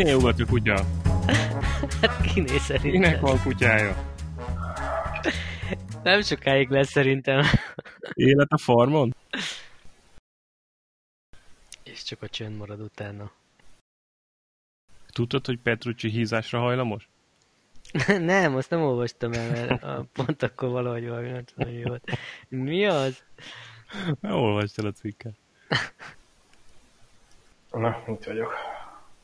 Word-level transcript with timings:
Kinél 0.00 0.16
ugat 0.16 0.40
a 0.40 0.46
kutya? 0.46 0.84
Hát 2.00 2.32
kiné 2.32 2.58
szerintem. 2.58 2.90
Kinek 2.90 3.20
van 3.20 3.42
kutyája? 3.42 4.14
Nem 6.02 6.22
sokáig 6.22 6.68
lesz 6.68 6.90
szerintem. 6.90 7.44
Élet 8.12 8.50
a 8.50 8.58
farmon? 8.58 9.14
És 11.82 12.02
csak 12.02 12.22
a 12.22 12.28
csönd 12.28 12.56
marad 12.56 12.80
utána. 12.80 13.30
Tudtad, 15.12 15.46
hogy 15.46 15.58
Petrucci 15.58 16.08
hízásra 16.08 16.58
hajlamos? 16.58 17.08
nem, 18.32 18.56
azt 18.56 18.70
nem 18.70 18.82
olvastam 18.82 19.32
el, 19.32 19.50
mert 19.50 19.82
a, 19.82 20.04
pont 20.12 20.42
akkor 20.42 20.68
valahogy 20.68 21.08
valami 21.08 21.28
nem 21.28 21.44
tudom, 21.44 21.72
mi 21.72 21.82
volt. 21.82 22.10
Mi 22.48 22.86
az? 22.86 23.22
Nem 24.20 24.32
olvastál 24.32 24.86
a 24.86 24.92
cikket. 24.92 25.34
Na, 27.70 28.04
itt 28.06 28.24
vagyok. 28.24 28.54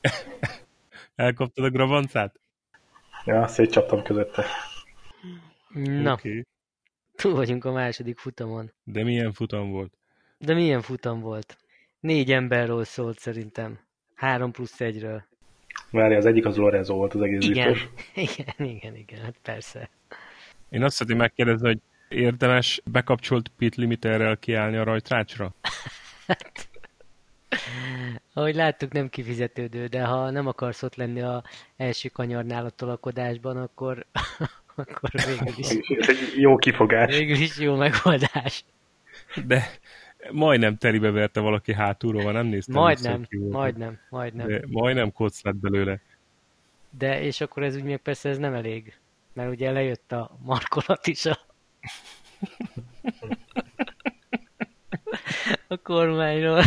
Elkaptad 1.17 1.65
a 1.65 1.71
grabancát? 1.71 2.41
Ja, 3.25 3.47
szétcsaptam 3.47 4.03
közötte. 4.03 4.45
Na, 5.75 6.13
Oké. 6.13 6.43
túl 7.15 7.35
vagyunk 7.35 7.65
a 7.65 7.73
második 7.73 8.19
futamon. 8.19 8.73
De 8.85 9.03
milyen 9.03 9.33
futam 9.33 9.71
volt? 9.71 9.93
De 10.39 10.55
milyen 10.55 10.83
futam 10.83 11.21
volt? 11.21 11.59
Négy 12.01 12.33
emberről 12.33 12.85
szólt 12.85 13.19
szerintem. 13.19 13.79
Három 14.15 14.53
plusz 14.53 14.81
egyről. 14.81 15.25
Várj, 15.91 16.15
az 16.15 16.27
egyik 16.27 16.47
az 16.47 16.57
Lorenzo 16.57 16.95
volt, 16.95 17.15
az 17.15 17.21
egész 17.21 17.45
Igen, 17.45 17.73
biztos. 17.73 17.89
igen, 18.37 18.75
igen, 18.75 18.97
igen, 18.97 19.21
hát 19.21 19.39
persze. 19.43 19.91
Én 20.69 20.83
azt 20.83 20.95
szeretném 20.95 21.19
megkérdezni, 21.19 21.67
hogy 21.67 21.81
érdemes 22.09 22.81
bekapcsolt 22.85 23.49
pit 23.49 23.75
limiterrel 23.75 24.37
kiállni 24.37 24.77
a 24.77 24.85
rajtrácsra? 24.85 25.55
Ahogy 28.37 28.55
láttuk, 28.55 28.93
nem 28.93 29.09
kifizetődő, 29.09 29.87
de 29.87 30.05
ha 30.05 30.31
nem 30.31 30.47
akarsz 30.47 30.83
ott 30.83 30.95
lenni 30.95 31.21
a 31.21 31.45
első 31.77 32.09
kanyarnál 32.09 32.65
a 32.65 32.71
tolakodásban, 32.71 33.57
akkor, 33.57 34.07
akkor 34.75 35.11
végül 35.11 35.55
is, 35.57 35.69
Ez 35.99 36.09
egy 36.09 36.33
jó 36.41 36.57
kifogás. 36.57 37.17
végül 37.17 37.37
is 37.37 37.59
jó 37.59 37.77
megoldás. 37.77 38.65
De 39.47 39.71
majdnem 40.31 40.77
telibe 40.77 41.11
verte 41.11 41.41
valaki 41.41 41.75
hátulról, 41.75 42.33
nem 42.33 42.47
néztem. 42.47 42.75
Majdnem, 42.75 43.27
majdnem, 43.31 44.01
majdnem. 44.11 44.47
De 44.47 44.63
majdnem 44.67 45.13
kocz 45.13 45.41
lett 45.43 45.57
belőle. 45.57 46.01
De 46.91 47.23
és 47.23 47.41
akkor 47.41 47.63
ez 47.63 47.77
úgy 47.77 47.85
még 47.85 47.97
persze 47.97 48.29
ez 48.29 48.39
nem 48.39 48.55
elég. 48.55 48.99
Mert 49.33 49.51
ugye 49.51 49.71
lejött 49.71 50.13
a 50.13 50.37
markolat 50.43 51.07
is 51.07 51.27
a, 51.27 51.39
a 55.69 55.77
kormányról. 55.83 56.63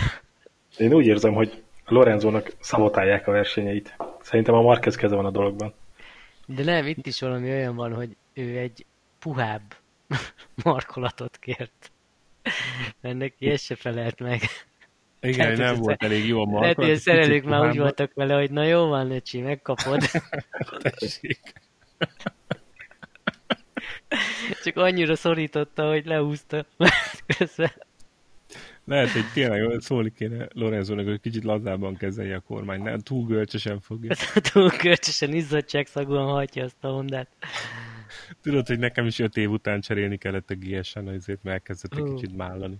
Én 0.80 0.94
úgy 0.94 1.05
érzem, 1.05 1.33
hogy 1.33 1.63
Lorenzónak 1.85 2.52
szabotálják 2.59 3.27
a 3.27 3.31
versenyeit. 3.31 3.95
Szerintem 4.22 4.53
a 4.53 4.61
Marquez 4.61 4.95
keze 4.95 5.16
van 5.16 5.25
a 5.25 5.31
dologban. 5.31 5.73
De 6.45 6.63
nem, 6.63 6.88
itt 6.88 7.05
is 7.05 7.19
valami 7.19 7.49
olyan 7.49 7.75
van, 7.75 7.94
hogy 7.94 8.16
ő 8.33 8.58
egy 8.58 8.85
puhább 9.19 9.75
markolatot 10.63 11.38
kért. 11.38 11.91
Mert 13.02 13.17
neki 13.17 13.50
ez 13.50 13.61
se 13.61 13.75
felelt 13.75 14.19
meg. 14.19 14.41
Igen, 15.22 15.38
Tehát 15.38 15.57
nem 15.57 15.75
volt 15.75 16.03
elég 16.03 16.27
jó 16.27 16.41
a 16.41 16.45
markolat. 16.45 16.61
Lehet, 16.61 16.75
hogy 16.75 16.91
a 16.91 16.95
szerelők 16.95 17.44
már 17.44 17.69
úgy 17.69 17.77
voltak 17.77 18.13
vele, 18.13 18.33
hogy 18.33 18.52
na 18.52 18.63
jó 18.63 18.88
van, 18.88 19.07
Necsi, 19.07 19.41
megkapod. 19.41 20.02
tessék. 21.00 21.40
Csak 24.63 24.78
annyira 24.78 25.16
szorította, 25.16 25.88
hogy 25.88 26.06
lehúzta. 26.06 26.66
Közben. 27.38 27.72
Lehet, 28.89 29.09
hogy 29.09 29.31
tényleg 29.33 29.81
szólni 29.81 30.13
kéne 30.13 30.47
Lorenzónak, 30.53 31.05
hogy 31.05 31.19
kicsit 31.19 31.44
lazábban 31.44 31.95
kezelje 31.95 32.35
a 32.35 32.39
kormány. 32.39 32.81
Nem, 32.81 33.00
túl 33.00 33.25
görcsösen 33.25 33.79
fogja. 33.79 34.16
Túl 34.53 34.69
kölcsösen 34.69 35.33
izzadságszagúan 35.33 36.25
hajtja 36.25 36.63
azt 36.63 36.83
a 36.83 36.88
Hondát. 36.88 37.28
Tudod, 38.41 38.67
hogy 38.67 38.79
nekem 38.79 39.05
is 39.05 39.19
öt 39.19 39.38
év 39.38 39.49
után 39.51 39.81
cserélni 39.81 40.17
kellett 40.17 40.49
a 40.49 40.55
GS-en, 40.55 41.09
ezért 41.09 41.44
már 41.44 41.53
elkezdett 41.53 41.97
egy 41.97 42.13
kicsit 42.13 42.35
mállani. 42.35 42.78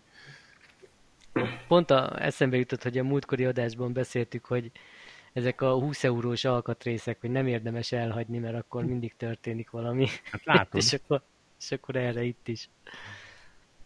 Pont 1.68 1.92
a, 1.92 2.24
eszembe 2.24 2.58
jutott, 2.58 2.84
hogy 2.84 2.98
a 2.98 3.04
múltkori 3.04 3.46
adásban 3.46 3.94
beszéltük, 3.94 4.46
hogy 4.46 4.72
ezek 5.34 5.62
a 5.62 5.74
20 5.74 6.04
eurós 6.04 6.46
alkatrészek, 6.46 7.18
hogy 7.22 7.32
nem 7.32 7.48
érdemes 7.48 7.92
elhagyni, 7.92 8.38
mert 8.38 8.56
akkor 8.56 8.86
mindig 8.86 9.14
történik 9.18 9.70
valami. 9.70 10.08
Hát 10.32 10.46
látod, 10.46 10.82
és, 10.84 10.94
akkor, 10.94 11.22
és 11.60 11.72
akkor 11.72 11.96
erre 11.96 12.24
itt 12.24 12.48
is. 12.48 12.70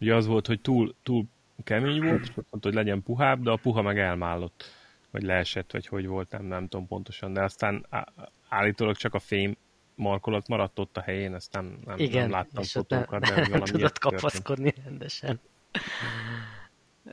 ugye 0.00 0.14
az 0.14 0.26
volt, 0.26 0.46
hogy 0.46 0.60
túl, 0.60 0.94
túl 1.02 1.26
kemény 1.64 2.02
volt, 2.02 2.20
és 2.22 2.30
mondta, 2.34 2.58
hogy 2.60 2.74
legyen 2.74 3.02
puhább, 3.02 3.42
de 3.42 3.50
a 3.50 3.56
puha 3.56 3.82
meg 3.82 3.98
elmállott. 3.98 4.64
Vagy 5.10 5.22
leesett, 5.22 5.72
vagy 5.72 5.86
hogy 5.86 6.06
volt, 6.06 6.30
nem, 6.30 6.44
nem 6.44 6.68
tudom 6.68 6.86
pontosan. 6.86 7.32
De 7.32 7.42
aztán 7.42 7.86
állítólag 8.48 8.96
csak 8.96 9.14
a 9.14 9.18
fém 9.18 9.56
markolat 9.94 10.48
maradt 10.48 10.78
ott 10.78 10.96
a 10.96 11.00
helyén, 11.00 11.34
ezt 11.34 11.52
nem, 11.52 11.78
nem, 11.84 11.98
Igen, 11.98 12.22
nem 12.22 12.30
láttam 12.30 12.62
és 12.62 12.72
fotókat, 12.72 13.20
de 13.20 13.34
nem, 13.34 13.44
tudott 13.64 13.70
történt. 13.70 13.98
kapaszkodni 13.98 14.74
rendesen. 14.84 15.40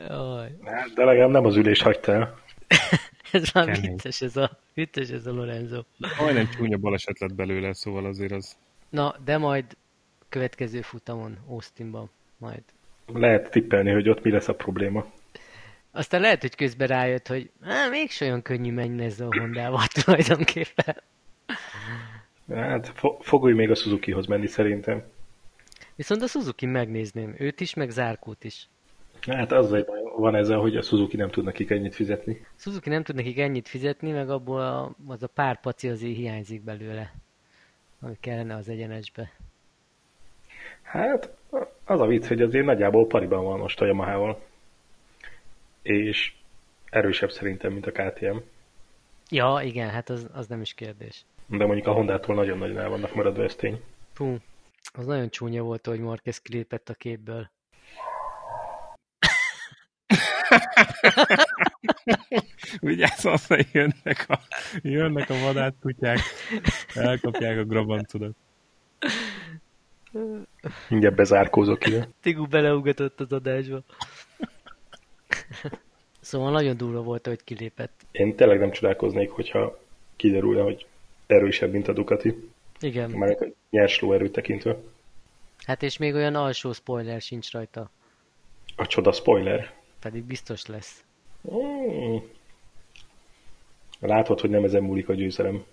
Jaj, 0.07 0.57
Hát, 0.65 0.93
De 0.93 1.03
legalább 1.03 1.29
nem 1.29 1.45
az 1.45 1.55
ülés 1.55 1.81
hagyta 1.81 2.11
el. 2.13 2.39
ez 3.31 3.51
már 3.53 3.65
Kemény. 3.65 3.81
vicces 3.91 4.21
ez 4.21 4.37
a, 4.37 4.59
vicces 4.73 5.09
ez 5.09 5.25
a 5.25 5.31
Lorenzo. 5.31 5.83
Majdnem 6.19 6.49
csúnya 6.49 6.77
baleset 6.77 7.19
lett 7.19 7.33
belőle, 7.33 7.73
szóval 7.73 8.05
azért 8.05 8.31
az... 8.31 8.57
Na, 8.89 9.15
de 9.23 9.37
majd 9.37 9.77
következő 10.29 10.81
futamon, 10.81 11.37
Austinban, 11.47 12.09
majd. 12.37 12.63
Lehet 13.13 13.51
tippelni, 13.51 13.91
hogy 13.91 14.09
ott 14.09 14.23
mi 14.23 14.31
lesz 14.31 14.47
a 14.47 14.55
probléma. 14.55 15.05
Aztán 15.91 16.21
lehet, 16.21 16.41
hogy 16.41 16.55
közben 16.55 16.87
rájött, 16.87 17.27
hogy 17.27 17.51
hát, 17.61 17.89
mégse 17.89 18.25
olyan 18.25 18.41
könnyű 18.41 18.71
menni 18.71 19.03
ezzel 19.03 19.27
a 19.27 19.39
Hondával 19.39 19.85
tulajdonképpen. 20.03 20.95
Hát 22.53 22.91
fo- 22.95 23.23
fogolj 23.23 23.53
még 23.53 23.69
a 23.69 23.75
Suzukihoz 23.75 24.25
menni 24.25 24.47
szerintem. 24.47 25.03
Viszont 25.95 26.21
a 26.21 26.27
Suzuki 26.27 26.65
megnézném, 26.65 27.35
őt 27.37 27.61
is, 27.61 27.73
meg 27.73 27.89
Zárkót 27.89 28.43
is. 28.43 28.69
Hát 29.27 29.51
az 29.51 29.73
egy 29.73 29.85
van 30.17 30.35
ezzel, 30.35 30.57
hogy 30.59 30.75
a 30.75 30.81
Suzuki 30.81 31.15
nem 31.17 31.29
tud 31.29 31.43
nekik 31.43 31.69
ennyit 31.69 31.95
fizetni. 31.95 32.45
Suzuki 32.55 32.89
nem 32.89 33.03
tud 33.03 33.15
nekik 33.15 33.39
ennyit 33.39 33.67
fizetni, 33.67 34.11
meg 34.11 34.29
abból 34.29 34.61
a, 34.61 34.95
az 35.07 35.23
a 35.23 35.27
pár 35.27 35.59
paci 35.59 35.87
azért 35.89 36.15
hiányzik 36.15 36.61
belőle, 36.61 37.13
ami 38.01 38.17
kellene 38.19 38.55
az 38.55 38.69
egyenesbe. 38.69 39.31
Hát 40.81 41.29
az 41.85 41.99
a 41.99 42.05
vicc, 42.05 42.27
hogy 42.27 42.41
azért 42.41 42.65
nagyjából 42.65 43.07
pariban 43.07 43.43
van 43.43 43.59
most 43.59 43.81
a 43.81 43.85
Yamaha-val. 43.85 44.41
És 45.81 46.33
erősebb 46.89 47.31
szerintem, 47.31 47.71
mint 47.71 47.85
a 47.85 47.91
KTM. 47.91 48.37
Ja, 49.29 49.59
igen, 49.63 49.89
hát 49.89 50.09
az, 50.09 50.29
az 50.33 50.47
nem 50.47 50.61
is 50.61 50.73
kérdés. 50.73 51.25
De 51.45 51.65
mondjuk 51.65 51.87
a 51.87 51.93
Hondától 51.93 52.35
nagyon-nagyon 52.35 52.77
el 52.77 52.89
vannak 52.89 53.15
maradva, 53.15 53.43
ez 53.43 53.55
tény. 53.55 53.81
Fú, 54.13 54.37
az 54.93 55.05
nagyon 55.05 55.29
csúnya 55.29 55.63
volt, 55.63 55.85
hogy 55.85 55.99
Marquez 55.99 56.41
kilépett 56.41 56.89
a 56.89 56.93
képből. 56.93 57.49
Vigyázz, 62.79 63.25
aztán 63.25 63.65
jönnek 63.71 64.25
a, 64.27 64.39
jönnek 64.81 65.29
a 65.29 65.39
vadátkutyák, 65.39 66.19
elkapják 66.93 67.57
a 67.57 67.63
grabancodat. 67.63 68.35
Mindjárt 70.89 71.15
bezárkózok 71.15 71.87
ide. 71.87 72.07
Tigu 72.21 72.47
beleugatott 72.47 73.19
az 73.19 73.31
adásba. 73.31 73.81
szóval 76.19 76.51
nagyon 76.51 76.77
durva 76.77 77.01
volt, 77.01 77.27
hogy 77.27 77.43
kilépett. 77.43 78.01
Én 78.11 78.35
tényleg 78.35 78.59
nem 78.59 78.71
csodálkoznék, 78.71 79.29
hogyha 79.29 79.79
kiderülne, 80.15 80.61
hogy 80.61 80.85
erősebb, 81.27 81.71
mint 81.71 81.87
a 81.87 81.93
Ducati. 81.93 82.49
Igen, 82.79 83.09
Már 83.09 83.29
a 83.29 83.45
nyers 83.69 83.99
lóerőt 83.99 84.31
tekintve. 84.31 84.77
hát 85.65 85.83
és 85.83 85.97
még 85.97 86.13
olyan 86.13 86.35
alsó 86.35 86.71
spoiler 86.73 87.21
sincs 87.21 87.51
rajta, 87.51 87.89
A 88.75 88.87
csoda 88.87 89.11
spoiler. 89.11 89.73
pedig 89.99 90.23
biztos 90.23 90.65
lesz. 90.65 91.03
Mm. 91.53 92.17
Látod, 93.99 94.39
hogy 94.39 94.49
nem 94.49 94.63
ezen 94.63 94.83
múlik 94.83 95.09
a 95.09 95.13
győzelem. 95.13 95.63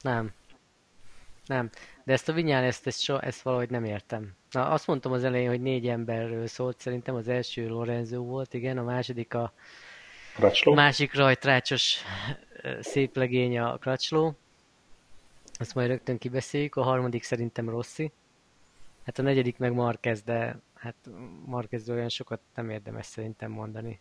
Nem. 0.00 0.32
Nem. 1.46 1.70
De 2.04 2.12
ezt 2.12 2.28
a 2.28 2.32
vinyán, 2.32 2.64
ezt, 2.64 3.00
so, 3.00 3.16
ezt 3.16 3.42
valahogy 3.42 3.70
nem 3.70 3.84
értem. 3.84 4.32
Na, 4.50 4.68
azt 4.68 4.86
mondtam 4.86 5.12
az 5.12 5.24
elején, 5.24 5.48
hogy 5.48 5.60
négy 5.60 5.88
emberről 5.88 6.46
szólt, 6.46 6.80
szerintem 6.80 7.14
az 7.14 7.28
első 7.28 7.68
Lorenzo 7.68 8.22
volt, 8.22 8.54
igen, 8.54 8.78
a 8.78 8.82
második 8.82 9.34
a 9.34 9.52
Racsló? 10.38 10.74
másik 10.74 11.14
rajtrácsos 11.14 12.02
szép 12.80 13.16
legény 13.16 13.58
a 13.58 13.76
Kracsló. 13.76 14.36
Azt 15.58 15.74
majd 15.74 15.88
rögtön 15.88 16.18
kibeszéljük. 16.18 16.76
A 16.76 16.82
harmadik 16.82 17.22
szerintem 17.22 17.68
Rossi. 17.68 18.12
Hát 19.04 19.18
a 19.18 19.22
negyedik 19.22 19.58
meg 19.58 19.72
Marquez, 19.72 20.22
de 20.22 20.58
hát 20.74 20.94
Marquezről 21.44 21.96
olyan 21.96 22.08
sokat 22.08 22.40
nem 22.54 22.70
érdemes 22.70 23.06
szerintem 23.06 23.50
mondani. 23.50 24.00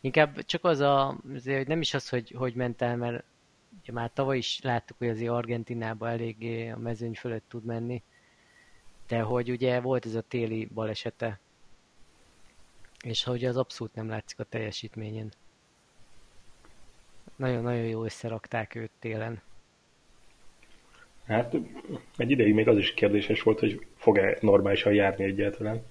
Inkább 0.00 0.44
csak 0.44 0.64
az 0.64 0.80
a, 0.80 1.18
azért, 1.34 1.56
hogy 1.56 1.66
nem 1.66 1.80
is 1.80 1.94
az, 1.94 2.08
hogy 2.08 2.34
hogy 2.36 2.54
ment 2.54 2.82
el, 2.82 2.96
mert 2.96 3.24
ugye 3.82 3.92
már 3.92 4.10
tavaly 4.12 4.36
is 4.36 4.60
láttuk, 4.62 4.98
hogy 4.98 5.08
azért 5.08 5.30
Argentinába 5.30 6.08
eléggé 6.08 6.68
a 6.68 6.78
mezőny 6.78 7.14
fölött 7.14 7.48
tud 7.48 7.64
menni, 7.64 8.02
de 9.06 9.20
hogy 9.20 9.50
ugye 9.50 9.80
volt 9.80 10.06
ez 10.06 10.14
a 10.14 10.20
téli 10.20 10.64
balesete, 10.74 11.40
és 13.04 13.24
hogy 13.24 13.44
az 13.44 13.56
abszolút 13.56 13.94
nem 13.94 14.08
látszik 14.08 14.38
a 14.38 14.44
teljesítményen. 14.44 15.32
nagyon-nagyon 17.36 17.86
jó 17.86 18.04
összerakták 18.04 18.74
őt 18.74 18.90
télen. 18.98 19.40
Hát 21.26 21.54
egy 22.16 22.30
ideig 22.30 22.54
még 22.54 22.68
az 22.68 22.76
is 22.76 22.94
kérdéses 22.94 23.42
volt, 23.42 23.58
hogy 23.58 23.86
fog-e 23.96 24.38
normálisan 24.40 24.92
járni 24.92 25.24
egyáltalán. 25.24 25.82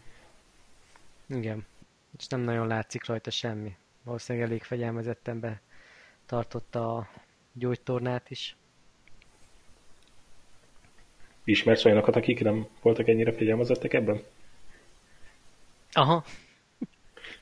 Igen, 1.27 1.65
és 2.17 2.27
nem 2.27 2.39
nagyon 2.39 2.67
látszik 2.67 3.05
rajta 3.05 3.29
semmi. 3.29 3.75
Valószínűleg 4.03 4.47
elég 4.47 4.63
fegyelmezetten 4.63 5.39
be 5.39 5.61
tartotta 6.25 6.97
a 6.97 7.09
gyógytornát 7.57 8.29
is. 8.29 8.55
Ismersz 11.43 11.85
olyanokat, 11.85 12.15
akik 12.15 12.39
nem 12.39 12.67
voltak 12.81 13.07
ennyire 13.07 13.31
fegyelmezettek 13.31 13.93
ebben? 13.93 14.21
Aha. 15.91 16.23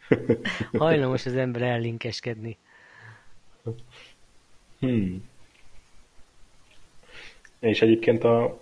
Hajlamos 0.77 1.25
az 1.25 1.35
ember 1.35 1.61
ellinkeskedni. 1.61 2.57
Hmm. 4.79 5.29
És 7.59 7.81
egyébként 7.81 8.23
a, 8.23 8.61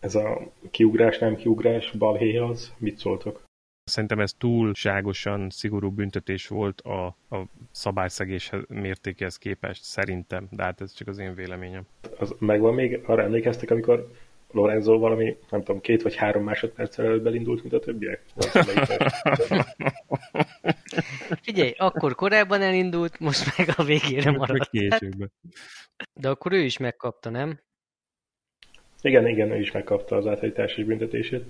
ez 0.00 0.14
a 0.14 0.52
kiugrás, 0.70 1.18
nem 1.18 1.36
kiugrás, 1.36 1.90
balhé 1.90 2.36
az, 2.36 2.72
mit 2.78 2.98
szóltok? 2.98 3.45
Szerintem 3.90 4.20
ez 4.20 4.32
túlságosan 4.32 5.50
szigorú 5.50 5.90
büntetés 5.90 6.46
volt 6.46 6.80
a, 6.80 7.06
a 7.06 7.46
szabályszegés 7.70 8.50
mértékéhez 8.68 9.36
képest, 9.36 9.82
szerintem, 9.82 10.48
de 10.50 10.62
hát 10.62 10.80
ez 10.80 10.92
csak 10.92 11.08
az 11.08 11.18
én 11.18 11.34
véleményem. 11.34 11.86
Az 12.18 12.34
megvan 12.38 12.74
még, 12.74 13.00
arra 13.04 13.22
emlékeztek, 13.22 13.70
amikor 13.70 14.10
Lorenzo 14.50 14.98
valami, 14.98 15.36
nem 15.50 15.62
tudom, 15.62 15.80
két 15.80 16.02
vagy 16.02 16.14
három 16.14 16.44
másodperccel 16.44 17.04
előbb 17.04 17.26
elindult, 17.26 17.62
mint 17.62 17.74
a 17.74 17.78
többiek? 17.78 18.22
Figyelj, 21.42 21.74
akkor 21.76 22.14
korábban 22.14 22.62
elindult, 22.62 23.18
most 23.18 23.58
meg 23.58 23.68
a 23.76 23.82
végére 23.82 24.30
maradt. 24.30 24.70
Később. 24.70 25.30
De 26.14 26.28
akkor 26.28 26.52
ő 26.52 26.60
is 26.60 26.78
megkapta, 26.78 27.30
nem? 27.30 27.60
Igen, 29.00 29.26
igen, 29.26 29.50
ő 29.50 29.58
is 29.58 29.72
megkapta 29.72 30.16
az 30.16 30.26
áthajtásos 30.26 30.84
büntetését. 30.84 31.44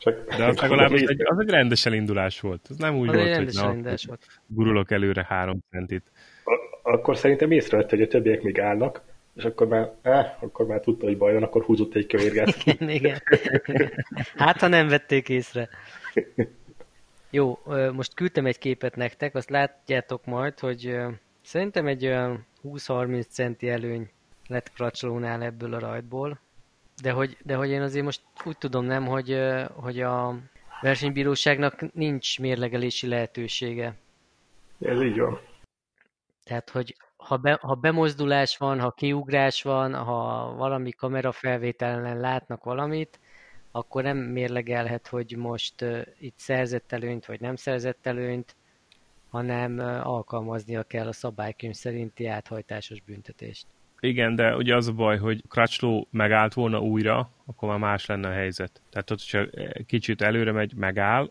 Csak 0.00 0.36
De 0.36 0.44
az 0.44 0.58
legalább 0.58 0.90
az 0.92 1.08
egy, 1.08 1.22
az 1.24 1.38
egy 1.38 1.48
rendes 1.50 1.86
elindulás 1.86 2.40
volt. 2.40 2.66
Ez 2.70 2.76
nem 2.76 2.96
úgy 2.96 3.08
Az 3.08 3.14
volt, 3.14 3.36
hogy 3.36 3.54
na, 3.54 3.92
volt. 4.06 4.26
gurulok 4.46 4.90
előre 4.90 5.26
három 5.28 5.58
centit. 5.70 6.02
A- 6.44 6.90
akkor 6.90 7.16
szerintem 7.16 7.50
észrevette, 7.50 7.96
hogy 7.96 8.04
a 8.04 8.08
többiek 8.08 8.42
még 8.42 8.60
állnak, 8.60 9.02
és 9.36 9.44
akkor 9.44 9.66
már, 9.66 9.92
eh, 10.02 10.32
akkor 10.40 10.66
már 10.66 10.80
tudta, 10.80 11.06
hogy 11.06 11.16
baj 11.16 11.32
van, 11.32 11.42
akkor 11.42 11.64
húzott 11.64 11.94
egy 11.94 12.06
kövérgát. 12.06 12.56
Igen, 12.64 12.88
igen. 12.88 13.22
Hát, 14.36 14.60
ha 14.60 14.68
nem 14.68 14.88
vették 14.88 15.28
észre. 15.28 15.68
Jó, 17.30 17.58
most 17.92 18.14
küldtem 18.14 18.46
egy 18.46 18.58
képet 18.58 18.96
nektek, 18.96 19.34
azt 19.34 19.50
látjátok 19.50 20.24
majd, 20.24 20.58
hogy 20.58 20.96
szerintem 21.42 21.86
egy 21.86 22.06
olyan 22.06 22.46
20-30 22.64 23.26
centi 23.28 23.68
előny 23.68 24.10
lett 24.48 24.72
Kracslónál 24.72 25.42
ebből 25.42 25.74
a 25.74 25.78
rajtból. 25.78 26.40
De 27.02 27.10
hogy, 27.10 27.36
de 27.42 27.54
hogy 27.54 27.68
én 27.68 27.82
azért 27.82 28.04
most 28.04 28.22
úgy 28.44 28.58
tudom, 28.58 28.84
nem, 28.84 29.06
hogy, 29.06 29.38
hogy 29.74 30.00
a 30.00 30.38
versenybíróságnak 30.80 31.92
nincs 31.92 32.40
mérlegelési 32.40 33.06
lehetősége. 33.06 33.94
Ez 34.80 35.02
így 35.02 35.18
van. 35.18 35.40
Tehát, 36.44 36.70
hogy 36.70 36.96
ha, 37.16 37.36
be, 37.36 37.58
ha 37.62 37.74
bemozdulás 37.74 38.56
van, 38.56 38.80
ha 38.80 38.90
kiugrás 38.90 39.62
van, 39.62 39.94
ha 39.94 40.54
valami 40.54 40.90
kamerafelvételen 40.90 42.20
látnak 42.20 42.64
valamit, 42.64 43.20
akkor 43.70 44.02
nem 44.02 44.16
mérlegelhet, 44.16 45.08
hogy 45.08 45.36
most 45.36 45.82
uh, 45.82 46.06
itt 46.18 46.38
szerzett 46.38 46.92
előnyt, 46.92 47.26
vagy 47.26 47.40
nem 47.40 47.56
szerzett 47.56 48.06
előnyt, 48.06 48.56
hanem 49.28 49.78
uh, 49.78 50.06
alkalmaznia 50.06 50.82
kell 50.82 51.06
a 51.06 51.12
szabálykönyv 51.12 51.74
szerinti 51.74 52.26
áthajtásos 52.26 53.00
büntetést. 53.00 53.66
Igen, 54.00 54.34
de 54.34 54.56
ugye 54.56 54.76
az 54.76 54.88
a 54.88 54.92
baj, 54.92 55.18
hogy 55.18 55.42
Crutchlow 55.48 56.04
megállt 56.10 56.54
volna 56.54 56.80
újra, 56.80 57.30
akkor 57.46 57.68
már 57.68 57.78
más 57.78 58.06
lenne 58.06 58.28
a 58.28 58.32
helyzet. 58.32 58.82
Tehát 58.90 59.10
ott, 59.10 59.22
hogyha 59.30 59.70
kicsit 59.86 60.22
előre 60.22 60.52
megy, 60.52 60.74
megáll, 60.74 61.30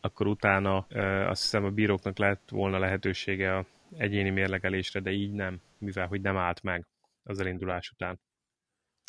akkor 0.00 0.26
utána 0.26 0.86
ö, 0.88 1.00
azt 1.02 1.42
hiszem 1.42 1.64
a 1.64 1.70
bíróknak 1.70 2.18
lett 2.18 2.48
volna 2.50 2.78
lehetősége 2.78 3.56
a 3.56 3.64
egyéni 3.96 4.30
mérlegelésre, 4.30 5.00
de 5.00 5.10
így 5.10 5.32
nem, 5.32 5.60
mivel 5.78 6.06
hogy 6.06 6.20
nem 6.20 6.36
állt 6.36 6.62
meg 6.62 6.86
az 7.24 7.40
elindulás 7.40 7.90
után. 7.90 8.20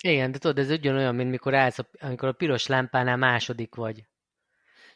Igen, 0.03 0.31
de 0.31 0.37
tudod, 0.37 0.57
ez 0.57 0.69
ugyanolyan, 0.69 1.15
mint 1.15 1.29
mikor 1.29 1.53
állsz, 1.53 1.79
a, 1.79 1.85
amikor 1.99 2.27
a 2.27 2.31
piros 2.31 2.67
lámpánál 2.67 3.17
második 3.17 3.75
vagy. 3.75 4.05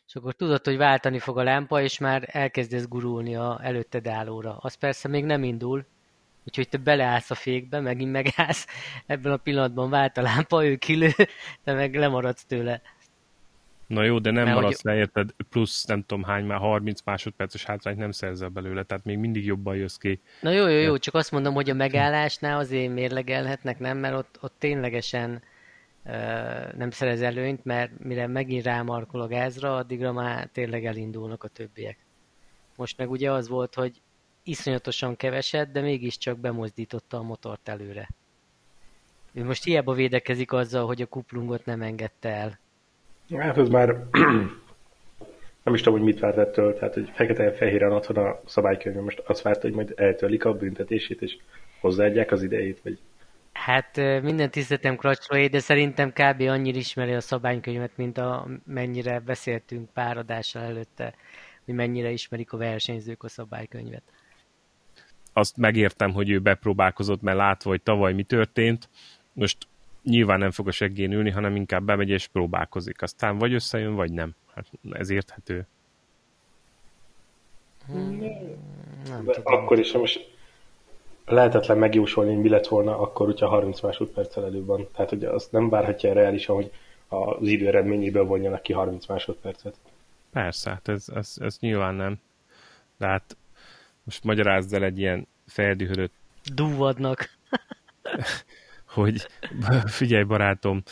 És 0.07 0.15
akkor 0.15 0.33
tudod, 0.33 0.65
hogy 0.65 0.77
váltani 0.77 1.19
fog 1.19 1.37
a 1.37 1.43
lámpa, 1.43 1.81
és 1.81 1.97
már 1.97 2.29
elkezdesz 2.31 2.87
gurulni 2.87 3.35
a 3.35 3.59
előtted 3.63 4.07
állóra. 4.07 4.57
Az 4.57 4.75
persze 4.75 5.07
még 5.07 5.25
nem 5.25 5.43
indul, 5.43 5.85
úgyhogy 6.45 6.69
te 6.69 6.77
beleállsz 6.77 7.31
a 7.31 7.35
fékbe, 7.35 7.79
megint 7.79 8.11
megállsz, 8.11 8.67
ebben 9.05 9.31
a 9.31 9.37
pillanatban 9.37 9.89
vált 9.89 10.17
a 10.17 10.21
lámpa, 10.21 10.65
ő 10.65 10.75
kilő, 10.75 11.11
te 11.63 11.73
meg 11.73 11.95
lemaradsz 11.95 12.45
tőle. 12.45 12.81
Na 13.91 14.03
jó, 14.03 14.19
de 14.19 14.31
nem 14.31 14.43
Mert 14.43 14.55
maradsz 14.55 14.81
le, 14.81 14.95
érted, 14.95 15.29
plusz 15.49 15.85
nem 15.85 16.03
tudom 16.05 16.23
hány, 16.23 16.45
már 16.45 16.59
30 16.59 17.01
másodperces 17.05 17.63
hátrányt 17.63 17.97
nem 17.97 18.11
szerzel 18.11 18.49
belőle, 18.49 18.83
tehát 18.83 19.03
még 19.03 19.17
mindig 19.17 19.45
jobban 19.45 19.75
jössz 19.75 19.95
ki. 19.95 20.21
Na 20.41 20.51
jó, 20.51 20.67
jó, 20.67 20.77
jó, 20.77 20.97
csak 20.97 21.13
azt 21.13 21.31
mondom, 21.31 21.53
hogy 21.53 21.69
a 21.69 21.73
megállásnál 21.73 22.59
azért 22.59 22.93
mérlegelhetnek, 22.93 23.79
nem? 23.79 23.97
Mert 23.97 24.15
ott, 24.15 24.37
ott 24.41 24.55
ténylegesen 24.57 25.43
ö, 26.05 26.11
nem 26.77 26.91
szerez 26.91 27.21
előnyt, 27.21 27.65
mert 27.65 27.91
mire 27.99 28.27
megint 28.27 28.63
rámarkol 28.63 29.21
a 29.21 29.27
gázra, 29.27 29.75
addigra 29.75 30.11
már 30.11 30.49
tényleg 30.53 30.85
elindulnak 30.85 31.43
a 31.43 31.47
többiek. 31.47 31.97
Most 32.75 32.97
meg 32.97 33.11
ugye 33.11 33.31
az 33.31 33.47
volt, 33.47 33.75
hogy 33.75 34.01
iszonyatosan 34.43 35.15
keveset, 35.15 35.71
de 35.71 35.81
mégiscsak 35.81 36.39
bemozdította 36.39 37.17
a 37.17 37.23
motort 37.23 37.69
előre. 37.69 38.09
Ő 39.33 39.43
most 39.43 39.63
hiába 39.63 39.93
védekezik 39.93 40.51
azzal, 40.51 40.85
hogy 40.85 41.01
a 41.01 41.05
kuplungot 41.05 41.65
nem 41.65 41.81
engedte 41.81 42.29
el. 42.29 42.59
Hát 43.39 43.57
ez 43.57 43.69
már 43.69 43.87
nem 45.63 45.73
is 45.73 45.81
tudom, 45.81 45.99
hogy 45.99 46.07
mit 46.07 46.19
várt 46.19 46.37
ettől, 46.37 46.77
tehát 46.77 46.93
hogy 46.93 47.09
fekete-fehéren 47.13 47.91
otthon 47.91 48.17
a 48.17 48.39
szabálykönyv, 48.45 48.95
most 48.95 49.19
azt 49.19 49.41
várta, 49.41 49.61
hogy 49.61 49.73
majd 49.73 49.93
eltörlik 49.95 50.45
a 50.45 50.53
büntetését, 50.53 51.21
és 51.21 51.37
hozzáadják 51.79 52.31
az 52.31 52.43
idejét, 52.43 52.81
vagy 52.83 52.99
Hát 53.53 53.95
minden 54.21 54.51
tiszteletem 54.51 54.95
Kracslóé, 54.95 55.47
de 55.47 55.59
szerintem 55.59 56.11
kb. 56.11 56.41
annyira 56.41 56.77
ismeri 56.77 57.13
a 57.13 57.21
szabálykönyvet, 57.21 57.97
mint 57.97 58.17
a, 58.17 58.47
mennyire 58.65 59.19
beszéltünk 59.19 59.89
pár 59.93 60.17
adással 60.17 60.63
előtte, 60.63 61.13
hogy 61.65 61.73
mennyire 61.73 62.09
ismerik 62.09 62.53
a 62.53 62.57
versenyzők 62.57 63.23
a 63.23 63.29
szabálykönyvet. 63.29 64.03
Azt 65.33 65.57
megértem, 65.57 66.13
hogy 66.13 66.29
ő 66.29 66.39
bepróbálkozott, 66.39 67.21
mert 67.21 67.37
látva, 67.37 67.69
hogy 67.69 67.81
tavaly 67.81 68.13
mi 68.13 68.23
történt, 68.23 68.89
most 69.33 69.57
nyilván 70.03 70.39
nem 70.39 70.51
fog 70.51 70.67
a 70.67 70.71
seggén 70.71 71.11
ülni, 71.11 71.29
hanem 71.29 71.55
inkább 71.55 71.83
bemegy 71.83 72.09
és 72.09 72.27
próbálkozik. 72.27 73.01
Aztán 73.01 73.37
vagy 73.37 73.53
összejön, 73.53 73.95
vagy 73.95 74.11
nem. 74.11 74.35
Hát 74.55 74.65
ez 74.91 75.09
érthető. 75.09 75.67
Nem 79.07 79.25
De 79.25 79.33
tudom. 79.33 79.53
akkor 79.53 79.79
is 79.79 79.91
most 79.91 80.29
lehetetlen 81.25 81.77
megjósolni, 81.77 82.33
hogy 82.33 82.41
mi 82.41 82.49
lett 82.49 82.67
volna 82.67 82.99
akkor, 82.99 83.25
hogyha 83.25 83.47
30 83.47 83.81
másodperccel 83.81 84.45
előbb 84.45 84.65
van. 84.65 84.87
Tehát, 84.91 85.09
hogy 85.09 85.23
azt 85.23 85.51
nem 85.51 85.69
várhatja 85.69 86.13
reálisan, 86.13 86.55
hogy 86.55 86.71
az 87.07 87.47
idő 87.47 87.67
eredményéből 87.67 88.23
vonjanak 88.25 88.61
ki 88.61 88.73
30 88.73 89.05
másodpercet. 89.05 89.75
Persze, 90.31 90.69
hát 90.69 90.87
ez, 90.87 91.05
ez, 91.15 91.35
ez 91.39 91.57
nyilván 91.59 91.95
nem. 91.95 92.19
De 92.97 93.07
hát 93.07 93.37
most 94.03 94.23
magyarázd 94.23 94.73
el 94.73 94.83
egy 94.83 94.99
ilyen 94.99 95.27
feldühödött, 95.45 96.13
Dúvadnak. 96.55 97.29
hogy 98.95 99.27
figyelj 99.85 100.23
barátom, 100.23 100.83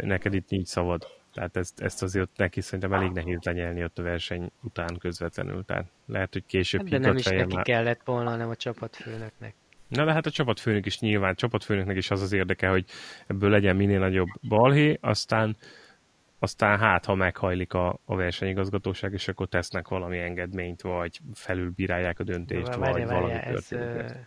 neked 0.00 0.34
itt 0.34 0.48
nincs 0.48 0.66
szavad. 0.66 1.06
Tehát 1.32 1.56
ezt, 1.56 1.80
ezt 1.80 2.02
azért 2.02 2.36
neki 2.36 2.60
szerintem 2.60 2.92
elég 2.92 3.10
nehéz 3.10 3.38
lenyelni 3.42 3.84
ott 3.84 3.98
a 3.98 4.02
verseny 4.02 4.50
után 4.62 4.96
közvetlenül. 4.98 5.64
Tehát 5.64 5.86
lehet, 6.06 6.32
hogy 6.32 6.44
később 6.46 6.80
Hát 6.80 6.90
De 6.90 6.98
nem 6.98 7.16
is 7.16 7.24
neki 7.24 7.54
már- 7.54 7.64
kellett 7.64 8.00
volna, 8.04 8.30
hanem 8.30 8.48
a 8.48 8.56
csapatfőnöknek. 8.56 9.54
Na 9.88 10.04
de 10.04 10.12
hát 10.12 10.26
a 10.26 10.30
csapatfőnök 10.30 10.86
is 10.86 10.98
nyilván, 10.98 11.34
csapatfőnöknek 11.34 11.96
is 11.96 12.10
az 12.10 12.22
az 12.22 12.32
érdeke, 12.32 12.68
hogy 12.68 12.84
ebből 13.26 13.50
legyen 13.50 13.76
minél 13.76 13.98
nagyobb 13.98 14.28
balhé, 14.48 14.98
aztán, 15.00 15.56
aztán 16.38 16.78
hát, 16.78 17.04
ha 17.04 17.14
meghajlik 17.14 17.72
a, 17.72 17.98
a 18.04 18.16
versenyigazgatóság, 18.16 19.12
és 19.12 19.28
akkor 19.28 19.48
tesznek 19.48 19.88
valami 19.88 20.18
engedményt, 20.18 20.82
vagy 20.82 21.20
felülbírálják 21.34 22.18
a 22.18 22.24
döntést, 22.24 22.74
Várjál, 22.74 22.92
vagy 22.92 23.06
várjál, 23.06 23.20
valami 23.20 23.40
ez, 23.56 23.66
történik. 23.66 24.26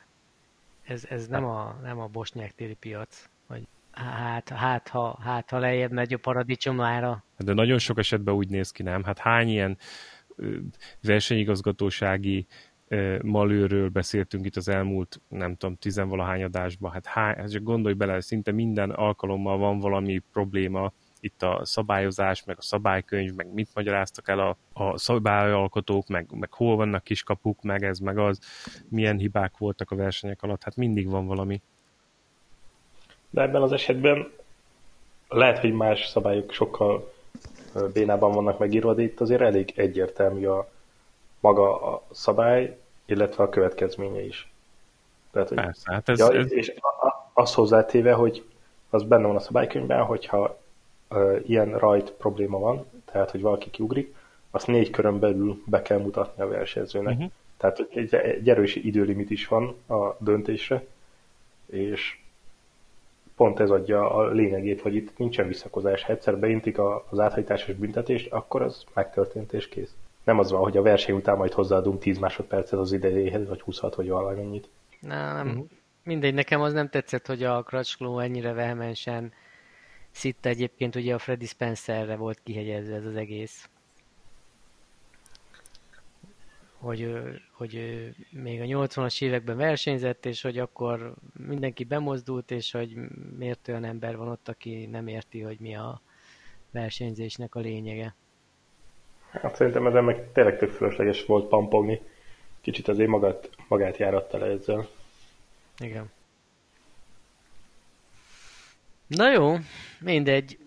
ez, 0.84 1.06
ez 1.10 1.28
nem, 1.28 1.46
a, 1.46 1.80
nem 1.84 2.00
a 2.00 2.08
bosnyák 2.08 2.52
téli 2.52 2.76
piac, 2.80 3.30
hogy 3.48 3.68
hát, 3.92 4.50
hát, 4.50 4.88
ha, 4.88 5.20
hát, 5.22 5.50
ha 5.50 5.60
lejjebb 5.60 5.92
megy 5.92 6.14
a 6.14 6.18
paradicsomára. 6.18 7.24
De 7.38 7.54
nagyon 7.54 7.78
sok 7.78 7.98
esetben 7.98 8.34
úgy 8.34 8.50
néz 8.50 8.72
ki, 8.72 8.84
nem? 8.84 9.04
Hát 9.04 9.20
hány 9.20 9.50
ilyen 9.50 9.78
versenyigazgatósági 11.02 12.48
malőről 13.22 13.90
beszéltünk 13.90 14.46
itt 14.46 14.56
az 14.56 14.68
elmúlt, 14.68 15.22
nem 15.28 15.56
tudom, 15.56 15.76
tizenvalahány 15.76 16.44
adásban. 16.44 16.92
Hát, 16.92 17.06
hány, 17.06 17.36
hát 17.36 17.52
csak 17.52 17.64
gondolj 17.64 17.94
bele, 17.94 18.22
szinte 18.22 18.52
minden 18.52 18.90
alkalommal 18.90 19.58
van 19.58 19.80
valami 19.80 20.22
probléma 20.32 20.94
itt 21.22 21.44
a 21.44 21.62
szabályozás, 21.64 22.44
meg 22.44 22.58
a 22.58 22.62
szabálykönyv, 22.62 23.34
meg 23.34 23.54
mit 23.54 23.70
magyaráztak 23.74 24.28
el 24.28 24.40
a, 24.40 24.58
a 24.74 24.98
szabályalkotók, 24.98 26.08
meg, 26.08 26.28
meg 26.34 26.54
hol 26.54 26.76
vannak 26.76 27.04
kiskapuk, 27.04 27.62
meg 27.62 27.84
ez, 27.84 28.00
meg 28.00 28.18
az, 28.18 28.40
milyen 28.90 29.18
hibák 29.18 29.58
voltak 29.58 29.92
a 29.92 29.96
versenyek 29.96 30.44
alatt, 30.44 30.64
hát 30.64 30.76
mindig 30.76 31.10
van 31.10 31.26
valami. 31.26 31.62
De 33.30 33.42
ebben 33.42 33.62
az 33.62 33.72
esetben 33.72 34.32
lehet, 35.30 35.60
hogy 35.60 35.74
más 35.74 36.08
szabályok 36.08 36.52
sokkal 36.52 37.14
bénában 37.94 38.32
vannak 38.32 38.60
megírva, 38.60 38.94
de 38.94 39.02
itt 39.02 39.20
azért 39.20 39.42
elég 39.42 39.74
egyértelmű 39.76 40.46
a 40.46 40.70
maga 41.40 41.94
a 41.94 42.04
szabály, 42.12 42.78
illetve 43.06 43.44
a 43.44 43.50
következménye 43.50 44.22
is. 44.22 44.52
Tehát, 45.32 45.48
hogy, 45.48 45.58
Persze, 45.58 45.92
hát 45.92 46.10
ez, 46.10 46.20
ja, 46.20 46.34
ez... 46.34 46.52
És 46.52 46.74
azt 47.34 47.54
hozzátéve, 47.54 48.14
hogy 48.14 48.46
az 48.90 49.04
benne 49.04 49.28
van 49.28 49.36
a 49.36 49.40
szabálykönyvben, 49.40 50.04
hogyha 50.04 50.60
ilyen 51.46 51.78
rajt 51.78 52.12
probléma 52.12 52.60
van, 52.60 52.86
tehát 53.06 53.32
hogy 53.32 53.42
valaki 53.42 53.70
kiugrik, 53.70 54.16
azt 54.52 54.68
négy 54.68 54.90
körön 54.90 55.20
belül 55.20 55.62
be 55.66 55.82
kell 55.82 56.00
mutatni 56.00 56.44
a 56.44 56.48
versenyzőnek. 56.48 57.14
Uh-huh. 57.14 57.32
Tehát 57.58 57.88
egy, 57.90 58.16
egy 58.16 58.50
erős 58.50 58.76
időlimit 58.76 59.30
is 59.30 59.48
van 59.48 59.76
a 59.88 60.16
döntésre, 60.20 60.84
és 61.66 62.20
pont 63.36 63.60
ez 63.60 63.70
adja 63.70 64.12
a 64.16 64.28
lényegét, 64.30 64.82
hogy 64.82 64.96
itt 64.96 65.18
nincsen 65.18 65.48
visszakozás. 65.48 66.04
Ha 66.04 66.12
egyszer 66.14 66.38
beintik 66.38 66.80
az 67.10 67.20
áthajtásos 67.20 67.76
büntetést, 67.76 68.32
akkor 68.32 68.62
az 68.62 68.84
megtörtént 68.94 69.54
és 69.54 69.70
kész. 69.70 69.96
Nem 70.24 70.40
az 70.40 70.52
van, 70.52 70.62
hogy 70.62 70.78
a 70.78 70.82
verseny 70.82 71.16
után 71.16 71.38
majd 71.38 71.52
hozzáadunk 71.52 72.00
10 72.00 72.18
másodpercet 72.18 72.80
az 72.80 72.92
idejéhez, 72.92 73.48
vagy 73.48 73.62
26, 73.62 73.96
vagy 73.96 74.10
valamennyit. 74.10 74.70
Nem. 75.00 75.48
Uh-huh. 75.48 75.66
Mindegy, 76.04 76.34
nekem 76.34 76.62
az 76.62 76.74
nem 76.74 76.90
tetszett, 76.90 77.28
hogy 77.28 77.44
a 77.44 77.64
Crutchlow 77.64 78.20
ennyire 78.20 78.54
vehemensen 78.54 79.34
szitta 80.12 80.50
egyébként 80.50 80.96
ugye 80.96 81.14
a 81.14 81.20
Freddy 81.20 81.46
Spencerre 81.46 82.16
volt 82.16 82.40
kihegyezve 82.44 82.96
ez 82.96 83.06
az 83.06 83.16
egész. 83.16 83.70
Hogy, 86.78 87.14
hogy 87.52 88.04
még 88.30 88.62
a 88.62 88.64
80-as 88.64 89.22
években 89.22 89.58
versenyzett, 89.58 90.26
és 90.26 90.42
hogy 90.42 90.58
akkor 90.58 91.14
mindenki 91.48 91.84
bemozdult, 91.84 92.52
és 92.52 92.72
hogy 92.72 92.96
miért 93.38 93.68
olyan 93.68 93.84
ember 93.84 94.18
van 94.18 94.28
ott, 94.28 94.48
aki 94.48 94.86
nem 94.86 95.08
érti, 95.08 95.42
hogy 95.42 95.60
mi 95.60 95.76
a 95.76 96.02
versenyzésnek 96.72 97.56
a 97.56 97.60
lényege. 97.60 98.16
Hát 99.32 99.56
szerintem 99.56 99.88
ezen 99.88 100.04
meg 100.04 100.32
tényleg 100.32 100.58
tök 100.58 100.72
fölösleges 100.72 101.26
volt 101.26 101.48
pampogni. 101.48 102.02
Kicsit 102.62 102.88
azért 102.88 103.10
magát, 103.10 103.50
magát 103.68 103.98
járatta 103.98 104.38
le 104.38 104.46
ezzel. 104.46 104.88
Igen. 105.78 106.12
Na 109.16 109.32
jó, 109.32 109.56
mindegy. 110.00 110.58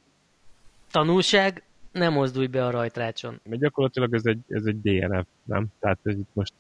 Tanulság, 0.91 1.63
nem 1.93 2.13
mozdulj 2.13 2.47
be 2.47 2.67
a 2.67 2.71
rajtrácson. 2.71 3.41
Mert 3.49 3.61
gyakorlatilag 3.61 4.15
ez 4.15 4.27
egy, 4.27 4.41
ez 4.49 4.65
egy 4.65 4.81
DNF, 4.81 5.27
nem? 5.45 5.67
Tehát 5.79 5.99
ez 6.03 6.17
itt 6.17 6.29
most 6.33 6.55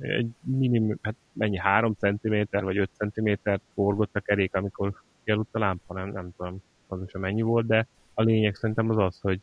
egy 0.00 0.30
minimum, 0.40 0.98
hát 1.02 1.14
mennyi, 1.32 1.58
3 1.58 1.96
cm 1.98 2.44
vagy 2.50 2.78
5 2.78 2.90
cm 2.96 3.50
forgott 3.74 4.16
a 4.16 4.20
kerék, 4.20 4.54
amikor 4.54 5.02
kialudt 5.24 5.54
a 5.54 5.58
lámpa, 5.58 5.94
nem, 5.94 6.10
nem 6.10 6.30
tudom 6.36 6.62
pontosan 6.88 7.20
mennyi 7.20 7.42
volt, 7.42 7.66
de 7.66 7.86
a 8.14 8.22
lényeg 8.22 8.54
szerintem 8.54 8.90
az 8.90 8.98
az, 8.98 9.20
hogy 9.20 9.40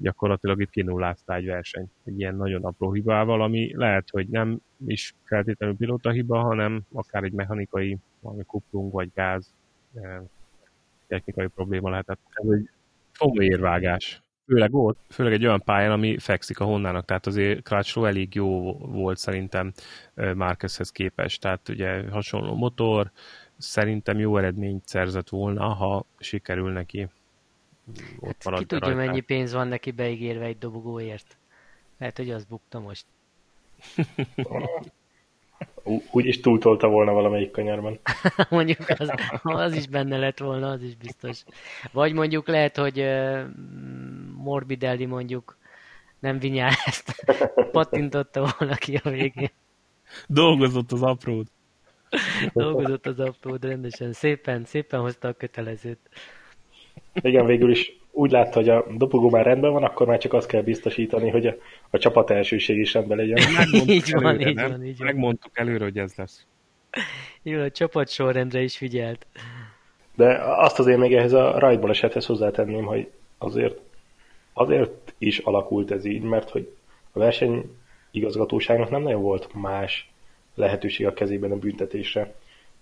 gyakorlatilag 0.00 0.60
itt 0.60 0.70
kinullázta 0.70 1.34
egy 1.34 1.46
verseny. 1.46 1.86
Egy 2.04 2.18
ilyen 2.18 2.36
nagyon 2.36 2.64
apró 2.64 2.92
hibával, 2.92 3.42
ami 3.42 3.76
lehet, 3.76 4.10
hogy 4.10 4.28
nem 4.28 4.58
is 4.86 5.14
feltétlenül 5.24 5.76
pilóta 5.76 6.10
hiba, 6.10 6.42
hanem 6.42 6.82
akár 6.92 7.22
egy 7.22 7.32
mechanikai, 7.32 7.98
valami 8.20 8.42
kuplung 8.46 8.92
vagy 8.92 9.10
gáz 9.14 9.54
eh, 9.94 10.20
technikai 11.08 11.46
probléma 11.46 11.90
lehetett. 11.90 12.18
Ez 12.30 12.50
egy 12.50 12.68
komoly 13.18 13.44
érvágás. 13.44 14.22
Főleg 14.46 14.70
volt, 14.70 14.98
főleg 15.10 15.32
egy 15.32 15.46
olyan 15.46 15.62
pályán, 15.62 15.90
ami 15.90 16.18
fekszik 16.18 16.60
a 16.60 16.64
Hondának, 16.64 17.04
tehát 17.04 17.26
azért 17.26 17.62
Crutchlow 17.62 18.04
elég 18.04 18.34
jó 18.34 18.72
volt 18.72 19.18
szerintem 19.18 19.72
Marquezhez 20.14 20.90
képest, 20.90 21.40
tehát 21.40 21.68
ugye 21.68 22.10
hasonló 22.10 22.54
motor, 22.54 23.10
szerintem 23.56 24.18
jó 24.18 24.36
eredményt 24.36 24.86
szerzett 24.86 25.28
volna, 25.28 25.68
ha 25.68 26.04
sikerül 26.18 26.72
neki 26.72 27.08
ott 28.20 28.42
hát, 28.42 28.58
Ki 28.58 28.64
tudja, 28.64 28.88
rajta. 28.88 29.04
mennyi 29.04 29.20
pénz 29.20 29.52
van 29.52 29.68
neki 29.68 29.90
beígérve 29.90 30.44
egy 30.44 30.58
dobogóért. 30.58 31.36
Lehet, 31.98 32.16
hogy 32.16 32.30
az 32.30 32.44
bukta 32.44 32.80
most. 32.80 33.06
Úgy 36.10 36.26
is 36.26 36.40
túltolta 36.40 36.88
volna 36.88 37.12
valamelyik 37.12 37.50
kanyarban. 37.50 37.98
mondjuk 38.50 38.78
az, 38.98 39.10
az 39.42 39.74
is 39.74 39.86
benne 39.86 40.16
lett 40.18 40.38
volna, 40.38 40.70
az 40.70 40.82
is 40.82 40.96
biztos. 40.96 41.44
Vagy 41.92 42.12
mondjuk 42.12 42.48
lehet, 42.48 42.76
hogy 42.76 43.00
uh, 43.00 43.40
Morbidelli 44.36 45.06
mondjuk 45.06 45.56
nem 46.18 46.38
vinyál 46.38 46.72
ezt 46.84 47.24
pattintotta 47.72 48.54
volna 48.58 48.74
ki 48.74 49.00
a 49.02 49.10
végén. 49.10 49.50
Dolgozott 50.26 50.92
az 50.92 51.02
aprót. 51.02 51.46
Dolgozott 52.52 53.06
az 53.06 53.20
aprót 53.20 53.64
rendesen. 53.64 54.12
Szépen, 54.12 54.64
szépen 54.64 55.00
hozta 55.00 55.28
a 55.28 55.32
kötelezőt. 55.32 55.98
Igen, 57.12 57.46
végül 57.46 57.70
is 57.70 57.97
úgy 58.18 58.30
látta, 58.30 58.58
hogy 58.58 58.68
a 58.68 58.84
dobogó 58.96 59.30
már 59.30 59.44
rendben 59.44 59.72
van, 59.72 59.84
akkor 59.84 60.06
már 60.06 60.18
csak 60.18 60.32
azt 60.32 60.46
kell 60.46 60.62
biztosítani, 60.62 61.30
hogy 61.30 61.46
a, 61.46 61.54
a 61.90 61.98
csapat 61.98 62.30
elsőség 62.30 62.78
is 62.78 62.92
rendben 62.92 63.16
legyen. 63.16 63.38
így 63.86 64.12
van, 64.12 64.24
előre, 64.26 64.48
így 64.48 64.54
nem? 64.54 64.70
van, 64.70 64.84
így 64.84 64.98
van. 64.98 65.06
Megmondtuk 65.06 65.58
előre, 65.58 65.84
hogy 65.84 65.98
ez 65.98 66.14
lesz. 66.14 66.46
Jó, 67.42 67.60
a 67.60 67.70
csapat 67.70 68.08
sorrendre 68.08 68.62
is 68.62 68.76
figyelt. 68.76 69.26
De 70.14 70.38
azt 70.42 70.78
azért 70.78 70.98
még 70.98 71.14
ehhez 71.14 71.32
a 71.32 71.58
rajtból 71.58 71.90
esethez 71.90 72.26
hozzátenném, 72.26 72.84
hogy 72.84 73.10
azért, 73.38 73.78
azért 74.52 75.14
is 75.18 75.38
alakult 75.38 75.90
ez 75.90 76.04
így, 76.04 76.22
mert 76.22 76.50
hogy 76.50 76.74
a 77.12 77.18
verseny 77.18 77.76
igazgatóságnak 78.10 78.90
nem 78.90 79.02
nagyon 79.02 79.22
volt 79.22 79.48
más 79.54 80.10
lehetőség 80.54 81.06
a 81.06 81.12
kezében 81.12 81.52
a 81.52 81.58
büntetésre. 81.58 82.34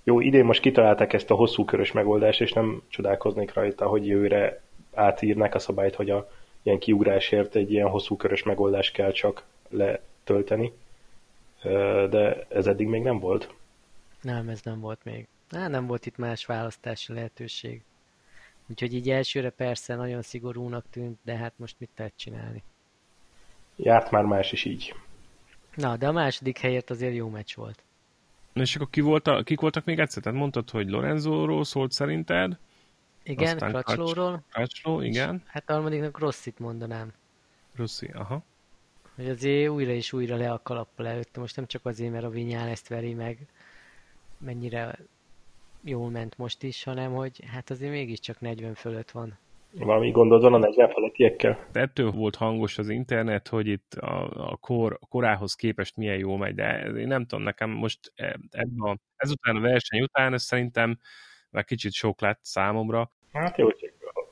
Jó, 0.05 0.21
idén 0.21 0.45
most 0.45 0.61
kitalálták 0.61 1.13
ezt 1.13 1.31
a 1.31 1.35
hosszú 1.35 1.65
körös 1.65 1.93
megoldást, 1.93 2.41
és 2.41 2.53
nem 2.53 2.83
csodálkoznék 2.89 3.55
rajta, 3.55 3.87
hogy 3.87 4.07
jövőre 4.07 4.65
átírnak 4.97 5.55
a 5.55 5.59
szabályt, 5.59 5.95
hogy 5.95 6.11
a 6.11 6.31
ilyen 6.63 6.79
kiugrásért 6.79 7.55
egy 7.55 7.73
ilyen 7.73 7.89
hosszú 7.89 8.17
körös 8.17 8.43
megoldást 8.43 8.93
kell 8.93 9.13
csak 9.13 9.45
letölteni. 9.69 10.73
De 12.11 12.47
ez 12.49 12.67
eddig 12.67 12.87
még 12.87 13.03
nem 13.03 13.19
volt. 13.19 13.55
Nem, 14.23 14.49
ez 14.49 14.63
nem 14.63 14.81
volt 14.81 15.05
még. 15.05 15.27
Á, 15.51 15.69
nem 15.69 15.87
volt 15.87 16.07
itt 16.07 16.17
más 16.17 16.47
választási 16.47 17.13
lehetőség. 17.13 17.83
Úgyhogy 18.69 18.95
így 18.95 19.11
elsőre 19.11 19.51
persze 19.51 19.95
nagyon 19.95 20.23
szigorúnak 20.23 20.85
tűnt, 20.91 21.19
de 21.23 21.37
hát 21.37 21.53
most 21.57 21.77
mit 21.79 21.91
lehet 21.97 22.13
csinálni? 22.17 22.63
Járt 23.77 24.11
már 24.11 24.25
más 24.25 24.53
is 24.53 24.65
így. 24.65 24.95
Na, 25.75 25.97
de 25.97 26.09
a 26.09 26.13
második 26.13 26.59
helyért 26.59 26.91
azért 26.91 27.15
jó 27.15 27.29
meccs 27.29 27.55
volt. 27.55 27.83
Na 28.53 28.63
és 28.63 28.77
akkor 28.77 28.91
ki 28.91 29.01
volt 29.01 29.27
a, 29.27 29.43
kik 29.43 29.61
voltak 29.61 29.85
még 29.85 29.99
egyszer? 29.99 30.23
Tehát 30.23 30.39
mondtad, 30.39 30.71
hogy 30.71 30.89
Lorenzóról 30.89 31.65
szólt 31.65 31.93
szerinted? 31.93 32.59
Igen, 33.29 33.59
Crutchlowról. 33.59 34.43
Crutchlow, 34.51 35.01
igen. 35.01 35.43
Hát 35.47 35.71
a 35.71 35.73
harmadiknak 35.73 36.19
Rosszit 36.19 36.59
mondanám. 36.59 37.13
Rossi, 37.77 38.11
aha. 38.15 38.43
Hogy 39.15 39.29
azért 39.29 39.69
újra 39.71 39.91
és 39.91 40.13
újra 40.13 40.37
le 40.37 40.53
a 40.53 40.61
kalappal 40.63 41.07
előtte. 41.07 41.41
Most 41.41 41.57
nem 41.57 41.67
csak 41.67 41.87
azért, 41.87 42.13
mert 42.13 42.25
a 42.25 42.29
Vinyán 42.29 42.69
ezt 42.69 42.89
veri 42.89 43.15
meg, 43.15 43.39
mennyire 44.39 44.99
jól 45.83 46.11
ment 46.11 46.39
most 46.39 46.63
is, 46.63 46.85
hanem 46.85 47.13
hogy 47.13 47.45
hát 47.47 47.71
azért 47.71 47.91
mégiscsak 47.91 48.41
40 48.41 48.75
fölött 48.75 49.11
van. 49.11 49.39
Valami 49.71 50.11
gondod 50.11 50.43
van 50.43 50.55
a 50.55 50.59
40 50.59 50.89
felettiekkel? 50.89 51.67
Ettől 51.73 52.11
volt 52.11 52.37
hangos 52.37 52.79
az 52.79 52.89
internet, 52.89 53.49
hogy 53.49 53.67
itt 53.67 53.95
a, 53.95 54.51
a, 54.51 54.57
kor, 54.57 54.99
a 55.01 55.07
korához 55.07 55.55
képest 55.55 55.97
milyen 55.97 56.19
jó 56.19 56.37
megy, 56.37 56.55
de 56.55 56.83
én 56.83 57.07
nem 57.07 57.27
tudom, 57.27 57.45
nekem 57.45 57.71
most 57.71 58.13
e, 58.15 58.39
ebben 58.51 58.81
a, 58.91 58.97
ezután 59.17 59.57
a 59.57 59.61
verseny 59.61 60.03
után 60.03 60.33
ez 60.33 60.43
szerintem 60.43 60.99
már 61.51 61.65
kicsit 61.65 61.93
sok 61.93 62.21
lett 62.21 62.41
számomra. 62.43 63.11
Hát 63.37 63.59
jó, 63.59 63.69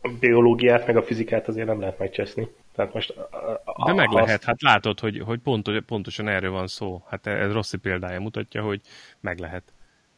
a 0.03 0.09
biológiát 0.21 0.87
meg 0.87 0.97
a 0.97 1.03
fizikát 1.03 1.49
azért 1.49 1.67
nem 1.67 1.81
lehet 1.81 1.99
megcseszni. 1.99 2.49
Tehát 2.75 2.95
most 2.95 3.11
a, 3.11 3.63
a, 3.65 3.85
De 3.87 3.93
meg 3.93 4.07
azt... 4.07 4.25
lehet, 4.25 4.45
hát 4.45 4.63
látod, 4.63 5.01
hogy, 5.01 5.19
hogy 5.19 5.39
pont, 5.39 5.81
pontosan 5.81 6.29
erről 6.29 6.51
van 6.51 6.67
szó. 6.67 7.03
Hát 7.07 7.27
ez 7.27 7.53
Rossi 7.53 7.77
példája 7.77 8.21
mutatja, 8.21 8.63
hogy 8.63 8.81
meg 9.21 9.39
lehet. 9.39 9.73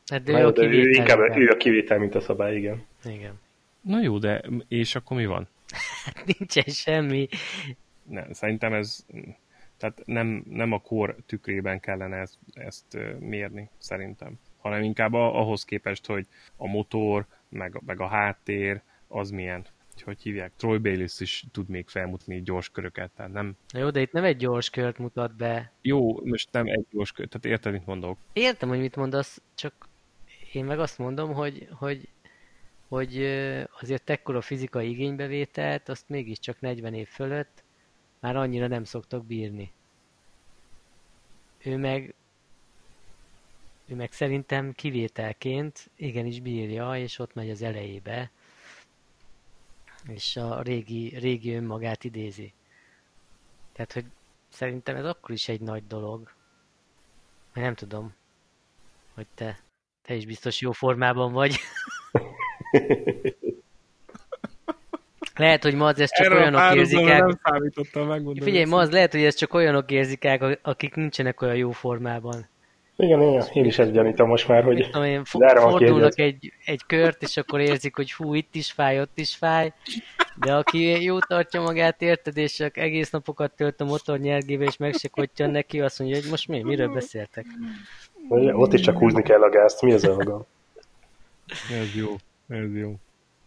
Hát 0.07 0.23
de, 0.23 0.39
jó, 0.39 0.51
de 0.51 0.63
ő 0.63 0.91
inkább 0.91 1.37
ő 1.37 1.49
a 1.49 1.57
kivétel, 1.57 1.99
mint 1.99 2.15
a 2.15 2.21
szabály, 2.21 2.57
igen. 2.57 2.87
Igen. 3.05 3.41
Na 3.81 4.03
jó, 4.03 4.19
de 4.19 4.43
és 4.69 4.95
akkor 4.95 5.17
mi 5.17 5.27
van? 5.27 5.49
Hát 6.05 6.25
nincsen 6.39 6.65
semmi. 6.65 7.29
Nem, 8.03 8.33
szerintem 8.33 8.73
ez 8.73 9.07
tehát 9.77 10.03
nem, 10.05 10.45
nem 10.49 10.73
a 10.73 10.81
kor 10.81 11.17
tükrében 11.27 11.81
kellene 11.81 12.17
ezt, 12.17 12.39
ezt 12.55 12.99
mérni, 13.19 13.71
szerintem, 13.79 14.39
hanem 14.59 14.83
inkább 14.83 15.13
ahhoz 15.13 15.65
képest, 15.65 16.07
hogy 16.07 16.27
a 16.57 16.67
motor, 16.67 17.27
meg, 17.49 17.81
meg 17.87 18.01
a 18.01 18.07
háttér, 18.07 18.83
az 19.09 19.31
milyen. 19.31 19.67
Hogy 20.05 20.23
hívják? 20.23 20.53
Troy 20.57 20.79
Bayliss 20.79 21.21
is 21.21 21.45
tud 21.53 21.69
még 21.69 21.89
felmutatni 21.89 22.43
gyors 22.43 22.69
köröket, 22.69 23.11
tehát 23.11 23.33
nem... 23.33 23.57
Na 23.73 23.79
jó, 23.79 23.91
de 23.91 24.01
itt 24.01 24.13
nem 24.13 24.25
egy 24.25 24.37
gyors 24.37 24.71
kört 24.71 24.99
mutat 24.99 25.37
be. 25.37 25.73
Jó, 25.81 26.25
most 26.25 26.53
nem 26.53 26.67
egy 26.67 26.87
gyors 26.91 27.13
kört, 27.13 27.29
tehát 27.29 27.47
érted, 27.47 27.73
mit 27.73 27.87
mondok? 27.87 28.19
Értem, 28.33 28.69
hogy 28.69 28.79
mit 28.79 28.97
mondasz, 28.97 29.43
csak 29.55 29.89
én 30.53 30.65
meg 30.65 30.79
azt 30.79 30.99
mondom, 30.99 31.33
hogy, 31.33 31.69
hogy 31.71 32.09
hogy 32.89 33.23
azért 33.81 34.11
ekkora 34.11 34.41
fizikai 34.41 34.91
igénybevételt, 34.91 35.89
azt 35.89 36.09
mégiscsak 36.09 36.61
40 36.61 36.95
év 36.95 37.09
fölött 37.09 37.65
már 38.21 38.37
annyira 38.37 38.67
nem 38.67 38.85
szoktak 38.85 39.27
bírni. 39.27 39.73
Ő 41.65 41.77
meg 41.77 42.15
ő 43.87 43.95
meg 43.95 44.13
szerintem 44.13 44.73
kivételként 44.73 45.91
igenis 45.97 46.41
bírja, 46.41 46.97
és 46.97 47.19
ott 47.19 47.35
megy 47.35 47.51
az 47.51 47.63
elejébe, 47.63 48.31
és 50.09 50.37
a 50.37 50.63
régi, 50.63 51.19
régi 51.19 51.55
önmagát 51.55 52.05
idézi. 52.05 52.53
Tehát, 53.73 53.93
hogy 53.93 54.05
szerintem 54.49 54.97
ez 54.97 55.05
akkor 55.05 55.31
is 55.31 55.49
egy 55.49 55.61
nagy 55.61 55.87
dolog. 55.87 56.31
Nem 57.53 57.75
tudom, 57.75 58.15
hogy 59.15 59.27
te, 59.35 59.59
te 60.03 60.15
is 60.15 60.27
biztos 60.27 60.61
jó 60.61 60.73
formában 60.73 61.33
vagy. 61.33 61.57
Lehet, 65.37 65.63
hogy 65.63 65.75
ma 65.75 65.87
az 65.87 66.01
ezt 66.01 66.15
csak 66.15 66.27
Erre 66.27 66.37
olyanok 66.37 66.75
érzik 66.75 67.09
el. 67.09 67.19
Nem 67.19 67.39
számítottam, 67.43 68.07
megmondom. 68.07 68.45
Figyelj, 68.45 68.65
ma 68.65 68.79
az 68.79 68.91
lehet, 68.91 69.13
hogy 69.13 69.25
ezt 69.25 69.39
csak 69.39 69.55
olyanok 69.55 69.91
érzik 69.91 70.25
el, 70.25 70.59
akik 70.63 70.95
nincsenek 70.95 71.41
olyan 71.41 71.57
jó 71.57 71.71
formában. 71.71 72.49
Igen, 72.99 73.23
igen, 73.23 73.45
én 73.53 73.65
is 73.65 73.79
ezt 73.79 73.93
gyanítom 73.93 74.29
most 74.29 74.49
már, 74.49 74.65
hogy 74.65 74.89
tudom 74.91 75.05
én, 75.05 75.25
fordulnak 75.25 76.19
egy, 76.19 76.53
egy 76.65 76.83
kört, 76.87 77.23
és 77.23 77.37
akkor 77.37 77.61
érzik, 77.61 77.97
hogy 77.97 78.13
hú, 78.13 78.35
itt 78.35 78.55
is 78.55 78.73
fáj, 78.73 79.01
ott 79.01 79.19
is 79.19 79.35
fáj, 79.35 79.73
de 80.37 80.55
aki 80.55 81.03
jó 81.03 81.19
tartja 81.19 81.61
magát, 81.61 82.03
érted, 82.03 82.37
és 82.37 82.55
csak 82.55 82.77
egész 82.77 83.11
napokat 83.11 83.53
tölt 83.57 83.81
a 83.81 83.85
motor 83.85 84.19
nyergébe, 84.19 84.65
és 84.65 84.77
meg 84.77 84.95
se 84.95 85.09
kottyan 85.09 85.51
neki, 85.51 85.81
azt 85.81 85.99
mondja, 85.99 86.21
hogy 86.21 86.31
most 86.31 86.49
mi, 86.49 86.63
miről 86.63 86.89
beszéltek? 86.89 87.47
Ott 88.53 88.73
is 88.73 88.81
csak 88.81 88.99
húzni 88.99 89.23
kell 89.23 89.43
a 89.43 89.49
gázt, 89.49 89.83
mi 89.83 89.93
az 89.93 90.05
a 90.05 90.15
maga? 90.15 90.47
Ez 91.71 91.95
jó, 91.95 92.15
ez 92.49 92.75
jó. 92.75 92.95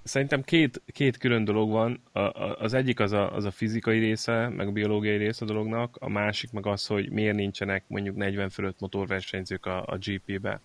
Szerintem 0.04 0.44
két, 0.44 0.82
két 0.86 1.18
külön 1.18 1.44
dolog 1.44 1.70
van. 1.70 2.02
A, 2.12 2.20
a, 2.20 2.56
az 2.60 2.74
egyik 2.74 3.00
az 3.00 3.12
a, 3.12 3.36
az 3.36 3.46
a 3.46 3.52
fizikai 3.52 4.00
része, 4.00 4.48
meg 4.48 4.68
a 4.68 4.72
biológiai 4.72 5.18
része 5.18 5.46
a 5.46 5.48
dolognak, 5.48 5.98
a 6.00 6.10
másik 6.10 6.52
meg 6.52 6.66
az, 6.66 6.88
hogy 6.88 7.10
miért 7.10 7.36
nincsenek 7.36 7.84
mondjuk 7.88 8.16
40 8.16 8.50
fölött 8.50 8.80
motorversenyzők 8.80 9.66
a, 9.66 9.84
a 9.86 9.98
GP-be. 9.98 10.62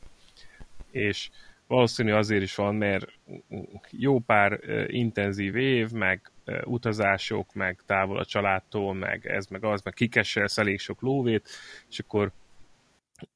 És 0.91 1.31
valószínű 1.67 2.13
azért 2.13 2.43
is 2.43 2.55
van, 2.55 2.75
mert 2.75 3.07
jó 3.91 4.19
pár 4.19 4.61
intenzív 4.87 5.57
év, 5.57 5.91
meg 5.91 6.31
utazások, 6.65 7.55
meg 7.55 7.81
távol 7.87 8.19
a 8.19 8.25
családtól, 8.25 8.95
meg 8.95 9.27
ez, 9.27 9.47
meg 9.47 9.65
az, 9.65 9.83
meg 9.83 9.95
kikeselsz 9.95 10.59
elég 10.59 10.79
sok 10.79 11.01
lóvét, 11.01 11.49
és 11.89 11.99
akkor 11.99 12.33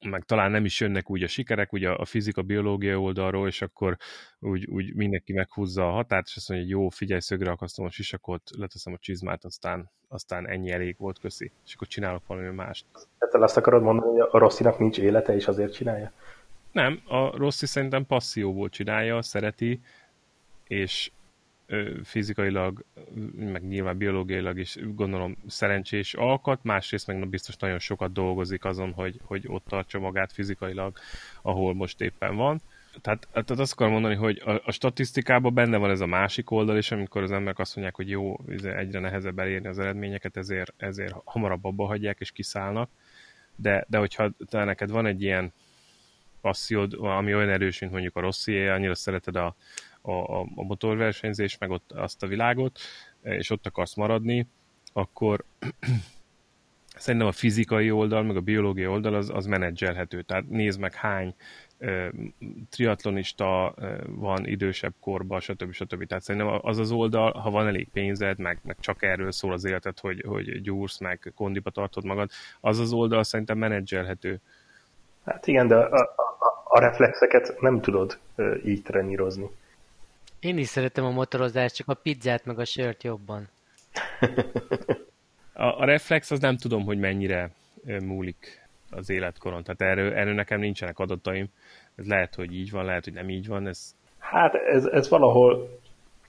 meg 0.00 0.24
talán 0.24 0.50
nem 0.50 0.64
is 0.64 0.80
jönnek 0.80 1.10
úgy 1.10 1.22
a 1.22 1.28
sikerek, 1.28 1.72
ugye 1.72 1.90
a 1.90 2.04
fizika, 2.04 2.42
biológia 2.42 3.00
oldalról, 3.00 3.46
és 3.46 3.62
akkor 3.62 3.96
úgy, 4.38 4.66
úgy 4.66 4.94
mindenki 4.94 5.32
meghúzza 5.32 5.88
a 5.88 5.92
határt, 5.92 6.26
és 6.26 6.36
azt 6.36 6.48
mondja, 6.48 6.66
hogy 6.66 6.76
jó, 6.76 6.88
figyelj, 6.88 7.20
szögre 7.20 7.50
akasztom 7.50 7.84
a 7.84 7.90
sisakot, 7.90 8.42
leteszem 8.58 8.92
a 8.92 8.98
csizmát, 8.98 9.44
aztán, 9.44 9.90
aztán 10.08 10.48
ennyi 10.48 10.70
elég 10.70 10.96
volt, 10.98 11.18
köszi. 11.18 11.52
És 11.66 11.74
akkor 11.74 11.86
csinálok 11.86 12.26
valami 12.26 12.48
mást. 12.48 12.86
Tehát 13.18 13.34
azt 13.34 13.56
akarod 13.56 13.82
mondani, 13.82 14.18
hogy 14.18 14.28
a 14.30 14.38
Rosszinak 14.38 14.78
nincs 14.78 14.98
élete, 14.98 15.34
és 15.34 15.48
azért 15.48 15.72
csinálja? 15.72 16.12
Nem, 16.72 17.00
a 17.06 17.36
Rossi 17.36 17.66
szerintem 17.66 18.06
passzióból 18.06 18.68
csinálja, 18.68 19.22
szereti, 19.22 19.80
és 20.66 21.10
fizikailag, 22.04 22.84
meg 23.36 23.68
nyilván 23.68 23.98
biológiailag 23.98 24.58
is 24.58 24.78
gondolom 24.94 25.36
szerencsés 25.46 26.14
alkat, 26.14 26.62
másrészt 26.62 27.06
meg 27.06 27.28
biztos 27.28 27.56
nagyon 27.56 27.78
sokat 27.78 28.12
dolgozik 28.12 28.64
azon, 28.64 28.92
hogy, 28.92 29.20
hogy 29.22 29.44
ott 29.46 29.64
tartsa 29.64 29.98
magát 29.98 30.32
fizikailag, 30.32 30.98
ahol 31.42 31.74
most 31.74 32.00
éppen 32.00 32.36
van. 32.36 32.60
Tehát, 33.00 33.28
tehát 33.32 33.50
azt 33.50 33.72
akarom 33.72 33.92
mondani, 33.92 34.14
hogy 34.14 34.42
a, 34.44 34.62
a 34.64 34.72
statisztikában 34.72 35.54
benne 35.54 35.76
van 35.76 35.90
ez 35.90 36.00
a 36.00 36.06
másik 36.06 36.50
oldal 36.50 36.76
is, 36.76 36.90
amikor 36.90 37.22
az 37.22 37.32
emberek 37.32 37.58
azt 37.58 37.74
mondják, 37.74 37.96
hogy 37.96 38.08
jó, 38.08 38.36
egyre 38.62 38.98
nehezebb 39.00 39.38
elérni 39.38 39.68
az 39.68 39.78
eredményeket, 39.78 40.36
ezért, 40.36 40.72
ezért 40.76 41.14
hamarabb 41.24 41.64
abba 41.64 41.86
hagyják 41.86 42.20
és 42.20 42.30
kiszállnak. 42.30 42.90
De, 43.56 43.84
de 43.88 43.98
hogyha 43.98 44.30
te 44.48 44.64
neked 44.64 44.90
van 44.90 45.06
egy 45.06 45.22
ilyen 45.22 45.52
passziód, 46.40 46.94
ami 46.98 47.34
olyan 47.34 47.48
erős, 47.48 47.78
mint 47.78 47.92
mondjuk 47.92 48.16
a 48.16 48.20
Rossié, 48.20 48.68
annyira 48.68 48.94
szereted 48.94 49.36
a, 49.36 49.56
a, 50.02 50.40
a 50.40 50.62
motorversenyzés, 50.62 51.58
meg 51.58 51.70
ott 51.70 51.92
azt 51.92 52.22
a 52.22 52.26
világot, 52.26 52.78
és 53.22 53.50
ott 53.50 53.66
akarsz 53.66 53.94
maradni, 53.94 54.46
akkor 54.92 55.44
szerintem 56.96 57.28
a 57.28 57.32
fizikai 57.32 57.90
oldal, 57.90 58.22
meg 58.22 58.36
a 58.36 58.40
biológiai 58.40 58.86
oldal 58.86 59.14
az, 59.14 59.30
az 59.34 59.46
menedzselhető. 59.46 60.22
Tehát 60.22 60.48
nézd 60.48 60.80
meg 60.80 60.94
hány 60.94 61.34
e, 61.78 62.12
triatlonista 62.70 63.74
e, 63.76 63.96
van 64.06 64.46
idősebb 64.46 64.94
korban, 65.00 65.40
stb. 65.40 65.72
stb. 65.72 66.06
Tehát 66.06 66.24
szerintem 66.24 66.58
az 66.62 66.78
az 66.78 66.90
oldal, 66.90 67.32
ha 67.32 67.50
van 67.50 67.66
elég 67.66 67.88
pénzed, 67.92 68.38
meg, 68.38 68.58
meg 68.62 68.76
csak 68.80 69.02
erről 69.02 69.32
szól 69.32 69.52
az 69.52 69.64
életed, 69.64 69.98
hogy, 69.98 70.24
hogy 70.26 70.60
gyúrsz, 70.60 70.98
meg 70.98 71.32
kondiba 71.34 71.70
tartod 71.70 72.04
magad, 72.04 72.30
az 72.60 72.78
az 72.78 72.92
oldal 72.92 73.22
szerintem 73.22 73.58
menedzselhető. 73.58 74.40
Hát 75.24 75.46
igen, 75.46 75.66
de 75.66 75.76
a, 75.76 75.96
a, 75.96 76.62
a 76.64 76.80
reflexeket 76.80 77.60
nem 77.60 77.80
tudod 77.80 78.18
így 78.64 78.82
trenírozni. 78.82 79.50
Én 80.40 80.58
is 80.58 80.66
szeretem 80.66 81.04
a 81.04 81.10
motorozást, 81.10 81.74
csak 81.74 81.88
a 81.88 81.94
pizzát 81.94 82.44
meg 82.44 82.58
a 82.58 82.64
sört 82.64 83.02
jobban. 83.02 83.48
a, 85.52 85.64
a 85.64 85.84
reflex 85.84 86.30
az 86.30 86.40
nem 86.40 86.56
tudom, 86.56 86.84
hogy 86.84 86.98
mennyire 86.98 87.50
múlik 88.04 88.68
az 88.90 89.10
életkoron. 89.10 89.62
Tehát 89.62 89.80
erről, 89.80 90.12
erről 90.12 90.34
nekem 90.34 90.60
nincsenek 90.60 90.98
adataim. 90.98 91.48
Ez 91.94 92.06
lehet, 92.06 92.34
hogy 92.34 92.54
így 92.54 92.70
van, 92.70 92.84
lehet, 92.84 93.04
hogy 93.04 93.12
nem 93.12 93.28
így 93.28 93.46
van. 93.46 93.66
Ez... 93.66 93.94
Hát 94.18 94.54
ez, 94.54 94.84
ez 94.84 95.08
valahol, 95.08 95.78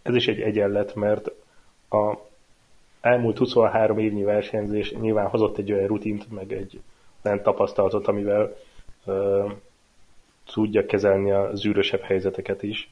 ez 0.01 0.15
is 0.15 0.27
egy 0.27 0.41
egyenlet, 0.41 0.95
mert 0.95 1.27
a 1.89 2.17
elmúlt 3.01 3.37
23 3.37 3.97
évnyi 3.97 4.23
versenyzés 4.23 4.91
nyilván 4.91 5.27
hozott 5.27 5.57
egy 5.57 5.71
olyan 5.71 5.87
rutint, 5.87 6.31
meg 6.31 6.51
egy 6.51 6.81
olyan 7.23 7.41
tapasztalatot, 7.41 8.07
amivel 8.07 8.55
ö, 9.05 9.49
tudja 10.45 10.85
kezelni 10.85 11.31
a 11.31 11.55
zűrösebb 11.55 12.01
helyzeteket 12.01 12.63
is 12.63 12.89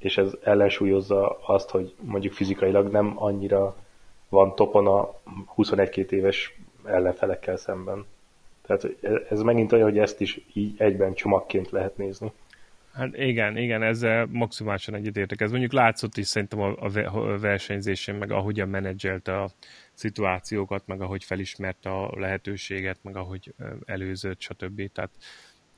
és 0.00 0.16
ez 0.16 0.32
ellensúlyozza 0.42 1.38
azt, 1.46 1.70
hogy 1.70 1.94
mondjuk 2.00 2.32
fizikailag 2.32 2.90
nem 2.90 3.12
annyira 3.16 3.76
van 4.28 4.54
topon 4.54 4.86
a 4.86 5.14
21-2 5.56 6.10
éves 6.10 6.58
ellenfelekkel 6.84 7.56
szemben. 7.56 8.04
Tehát 8.62 8.86
ez 9.30 9.40
megint 9.42 9.72
olyan, 9.72 9.88
hogy 9.88 9.98
ezt 9.98 10.20
is 10.20 10.40
így 10.52 10.74
egyben 10.78 11.14
csomagként 11.14 11.70
lehet 11.70 11.96
nézni. 11.96 12.32
Hát 12.92 13.16
igen, 13.16 13.56
igen, 13.56 13.82
ezzel 13.82 14.26
maximálisan 14.32 14.94
egyetértek. 14.94 15.40
Ez 15.40 15.50
mondjuk 15.50 15.72
látszott 15.72 16.16
is 16.16 16.26
szerintem 16.26 16.60
a, 16.60 16.74
a 16.82 17.38
versenyzésén, 17.38 18.14
meg 18.14 18.30
ahogyan 18.30 18.68
menedzselte 18.68 19.42
a 19.42 19.50
szituációkat, 19.94 20.86
meg 20.86 21.00
ahogy 21.00 21.24
felismerte 21.24 21.90
a 21.90 22.18
lehetőséget, 22.18 22.98
meg 23.02 23.16
ahogy 23.16 23.54
előzött, 23.84 24.40
stb. 24.40 24.92
Tehát 24.92 25.10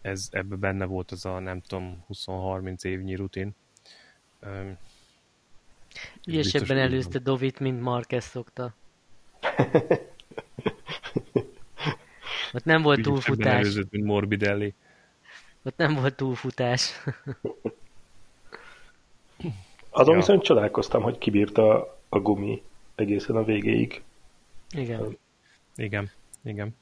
ez 0.01 0.29
ebbe 0.31 0.57
benne 0.57 0.85
volt 0.85 1.11
az 1.11 1.25
a 1.25 1.39
nem 1.39 1.61
tudom 1.61 2.05
20-30 2.09 2.85
évnyi 2.85 3.15
rutin. 3.15 3.55
Ügyesebben 6.27 6.79
előzte 6.79 7.19
Dovit, 7.19 7.61
mint 7.61 7.81
Marquez 7.81 8.25
szokta. 8.25 8.75
Ott 12.55 12.65
nem 12.65 12.83
volt 12.83 13.03
túlfutás. 13.03 13.55
előzött, 13.55 13.91
mint 13.91 14.05
Morbidelli. 14.05 14.75
Ott 15.63 15.77
nem 15.77 15.95
volt 15.95 16.15
túlfutás. 16.15 16.93
Azon 19.91 20.15
ja. 20.15 20.21
viszont 20.21 20.43
csodálkoztam, 20.43 21.03
hogy 21.03 21.19
kibírta 21.19 21.99
a 22.09 22.19
gumi 22.21 22.63
egészen 22.95 23.37
a 23.37 23.45
végéig. 23.45 24.03
Igen. 24.71 25.19
Igen, 25.77 26.11
igen. 26.45 26.77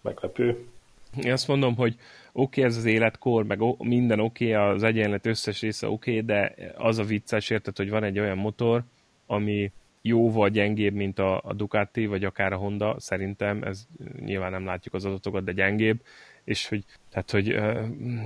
Meglepő. 0.00 0.68
Én 1.16 1.32
azt 1.32 1.48
mondom, 1.48 1.76
hogy 1.76 1.96
oké, 2.32 2.60
okay, 2.60 2.64
ez 2.64 2.76
az 2.76 2.84
életkor, 2.84 3.44
meg 3.44 3.58
minden 3.78 4.20
oké, 4.20 4.54
okay, 4.54 4.74
az 4.74 4.82
egyenlet 4.82 5.26
összes 5.26 5.60
része 5.60 5.88
oké, 5.88 6.10
okay, 6.10 6.24
de 6.24 6.54
az 6.76 6.98
a 6.98 7.04
vicces, 7.04 7.50
érted, 7.50 7.76
hogy 7.76 7.90
van 7.90 8.04
egy 8.04 8.18
olyan 8.18 8.38
motor, 8.38 8.82
ami 9.26 9.72
jóval 10.02 10.48
gyengébb, 10.48 10.94
mint 10.94 11.18
a, 11.18 11.40
a 11.44 11.52
Ducati, 11.52 12.06
vagy 12.06 12.24
akár 12.24 12.52
a 12.52 12.56
Honda, 12.56 12.96
szerintem, 12.98 13.62
ez 13.62 13.86
nyilván 14.20 14.50
nem 14.50 14.64
látjuk 14.64 14.94
az 14.94 15.04
adatokat, 15.04 15.44
de 15.44 15.52
gyengébb, 15.52 16.02
és 16.44 16.68
hogy, 16.68 16.84
tehát, 17.10 17.30
hogy 17.30 17.48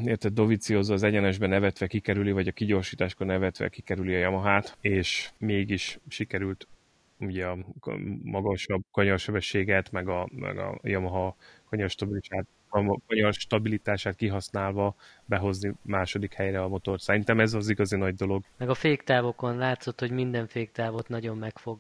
érted, 0.05 0.33
Dovizioso 0.33 0.92
az 0.92 1.03
egyenesben 1.03 1.49
nevetve 1.49 1.87
kikerüli, 1.87 2.33
vagy 2.33 2.49
a 2.49 2.53
kigyorsításkor 2.53 3.27
nevetve 3.27 3.68
kikerüli 3.68 4.14
a 4.14 4.18
Yamahát, 4.18 4.77
és 4.81 5.31
mégis 5.38 5.99
sikerült 6.09 6.66
ugye 7.18 7.46
a 7.46 7.59
magasabb 8.22 8.83
kanyarsebességet, 8.90 9.90
meg 9.90 10.09
a, 10.09 10.29
meg 10.33 10.59
a 10.59 10.79
Yamaha 10.83 11.37
kanyarstabilitását 11.68 12.46
a 12.68 12.98
magyar 13.09 13.33
stabilitását 13.33 14.16
kihasználva 14.16 14.94
behozni 15.24 15.72
második 15.83 16.33
helyre 16.33 16.62
a 16.62 16.68
motor. 16.68 17.00
Szerintem 17.00 17.40
ez 17.40 17.55
az 17.55 17.68
igazi 17.68 17.96
nagy 17.96 18.14
dolog. 18.14 18.42
Meg 18.57 18.68
a 18.68 18.74
féktávokon 18.74 19.57
látszott, 19.57 20.00
hogy 20.00 20.11
minden 20.11 20.46
féktávot 20.46 21.09
nagyon 21.09 21.37
megfog. 21.37 21.79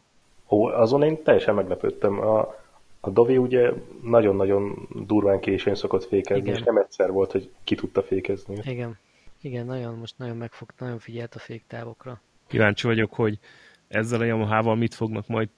Ó, 0.48 0.66
azon 0.66 1.02
én 1.02 1.22
teljesen 1.22 1.54
meglepődtem. 1.54 2.20
A, 2.20 2.54
a 3.00 3.10
Dovi 3.10 3.36
ugye 3.36 3.72
nagyon-nagyon 4.02 4.88
durván 5.06 5.40
későn 5.40 5.74
szokott 5.74 6.04
fékezni, 6.04 6.42
Igen. 6.42 6.54
és 6.54 6.62
nem 6.62 6.76
egyszer 6.76 7.10
volt, 7.10 7.32
hogy 7.32 7.50
ki 7.64 7.74
tudta 7.74 8.02
fékezni. 8.02 8.58
Igen. 8.62 8.98
Igen, 9.40 9.66
nagyon, 9.66 9.98
most 9.98 10.18
nagyon 10.18 10.36
megfogt, 10.36 10.78
nagyon 10.78 10.98
figyelt 10.98 11.34
a 11.34 11.38
féktávokra. 11.38 12.20
Kíváncsi 12.46 12.86
vagyok, 12.86 13.14
hogy 13.14 13.38
ezzel 13.88 14.20
a 14.20 14.24
Yamaha-val 14.24 14.76
mit 14.76 14.94
fognak 14.94 15.26
majd 15.26 15.48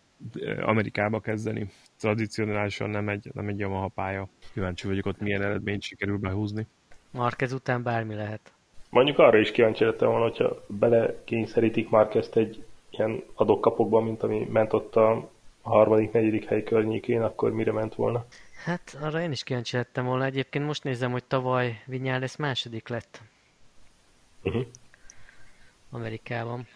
Amerikába 0.60 1.20
kezdeni. 1.20 1.70
Tradicionálisan 1.98 2.90
nem 2.90 3.08
egy, 3.08 3.30
nem 3.32 3.48
egy 3.48 3.58
Yamaha 3.58 3.88
pálya. 3.88 4.28
Kíváncsi 4.52 4.86
vagyok 4.86 5.06
ott 5.06 5.20
milyen 5.20 5.42
eredményt 5.42 5.82
sikerül 5.82 6.18
behúzni. 6.18 6.66
Marquez 7.10 7.52
után 7.52 7.82
bármi 7.82 8.14
lehet. 8.14 8.52
Mondjuk 8.90 9.18
arra 9.18 9.38
is 9.38 9.50
kíváncsi 9.50 9.84
lettem 9.84 10.08
volna, 10.08 10.24
hogyha 10.24 10.64
belekényszerítik 10.66 11.88
Marquezt 11.88 12.36
egy 12.36 12.64
ilyen 12.90 13.22
adokkapokban, 13.34 14.04
mint 14.04 14.22
ami 14.22 14.48
ment 14.50 14.72
ott 14.72 14.96
a 14.96 15.30
harmadik, 15.62 16.12
negyedik 16.12 16.44
hely 16.44 16.62
környékén, 16.62 17.22
akkor 17.22 17.52
mire 17.52 17.72
ment 17.72 17.94
volna? 17.94 18.26
Hát 18.64 18.98
arra 19.00 19.20
én 19.20 19.30
is 19.30 19.42
kíváncsi 19.42 19.76
lettem 19.76 20.04
volna. 20.04 20.24
Egyébként 20.24 20.64
most 20.64 20.84
nézem, 20.84 21.10
hogy 21.10 21.24
tavaly 21.24 21.82
lesz 21.86 22.36
második 22.36 22.88
lett. 22.88 23.22
Uh-huh. 24.42 24.66
Amerikában. 25.90 26.66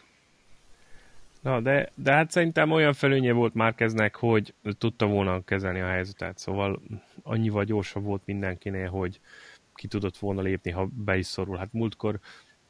Na, 1.43 1.61
de, 1.61 1.91
de 1.95 2.13
hát 2.13 2.31
szerintem 2.31 2.71
olyan 2.71 2.93
felőnye 2.93 3.33
volt 3.33 3.55
Márkeznek, 3.55 4.17
hogy 4.17 4.55
tudta 4.79 5.07
volna 5.07 5.45
kezelni 5.45 5.81
a 5.81 5.87
helyzetet, 5.87 6.39
szóval 6.39 6.81
annyival 7.23 7.65
gyorsabb 7.65 8.05
volt 8.05 8.23
mindenkinél, 8.25 8.89
hogy 8.89 9.21
ki 9.75 9.87
tudott 9.87 10.17
volna 10.17 10.41
lépni, 10.41 10.71
ha 10.71 10.89
be 11.05 11.17
is 11.17 11.27
szorul. 11.27 11.57
Hát 11.57 11.73
múltkor 11.73 12.19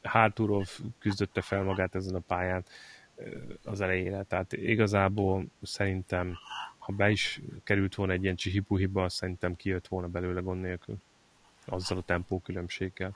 hátulról 0.03 0.63
küzdötte 0.99 1.41
fel 1.41 1.63
magát 1.63 1.95
ezen 1.95 2.15
a 2.15 2.19
pályán 2.27 2.63
az 3.63 3.81
elejére, 3.81 4.23
tehát 4.23 4.53
igazából 4.53 5.45
szerintem, 5.61 6.37
ha 6.77 6.93
be 6.93 7.09
is 7.09 7.41
került 7.63 7.95
volna 7.95 8.13
egy 8.13 8.23
ilyen 8.23 8.35
csihipuhiba, 8.35 9.09
szerintem 9.09 9.55
kijött 9.55 9.87
volna 9.87 10.07
belőle 10.07 10.39
gond 10.39 10.61
nélkül, 10.61 10.95
azzal 11.65 11.97
a 11.97 12.03
tempó 12.05 12.39
különbséggel. 12.39 13.15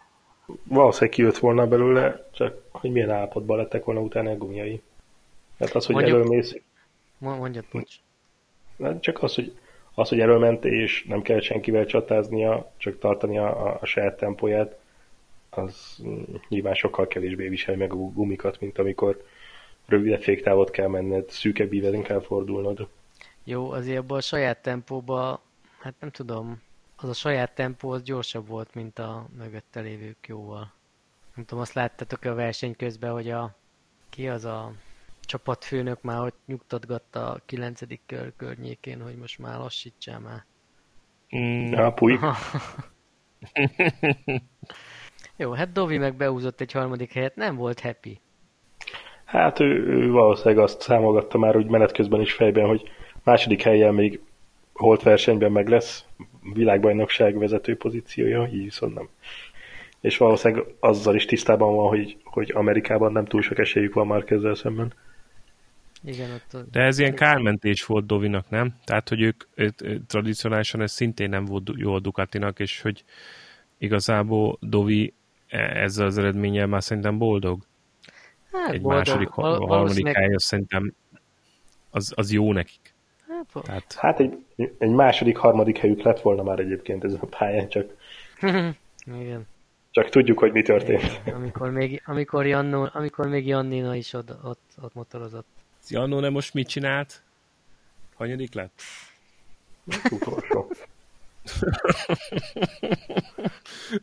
Valószínűleg 0.64 1.16
kijött 1.16 1.38
volna 1.38 1.68
belőle, 1.68 2.28
csak 2.32 2.62
hogy 2.72 2.92
milyen 2.92 3.12
állapotban 3.12 3.58
lettek 3.58 3.86
volna 3.86 4.02
utána 4.02 4.30
a 4.30 4.38
gumjai. 4.38 4.82
Hát 5.60 5.76
az, 5.76 5.86
hogy 5.86 6.04
előmész... 6.04 6.56
Mondjad, 7.18 7.66
bocs. 7.72 7.96
Csak 9.00 9.24
az, 9.24 9.36
hogy, 9.36 9.58
az, 9.94 10.10
hogy 10.10 10.20
előment 10.20 10.66
és 10.66 11.06
nem 11.08 11.22
kell 11.22 11.40
senkivel 11.40 11.86
csatáznia, 11.86 12.72
csak 12.78 13.00
tartani 13.00 13.38
a, 13.38 13.80
a 13.82 13.86
saját 13.86 14.18
tempóját, 14.18 14.80
az 15.50 16.04
nyilván 16.50 16.74
sokkal 16.74 17.08
kevésbé 17.08 17.48
visel 17.48 17.76
meg 17.76 17.92
a 17.92 17.96
gumikat, 17.96 18.60
mint 18.60 18.78
amikor 18.78 19.24
rövidebb 19.86 20.22
féktávot 20.22 20.70
kell 20.70 20.88
menned, 20.88 21.30
szűkebb 21.30 21.74
ívelén 21.74 22.04
kell 22.04 22.22
fordulnod. 22.22 22.88
Jó, 23.44 23.72
azért 23.72 23.98
abban 23.98 24.18
a 24.18 24.22
saját 24.22 24.62
tempóba, 24.62 25.42
hát 25.80 25.94
nem 26.00 26.10
tudom, 26.10 26.62
az 26.96 27.10
a 27.10 27.14
saját 27.14 27.56
tempó 27.56 27.90
az 27.90 28.04
gyorsabb 28.04 28.48
volt, 28.48 28.74
mint 28.74 29.00
a 29.00 29.28
mögötte 29.38 29.80
lévők 29.80 30.28
jóval. 30.28 30.72
Nem 31.36 31.46
tudom, 31.46 31.64
azt 31.64 31.74
láttatok 31.74 32.24
a 32.24 32.34
verseny 32.34 32.76
közben, 32.76 33.12
hogy 33.12 33.30
a 33.30 33.56
ki 34.10 34.28
az 34.28 34.46
a 34.46 34.72
csapatfőnök 35.28 36.02
már 36.02 36.22
ott 36.22 36.40
nyugtatgatta 36.46 37.32
a 37.32 37.42
kilencedik 37.46 38.02
kör 38.06 38.34
környékén, 38.38 39.02
hogy 39.02 39.16
most 39.16 39.40
már 39.40 39.58
lassítsál 39.58 40.20
már. 40.20 40.46
Mm, 41.38 41.72
ja, 41.72 41.92
puj. 41.92 42.18
Jó, 45.36 45.52
hát 45.52 45.72
Dovi 45.72 45.98
meg 45.98 46.16
beúzott 46.16 46.62
egy 46.62 46.72
harmadik 46.72 47.14
helyet, 47.14 47.36
nem 47.36 47.56
volt 47.56 47.80
happy. 47.80 48.20
Hát 49.26 49.60
ő, 49.60 49.88
ő 49.88 50.12
valószínűleg 50.12 50.64
azt 50.64 50.82
számolgatta 50.82 51.38
már 51.38 51.56
úgy 51.58 51.68
menet 51.68 51.92
közben 51.92 52.22
is 52.22 52.34
fejben, 52.34 52.68
hogy 52.68 52.90
második 53.24 53.62
helyen 53.62 53.94
még 53.94 54.22
holt 54.74 55.04
versenyben 55.04 55.52
meg 55.52 55.68
lesz 55.68 56.06
világbajnokság 56.54 57.38
vezető 57.38 57.78
pozíciója, 57.78 58.50
így 58.54 58.64
viszont 58.64 58.94
nem. 58.94 59.10
És 60.02 60.18
valószínűleg 60.18 60.66
azzal 60.80 61.16
is 61.16 61.26
tisztában 61.26 61.76
van, 61.76 61.88
hogy, 61.88 62.18
hogy 62.24 62.52
Amerikában 62.56 63.12
nem 63.12 63.26
túl 63.26 63.42
sok 63.42 63.58
esélyük 63.58 63.94
van 63.94 64.08
már 64.08 64.24
kezdzel 64.24 64.56
szemben. 64.56 64.94
Igen, 66.04 66.32
ott 66.32 66.54
a... 66.54 66.66
De 66.72 66.82
ez 66.82 67.00
ilyen 67.00 67.16
kármentés 67.16 67.86
volt 67.86 68.06
Dovinak, 68.06 68.50
nem? 68.50 68.76
Tehát, 68.84 69.10
hogy 69.10 69.22
ők, 69.22 69.44
tradicionálisan 70.08 70.82
ez 70.82 70.92
szintén 70.92 71.30
nem 71.30 71.46
volt 71.46 71.72
jó 71.76 71.94
a 71.94 72.00
Ducatinak, 72.00 72.60
és 72.60 72.82
hogy 72.82 73.04
igazából 73.78 74.58
Dovi 74.62 75.14
e, 75.48 75.58
ezzel 75.58 76.06
az 76.06 76.18
eredménnyel 76.18 76.68
már 76.68 76.84
szerintem 76.84 77.18
boldog. 77.18 77.64
Hát, 78.52 78.74
Egy 78.74 78.82
boldog. 78.82 79.06
második, 79.06 79.30
Val- 79.30 79.68
harmadik 79.68 80.08
hely, 80.08 80.34
az 80.34 80.44
szerintem 80.44 80.94
az, 81.90 82.14
az 82.16 82.32
jó 82.32 82.54
nekik. 82.54 82.96
Hát, 83.28 83.64
Tehát... 83.64 83.94
hát 83.94 84.20
egy, 84.20 84.38
egy 84.78 84.90
második, 84.90 85.38
harmadik 85.38 85.78
helyük 85.78 86.02
lett 86.02 86.22
volna 86.22 86.44
már 86.44 86.60
egyébként 86.60 87.04
ezen 87.04 87.20
a 87.20 87.26
pályán, 87.26 87.70
csak 87.70 87.86
Igen. 89.22 89.48
Csak 89.92 90.10
tudjuk, 90.10 90.40
hogy 90.40 90.52
mi 90.52 90.62
történt. 90.62 91.20
Igen, 91.26 91.36
amikor 91.36 91.72
még, 91.72 92.02
amikor, 92.06 92.46
Jannó, 92.46 92.90
amikor 92.94 93.28
még 93.28 93.48
Jannina 93.48 93.96
is 93.96 94.14
ott, 94.14 94.34
ott, 94.44 94.62
ott 94.82 94.94
motorozott. 94.94 95.48
Jannó 95.90 96.20
nem 96.20 96.32
most 96.32 96.54
mit 96.54 96.68
csinált? 96.68 97.22
Hanyadik 98.16 98.54
lett? 98.54 98.82
Utolsó. 100.12 100.72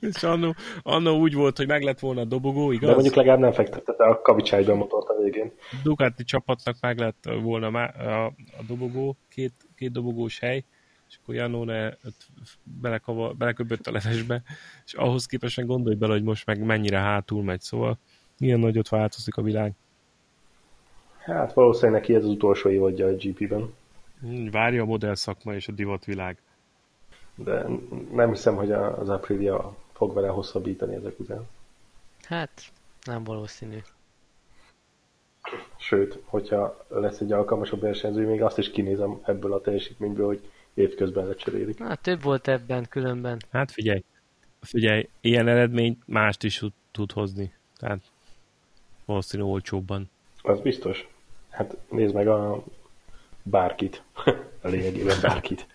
És 0.01 0.23
annó, 0.23 0.55
annó 0.83 1.19
úgy 1.19 1.35
volt, 1.35 1.57
hogy 1.57 1.67
meg 1.67 1.83
lett 1.83 1.99
volna 1.99 2.21
a 2.21 2.25
dobogó, 2.25 2.73
igaz? 2.73 2.89
De 2.89 2.95
mondjuk 2.95 3.15
legalább 3.15 3.39
nem 3.39 3.53
fektette 3.53 4.05
a 4.05 4.21
kavicsájba 4.21 4.73
a 4.73 4.75
motort 4.75 5.09
a 5.09 5.15
végén. 5.23 5.53
Ducati 5.83 6.25
csapatnak 6.25 6.77
meg 6.81 6.99
lett 6.99 7.29
volna 7.43 7.67
a, 7.67 8.27
a 8.27 8.63
dobogó, 8.67 9.17
két, 9.29 9.53
két 9.77 9.93
dobogós 9.93 10.39
hely, 10.39 10.65
és 11.09 11.19
akkor 11.23 11.35
Janone 11.35 11.99
beleköbött 13.39 13.87
a 13.87 13.93
levesbe, 13.93 14.43
és 14.85 14.95
ahhoz 14.95 15.27
képest 15.27 15.67
gondolj 15.67 15.97
bele, 15.97 16.13
hogy 16.13 16.23
most 16.23 16.47
meg 16.47 16.65
mennyire 16.65 16.99
hátul 16.99 17.43
megy, 17.43 17.61
szóval 17.61 17.99
milyen 18.39 18.59
nagyot 18.59 18.89
változik 18.89 19.37
a 19.37 19.43
világ. 19.43 19.73
Hát 21.25 21.53
valószínűleg 21.53 22.01
neki 22.01 22.15
ez 22.15 22.25
az 22.25 22.31
utolsó 22.31 22.71
évadja 22.71 23.07
a 23.07 23.15
GP-ben. 23.15 23.75
Várja 24.51 24.83
a 24.83 24.87
modell 24.87 25.15
szakma 25.15 25.55
és 25.55 25.69
a 25.69 25.73
divatvilág. 25.73 26.39
De 27.35 27.67
nem 28.13 28.29
hiszem, 28.29 28.57
hogy 28.57 28.73
az 28.73 29.09
Aprilia 29.09 29.77
fog 29.93 30.15
vele 30.15 30.29
hosszabbítani 30.29 30.95
ezek 30.95 31.21
után. 31.21 31.49
Hát, 32.23 32.63
nem 33.05 33.25
valószínű. 33.25 33.79
Sőt, 35.77 36.19
hogyha 36.25 36.85
lesz 36.89 37.21
egy 37.21 37.33
alkalmasabb 37.33 37.81
versenyző, 37.81 38.27
még 38.27 38.43
azt 38.43 38.59
is 38.59 38.71
kinézem 38.71 39.21
ebből 39.23 39.53
a 39.53 39.61
teljesítményből, 39.61 40.27
hogy 40.27 40.41
évközben 40.75 41.27
lecserélik. 41.27 41.79
Hát 41.79 42.01
több 42.01 42.23
volt 42.23 42.49
ebben 42.49 42.87
különben. 42.89 43.41
Hát 43.51 43.71
figyelj, 43.71 44.05
figyelj, 44.61 45.09
ilyen 45.21 45.49
eredményt 45.49 46.03
mást 46.07 46.43
is 46.43 46.63
tud 46.91 47.13
hozni. 47.13 47.53
Tehát 47.77 48.01
valószínű 49.05 49.43
olcsóbban. 49.43 50.11
Az 50.43 50.61
biztos. 50.61 51.09
Hát 51.55 51.77
nézd 51.91 52.15
meg 52.15 52.29
a 52.29 52.65
bárkit. 53.43 54.03
a 54.63 54.69
lényegében 54.69 55.17
bárkit. 55.23 55.67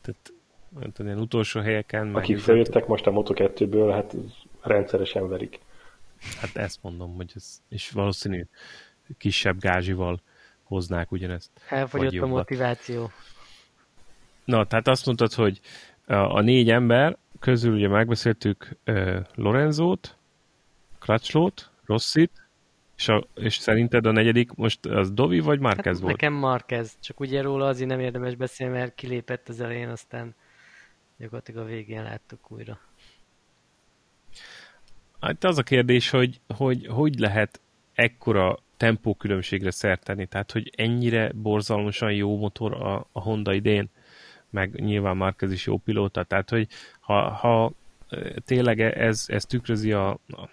Tehát 0.00 0.32
nem 0.78 0.92
tudom, 0.92 1.06
ilyen 1.06 1.22
utolsó 1.22 1.60
helyeken. 1.60 2.14
Akik 2.14 2.38
feljöttek 2.38 2.86
most 2.86 3.06
a 3.06 3.10
Moto2-ből, 3.10 3.90
hát 3.92 4.14
rendszeresen 4.60 5.28
verik. 5.28 5.60
Hát 6.40 6.56
ezt 6.56 6.78
mondom, 6.82 7.14
hogy 7.14 7.32
ez, 7.34 7.62
és 7.68 7.90
valószínű 7.90 8.46
kisebb 9.18 9.58
gázsival 9.58 10.20
hoznák 10.62 11.12
ugyanezt. 11.12 11.50
Elfogyott 11.68 12.22
a 12.22 12.26
motiváció. 12.26 13.10
Na, 14.44 14.66
tehát 14.66 14.88
azt 14.88 15.06
mondtad, 15.06 15.32
hogy 15.32 15.60
a, 16.06 16.40
négy 16.40 16.70
ember 16.70 17.16
közül 17.40 17.74
ugye 17.74 17.88
megbeszéltük 17.88 18.68
uh, 18.86 19.16
Lorenzót, 19.34 20.16
Crutchlót, 20.98 21.70
Rossit, 21.84 22.30
és, 23.04 23.08
a, 23.08 23.24
és 23.34 23.56
szerinted 23.56 24.06
a 24.06 24.10
negyedik 24.10 24.52
most 24.52 24.86
az 24.86 25.12
Dovi 25.12 25.40
vagy 25.40 25.58
Marquez 25.58 25.84
hát 25.94 25.98
volt? 25.98 26.12
Nekem 26.12 26.32
Marquez, 26.32 26.96
csak 27.00 27.20
ugye 27.20 27.42
róla 27.42 27.66
azért 27.66 27.88
nem 27.88 28.00
érdemes 28.00 28.34
beszélni, 28.34 28.78
mert 28.78 28.94
kilépett 28.94 29.48
az 29.48 29.60
elején, 29.60 29.88
aztán 29.88 30.34
gyakorlatilag 31.18 31.64
a 31.64 31.68
végén 31.68 32.02
láttuk 32.02 32.50
újra. 32.50 32.78
Hát 35.20 35.44
az 35.44 35.58
a 35.58 35.62
kérdés, 35.62 36.10
hogy 36.10 36.40
hogy, 36.56 36.86
hogy 36.86 37.18
lehet 37.18 37.60
ekkora 37.94 38.58
tempókülönbségre 38.76 39.70
szerteni, 39.70 40.26
tehát 40.26 40.52
hogy 40.52 40.70
ennyire 40.76 41.32
borzalmasan 41.34 42.12
jó 42.12 42.36
motor 42.38 42.72
a, 42.72 43.08
a 43.12 43.20
Honda 43.20 43.52
idén, 43.52 43.88
meg 44.50 44.80
nyilván 44.80 45.16
Marquez 45.16 45.52
is 45.52 45.66
jó 45.66 45.76
pilóta, 45.76 46.22
tehát 46.22 46.50
hogy 46.50 46.68
ha, 47.00 47.30
ha 47.30 47.72
tényleg 48.44 48.80
ez, 48.80 49.24
ez 49.28 49.44
tükrözi 49.44 49.92
a, 49.92 50.10
a 50.10 50.48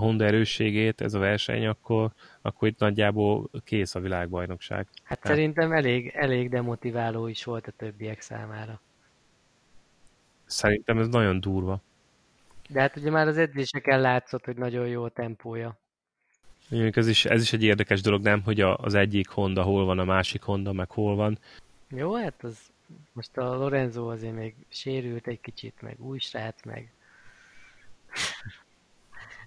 Honda 0.00 0.24
erősségét, 0.24 1.00
ez 1.00 1.14
a 1.14 1.18
verseny, 1.18 1.66
akkor, 1.66 2.10
akkor 2.42 2.68
itt 2.68 2.78
nagyjából 2.78 3.50
kész 3.64 3.94
a 3.94 4.00
világbajnokság. 4.00 4.86
Hát, 5.02 5.18
hát 5.18 5.26
szerintem 5.26 5.72
elég, 5.72 6.12
elég 6.14 6.48
demotiváló 6.48 7.26
is 7.26 7.44
volt 7.44 7.66
a 7.66 7.72
többiek 7.76 8.20
számára. 8.20 8.80
Szerintem 10.46 10.98
ez 10.98 11.08
nagyon 11.08 11.40
durva. 11.40 11.82
De 12.68 12.80
hát 12.80 12.96
ugye 12.96 13.10
már 13.10 13.26
az 13.26 13.38
edzéseken 13.38 14.00
látszott, 14.00 14.44
hogy 14.44 14.56
nagyon 14.56 14.88
jó 14.88 15.04
a 15.04 15.08
tempója. 15.08 15.78
Ez 16.70 17.08
is, 17.08 17.24
ez 17.24 17.42
is 17.42 17.52
egy 17.52 17.62
érdekes 17.62 18.00
dolog, 18.00 18.22
nem, 18.22 18.42
hogy 18.42 18.60
a, 18.60 18.76
az 18.76 18.94
egyik 18.94 19.28
Honda 19.28 19.62
hol 19.62 19.84
van, 19.84 19.98
a 19.98 20.04
másik 20.04 20.42
Honda 20.42 20.72
meg 20.72 20.90
hol 20.90 21.16
van. 21.16 21.38
Jó, 21.88 22.14
hát 22.14 22.44
az 22.44 22.58
most 23.12 23.36
a 23.36 23.54
Lorenzo 23.54 24.10
azért 24.10 24.34
még 24.34 24.54
sérült 24.68 25.26
egy 25.26 25.40
kicsit, 25.40 25.74
meg 25.80 26.00
új 26.00 26.18
srác, 26.18 26.64
meg 26.64 26.92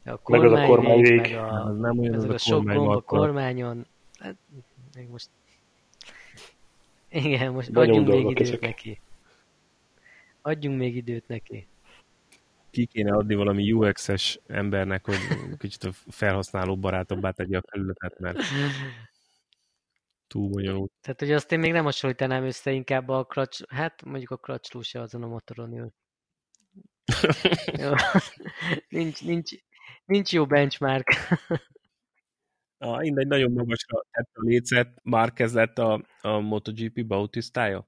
A 0.09 0.19
Meg 0.25 0.43
az 0.43 0.51
a 0.51 0.65
kormányvék. 0.65 1.21
meg 1.21 1.33
a, 1.33 1.65
Az 1.65 1.77
nem 1.77 1.99
olyan, 1.99 2.13
ezek 2.13 2.29
az 2.29 2.33
a 2.33 2.33
a 2.33 2.37
sok 2.37 2.57
kormány 2.57 2.77
gomb 2.77 2.89
a 2.89 3.01
kormányon. 3.01 3.87
Hát, 4.19 4.35
még 4.95 5.07
most... 5.07 5.29
Igen, 7.09 7.53
most 7.53 7.71
Bonyolult 7.71 8.07
adjunk 8.07 8.23
még 8.23 8.31
időt 8.31 8.47
ezek. 8.47 8.61
neki. 8.61 8.99
Adjunk 10.41 10.77
még 10.77 10.95
időt 10.95 11.27
neki. 11.27 11.67
Ki 12.71 12.85
kéne 12.85 13.15
adni 13.15 13.35
valami 13.35 13.71
UX-es 13.71 14.39
embernek, 14.47 15.05
hogy 15.05 15.17
kicsit 15.57 15.83
a 15.83 15.91
felhasználó 16.07 16.77
barátabbá 16.77 17.31
tegye 17.31 17.57
a 17.57 17.63
felületet, 17.67 18.19
mert 18.19 18.39
túl 20.27 20.49
bonyolult. 20.49 20.91
Tehát, 21.01 21.19
hogy 21.19 21.31
azt 21.31 21.51
én 21.51 21.59
még 21.59 21.71
nem 21.71 21.83
hasonlítanám 21.83 22.43
össze 22.43 22.71
inkább 22.71 23.09
a 23.09 23.23
klacs... 23.23 23.65
Hát, 23.67 24.03
mondjuk 24.03 24.31
a 24.31 24.37
klacsló 24.37 24.81
se 24.81 25.01
azon 25.01 25.23
a 25.23 25.27
motoron 25.27 25.77
ül. 25.77 25.93
Jó. 27.81 27.91
nincs, 28.99 29.23
nincs, 29.23 29.51
nincs 30.09 30.33
jó 30.33 30.45
benchmark. 30.45 31.07
Ah, 32.81 32.99
mindegy, 32.99 33.27
nagyon 33.27 33.51
magasra 33.51 34.05
tett 34.11 34.29
a 34.33 34.41
lécet, 34.41 34.87
Márquez 35.03 35.53
lett 35.53 35.77
a, 35.77 36.03
a 36.21 36.39
MotoGP 36.39 37.05
Bautisztája. 37.05 37.87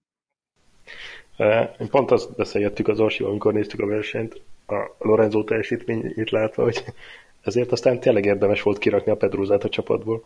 Én 1.80 1.90
pont 1.90 2.12
azt 2.12 2.36
beszélgettük 2.36 2.88
az 2.88 3.00
Orsival, 3.00 3.32
amikor 3.32 3.54
néztük 3.54 3.80
a 3.80 3.86
versenyt, 3.86 4.42
a 4.68 4.96
Lorenzo 5.00 5.44
teljesítményét 5.44 6.30
látva, 6.30 6.64
hogy 6.64 6.84
ezért 7.42 7.72
aztán 7.72 8.00
tényleg 8.00 8.26
érdemes 8.26 8.62
volt 8.62 8.78
kirakni 8.78 9.12
a 9.12 9.18
Pedruzát 9.18 9.64
a 9.64 9.70
csapatból. 9.70 10.24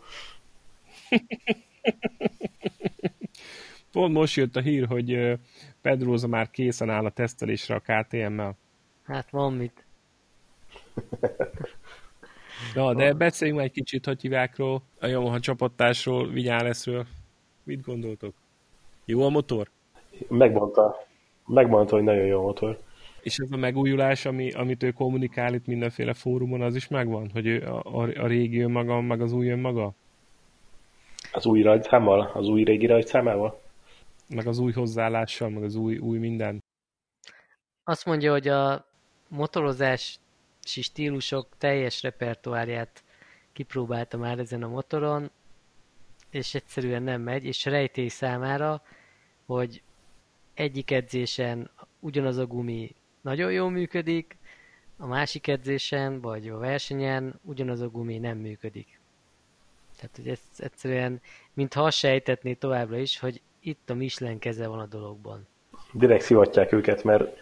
Pont 3.92 4.12
most 4.12 4.36
jött 4.36 4.56
a 4.56 4.60
hír, 4.60 4.86
hogy 4.86 5.12
ö, 5.12 5.34
Pedroza 5.80 6.26
már 6.26 6.50
készen 6.50 6.90
áll 6.90 7.04
a 7.04 7.10
tesztelésre 7.10 7.74
a 7.74 7.80
KTM-mel. 7.80 8.56
Hát 9.04 9.30
van 9.30 9.52
mit. 9.52 9.84
Na, 12.74 12.94
de 12.94 13.12
beszéljünk 13.12 13.60
egy 13.60 13.72
kicsit 13.72 14.04
Hatyivákról, 14.04 14.82
a 15.00 15.06
Yamaha 15.06 15.40
csapattársról, 15.40 16.28
Vinyáleszről. 16.28 17.06
Mit 17.62 17.80
gondoltok? 17.80 18.34
Jó 19.04 19.22
a 19.22 19.28
motor? 19.28 19.68
Megmondta, 20.28 21.06
megmondta, 21.46 21.94
hogy 21.94 22.04
nagyon 22.04 22.24
jó 22.24 22.38
a 22.38 22.42
motor. 22.42 22.78
És 23.20 23.38
ez 23.38 23.50
a 23.50 23.56
megújulás, 23.56 24.26
ami, 24.26 24.50
amit 24.50 24.82
ő 24.82 24.90
kommunikál 24.90 25.54
itt 25.54 25.66
mindenféle 25.66 26.14
fórumon, 26.14 26.62
az 26.62 26.74
is 26.74 26.88
megvan? 26.88 27.30
Hogy 27.32 27.46
ő 27.46 27.62
a, 27.62 27.82
a, 27.84 28.02
a 28.02 28.26
régi 28.26 28.60
önmaga, 28.60 29.00
meg 29.00 29.20
az 29.20 29.32
új 29.32 29.48
önmaga? 29.48 29.92
Az 31.32 31.46
új 31.46 31.62
rajtszámmal, 31.62 32.30
az 32.34 32.48
új 32.48 32.62
régi 32.62 32.86
rajtszámával. 32.86 33.60
Meg 34.28 34.46
az 34.46 34.58
új 34.58 34.72
hozzáállással, 34.72 35.48
meg 35.48 35.62
az 35.62 35.74
új, 35.74 35.98
új 35.98 36.18
minden? 36.18 36.64
Azt 37.84 38.04
mondja, 38.04 38.32
hogy 38.32 38.48
a 38.48 38.86
motorozási 40.66 40.82
stílusok 40.82 41.48
teljes 41.58 42.02
repertoárját 42.02 43.04
kipróbálta 43.52 44.16
már 44.16 44.38
ezen 44.38 44.62
a 44.62 44.68
motoron, 44.68 45.30
és 46.30 46.54
egyszerűen 46.54 47.02
nem 47.02 47.20
megy, 47.20 47.44
és 47.44 47.64
rejtély 47.64 48.08
számára, 48.08 48.82
hogy 49.44 49.82
egyik 50.54 50.90
edzésen 50.90 51.70
ugyanaz 52.00 52.36
a 52.36 52.46
gumi 52.46 52.94
nagyon 53.20 53.52
jól 53.52 53.70
működik, 53.70 54.36
a 54.98 55.06
másik 55.06 55.46
edzésen, 55.46 56.20
vagy 56.20 56.48
a 56.48 56.58
versenyen 56.58 57.40
ugyanaz 57.42 57.80
a 57.80 57.88
gumi 57.88 58.18
nem 58.18 58.38
működik. 58.38 59.00
Tehát, 59.96 60.16
hogy 60.16 60.28
ez 60.28 60.40
egyszerűen, 60.56 61.20
mintha 61.54 61.84
azt 61.84 61.98
sejtetné 61.98 62.54
továbbra 62.54 62.98
is, 62.98 63.18
hogy 63.18 63.42
itt 63.60 63.90
a 63.90 63.94
Michelin 63.94 64.38
keze 64.38 64.66
van 64.66 64.78
a 64.78 64.86
dologban. 64.86 65.46
Direkt 65.92 66.22
szivatják 66.22 66.72
őket, 66.72 67.04
mert 67.04 67.38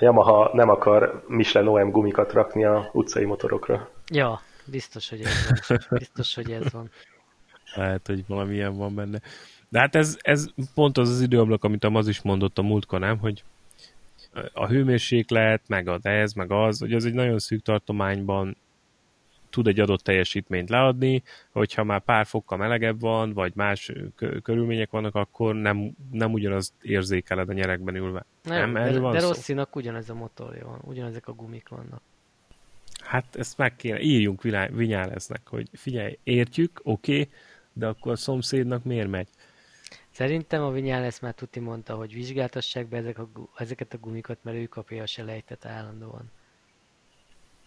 a 0.00 0.04
Yamaha 0.04 0.50
nem 0.52 0.68
akar 0.68 1.24
Michelin 1.28 1.68
OM 1.68 1.90
gumikat 1.90 2.32
rakni 2.32 2.64
a 2.64 2.90
utcai 2.92 3.24
motorokra. 3.24 3.90
Ja, 4.12 4.40
biztos, 4.64 5.08
hogy 5.08 5.20
ez 5.20 5.46
van. 5.68 5.78
Biztos, 5.98 6.34
hogy 6.34 6.50
ez 6.50 6.72
van. 6.72 6.90
Lehet, 7.74 8.06
hogy 8.06 8.24
valamilyen 8.26 8.76
van 8.76 8.94
benne. 8.94 9.20
De 9.68 9.78
hát 9.78 9.94
ez, 9.94 10.18
ez 10.20 10.46
pont 10.74 10.98
az 10.98 11.08
az 11.08 11.20
időablak, 11.20 11.64
amit 11.64 11.84
a 11.84 11.90
Maz 11.90 12.08
is 12.08 12.22
mondott 12.22 12.58
a 12.58 12.62
múltkor, 12.62 12.98
nem? 12.98 13.18
Hogy 13.18 13.42
a 14.52 14.66
hőmérséklet, 14.66 15.62
meg 15.66 15.88
az 15.88 16.04
ez, 16.04 16.32
meg 16.32 16.50
az, 16.50 16.78
hogy 16.78 16.92
az 16.92 17.04
egy 17.04 17.14
nagyon 17.14 17.38
szűk 17.38 17.62
tartományban 17.62 18.56
tud 19.50 19.66
egy 19.66 19.80
adott 19.80 20.02
teljesítményt 20.02 20.68
leadni, 20.68 21.22
hogyha 21.50 21.84
már 21.84 22.00
pár 22.00 22.26
fokkal 22.26 22.58
melegebb 22.58 23.00
van, 23.00 23.32
vagy 23.32 23.52
más 23.54 23.92
kö- 24.16 24.42
körülmények 24.42 24.90
vannak, 24.90 25.14
akkor 25.14 25.54
nem, 25.54 25.90
nem 26.10 26.32
ugyanaz 26.32 26.72
érzékeled 26.82 27.48
a 27.48 27.52
nyerekben 27.52 27.94
ülve. 27.94 28.24
Nem, 28.42 28.72
de, 28.72 28.80
erről 28.80 29.00
van 29.00 29.12
de. 29.12 29.20
Rosszinak 29.20 29.76
ugyanez 29.76 30.10
a 30.10 30.14
motorja 30.14 30.66
van, 30.66 30.80
ugyanezek 30.84 31.28
a 31.28 31.32
gumik 31.32 31.68
vannak. 31.68 32.00
Hát 33.04 33.36
ezt 33.36 33.58
meg 33.58 33.76
kéne, 33.76 34.00
írjunk 34.00 34.42
Vinyáleznek, 34.70 35.40
hogy 35.48 35.68
figyelj, 35.72 36.18
értjük, 36.22 36.80
oké, 36.82 37.12
okay, 37.12 37.32
de 37.72 37.86
akkor 37.86 38.12
a 38.12 38.16
szomszédnak 38.16 38.84
miért 38.84 39.08
megy? 39.08 39.28
Szerintem 40.10 40.62
a 40.62 40.70
Vinyales 40.70 41.20
már 41.20 41.34
tuti 41.34 41.60
mondta, 41.60 41.94
hogy 41.94 42.14
vizsgáltassák 42.14 42.86
be 42.86 42.96
ezek 42.96 43.18
a, 43.18 43.28
ezeket 43.56 43.94
a 43.94 43.98
gumikat, 43.98 44.38
mert 44.42 44.56
ő 44.56 44.66
kapja 44.66 45.02
a 45.02 45.06
selejtet 45.06 45.64
állandóan. 45.64 46.30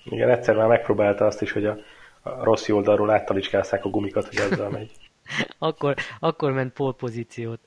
Igen, 0.03 0.29
egyszer 0.29 0.55
már 0.55 0.67
megpróbálta 0.67 1.25
azt 1.25 1.41
is, 1.41 1.51
hogy 1.51 1.65
a, 1.65 1.77
a 2.21 2.43
rossz 2.43 2.69
oldalról 2.69 3.11
áttalicskázzák 3.11 3.85
a 3.85 3.89
gumikat, 3.89 4.27
hogy 4.27 4.37
ezzel 4.37 4.69
megy. 4.69 4.91
Akkor, 5.57 5.95
akkor 6.19 6.51
ment 6.51 6.73
pole 6.73 6.93
pozíciót. 6.93 7.59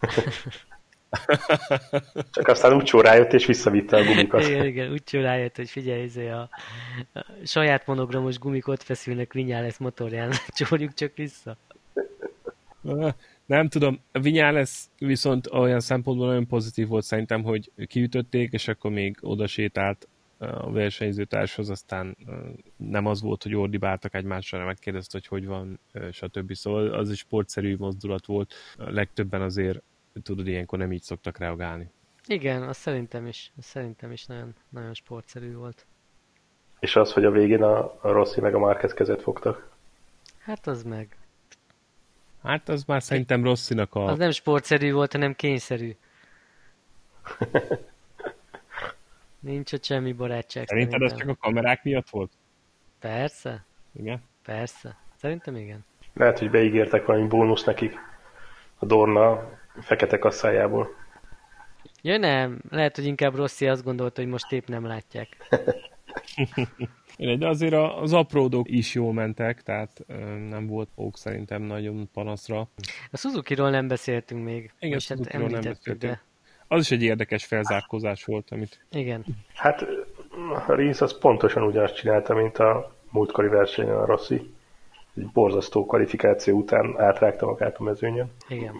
Csak 2.30 2.46
aztán 2.46 2.74
úgy 2.74 2.90
rájött, 2.90 3.32
és 3.32 3.46
visszavitte 3.46 3.96
a 3.96 4.04
gumikat. 4.04 4.46
Igen, 4.46 4.66
igen, 4.66 4.92
úgy 4.92 5.02
rájött, 5.10 5.56
hogy 5.56 5.70
figyelj, 5.70 6.02
ez 6.02 6.16
a, 6.16 6.48
a 7.12 7.26
saját 7.44 7.86
monogramos 7.86 8.38
gumik 8.38 8.68
ott 8.68 8.82
feszülnek 8.82 9.32
Vinyales 9.32 9.78
motorján, 9.78 10.32
csórjuk 10.58 10.94
csak 10.94 11.16
vissza. 11.16 11.56
Nem 13.46 13.68
tudom, 13.68 14.00
Vinyales 14.12 14.84
viszont 14.98 15.46
olyan 15.46 15.80
szempontból 15.80 16.26
nagyon 16.26 16.46
pozitív 16.46 16.88
volt 16.88 17.04
szerintem, 17.04 17.42
hogy 17.42 17.70
kiütötték, 17.86 18.52
és 18.52 18.68
akkor 18.68 18.90
még 18.90 19.16
oda 19.20 19.46
sétált 19.46 20.08
a 20.40 20.70
versenyzőtárshoz, 20.70 21.70
aztán 21.70 22.16
nem 22.76 23.06
az 23.06 23.22
volt, 23.22 23.42
hogy 23.42 23.54
ordibáltak 23.54 24.14
egymásra, 24.14 24.56
hanem 24.56 24.72
megkérdezte, 24.72 25.18
hogy 25.18 25.26
hogy 25.26 25.46
van, 25.46 25.80
stb. 26.12 26.52
Szóval 26.54 26.92
az 26.92 27.10
is 27.10 27.18
sportszerű 27.18 27.76
mozdulat 27.76 28.26
volt. 28.26 28.54
A 28.76 28.90
legtöbben 28.90 29.42
azért, 29.42 29.82
tudod, 30.22 30.46
ilyenkor 30.46 30.78
nem 30.78 30.92
így 30.92 31.02
szoktak 31.02 31.38
reagálni. 31.38 31.90
Igen, 32.26 32.62
azt 32.62 32.80
szerintem 32.80 33.26
is, 33.26 33.52
azt 33.58 33.68
szerintem 33.68 34.12
is 34.12 34.26
nagyon, 34.26 34.54
nagyon 34.68 34.94
sportszerű 34.94 35.54
volt. 35.54 35.86
És 36.78 36.96
az, 36.96 37.12
hogy 37.12 37.24
a 37.24 37.30
végén 37.30 37.62
a, 37.62 37.78
a 37.78 38.12
Rossi 38.12 38.40
meg 38.40 38.54
a 38.54 38.58
Márquez 38.58 38.94
kezet 38.94 39.22
fogtak. 39.22 39.70
Hát 40.38 40.66
az 40.66 40.82
meg. 40.82 41.16
Hát 42.42 42.68
az 42.68 42.84
már 42.84 43.02
szerintem 43.02 43.44
Rosszinak 43.44 43.94
a... 43.94 44.04
Az 44.04 44.18
nem 44.18 44.30
sportszerű 44.30 44.92
volt, 44.92 45.12
hanem 45.12 45.34
kényszerű. 45.34 45.96
Nincs 49.40 49.72
ott 49.72 49.84
semmi 49.84 50.12
barátság. 50.12 50.66
Szerinted 50.66 51.02
ez 51.02 51.14
csak 51.16 51.28
a 51.28 51.34
kamerák 51.34 51.82
miatt 51.84 52.08
volt? 52.08 52.32
Persze, 52.98 53.64
Igen? 53.92 54.22
persze. 54.44 54.96
Szerintem 55.16 55.56
igen. 55.56 55.84
Lehet, 56.14 56.38
hogy 56.38 56.50
beígértek 56.50 57.06
valami 57.06 57.26
bónusz 57.26 57.64
nekik 57.64 57.94
a 58.78 58.86
Dorna 58.86 59.48
fekete 59.80 60.18
kasszájából. 60.18 60.88
Ja 62.02 62.16
nem, 62.16 62.60
lehet, 62.70 62.96
hogy 62.96 63.04
inkább 63.04 63.34
Rossi 63.34 63.68
azt 63.68 63.84
gondolta, 63.84 64.20
hogy 64.20 64.30
most 64.30 64.52
épp 64.52 64.66
nem 64.66 64.86
látják. 64.86 65.36
De 67.38 67.48
azért 67.48 67.72
a- 67.72 68.00
az 68.00 68.12
apródok 68.12 68.70
is 68.70 68.94
jól 68.94 69.12
mentek, 69.12 69.62
tehát 69.62 70.04
nem 70.48 70.66
volt 70.66 70.88
ok 70.94 71.16
szerintem 71.16 71.62
nagyon 71.62 72.08
panaszra. 72.12 72.68
A 73.10 73.16
Suzuki-ról 73.16 73.70
nem 73.70 73.88
beszéltünk 73.88 74.44
még. 74.44 74.72
Igen, 74.78 75.00
hát 75.08 75.32
nem 75.32 75.48
beszéltünk. 75.48 75.98
de 75.98 76.20
Az 76.72 76.80
is 76.80 76.90
egy 76.90 77.02
érdekes 77.02 77.44
felzárkózás 77.44 78.24
volt, 78.24 78.50
amit 78.50 78.84
igen. 78.90 79.24
Hát 79.54 79.86
a 80.66 80.74
Rins 80.74 81.00
az 81.00 81.18
pontosan 81.18 81.62
ugyanazt 81.62 81.94
csinálta, 81.96 82.34
mint 82.34 82.58
a 82.58 82.92
múltkori 83.10 83.48
versenyen 83.48 83.96
a 83.96 84.04
Rossi. 84.04 84.54
Egy 85.16 85.26
borzasztó 85.26 85.86
kvalifikáció 85.86 86.58
után 86.58 87.00
átrágta 87.00 87.46
magát 87.46 87.76
a 87.76 87.82
mezőnyön. 87.82 88.30
Igen. 88.48 88.74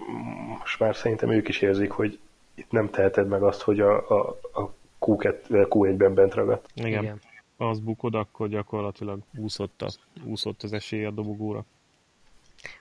Most 0.59 0.79
már 0.79 0.97
szerintem 0.97 1.31
ők 1.31 1.49
is 1.49 1.61
érzik, 1.61 1.91
hogy 1.91 2.19
itt 2.55 2.71
nem 2.71 2.91
teheted 2.91 3.29
meg 3.29 3.43
azt, 3.43 3.63
hogy 3.63 3.81
a, 3.81 4.11
a, 4.11 4.39
a 4.53 4.73
Q2, 5.01 5.35
Q1-ben 5.49 6.15
bent 6.15 6.35
ragadt. 6.35 6.69
igen, 6.75 7.03
igen. 7.03 7.21
az 7.57 7.81
bukod, 7.81 8.15
akkor 8.15 8.49
gyakorlatilag 8.49 9.19
úszott, 9.39 9.83
a, 9.83 9.89
úszott 10.25 10.63
az 10.63 10.73
esély 10.73 11.05
a 11.05 11.11
dobogóra. 11.11 11.65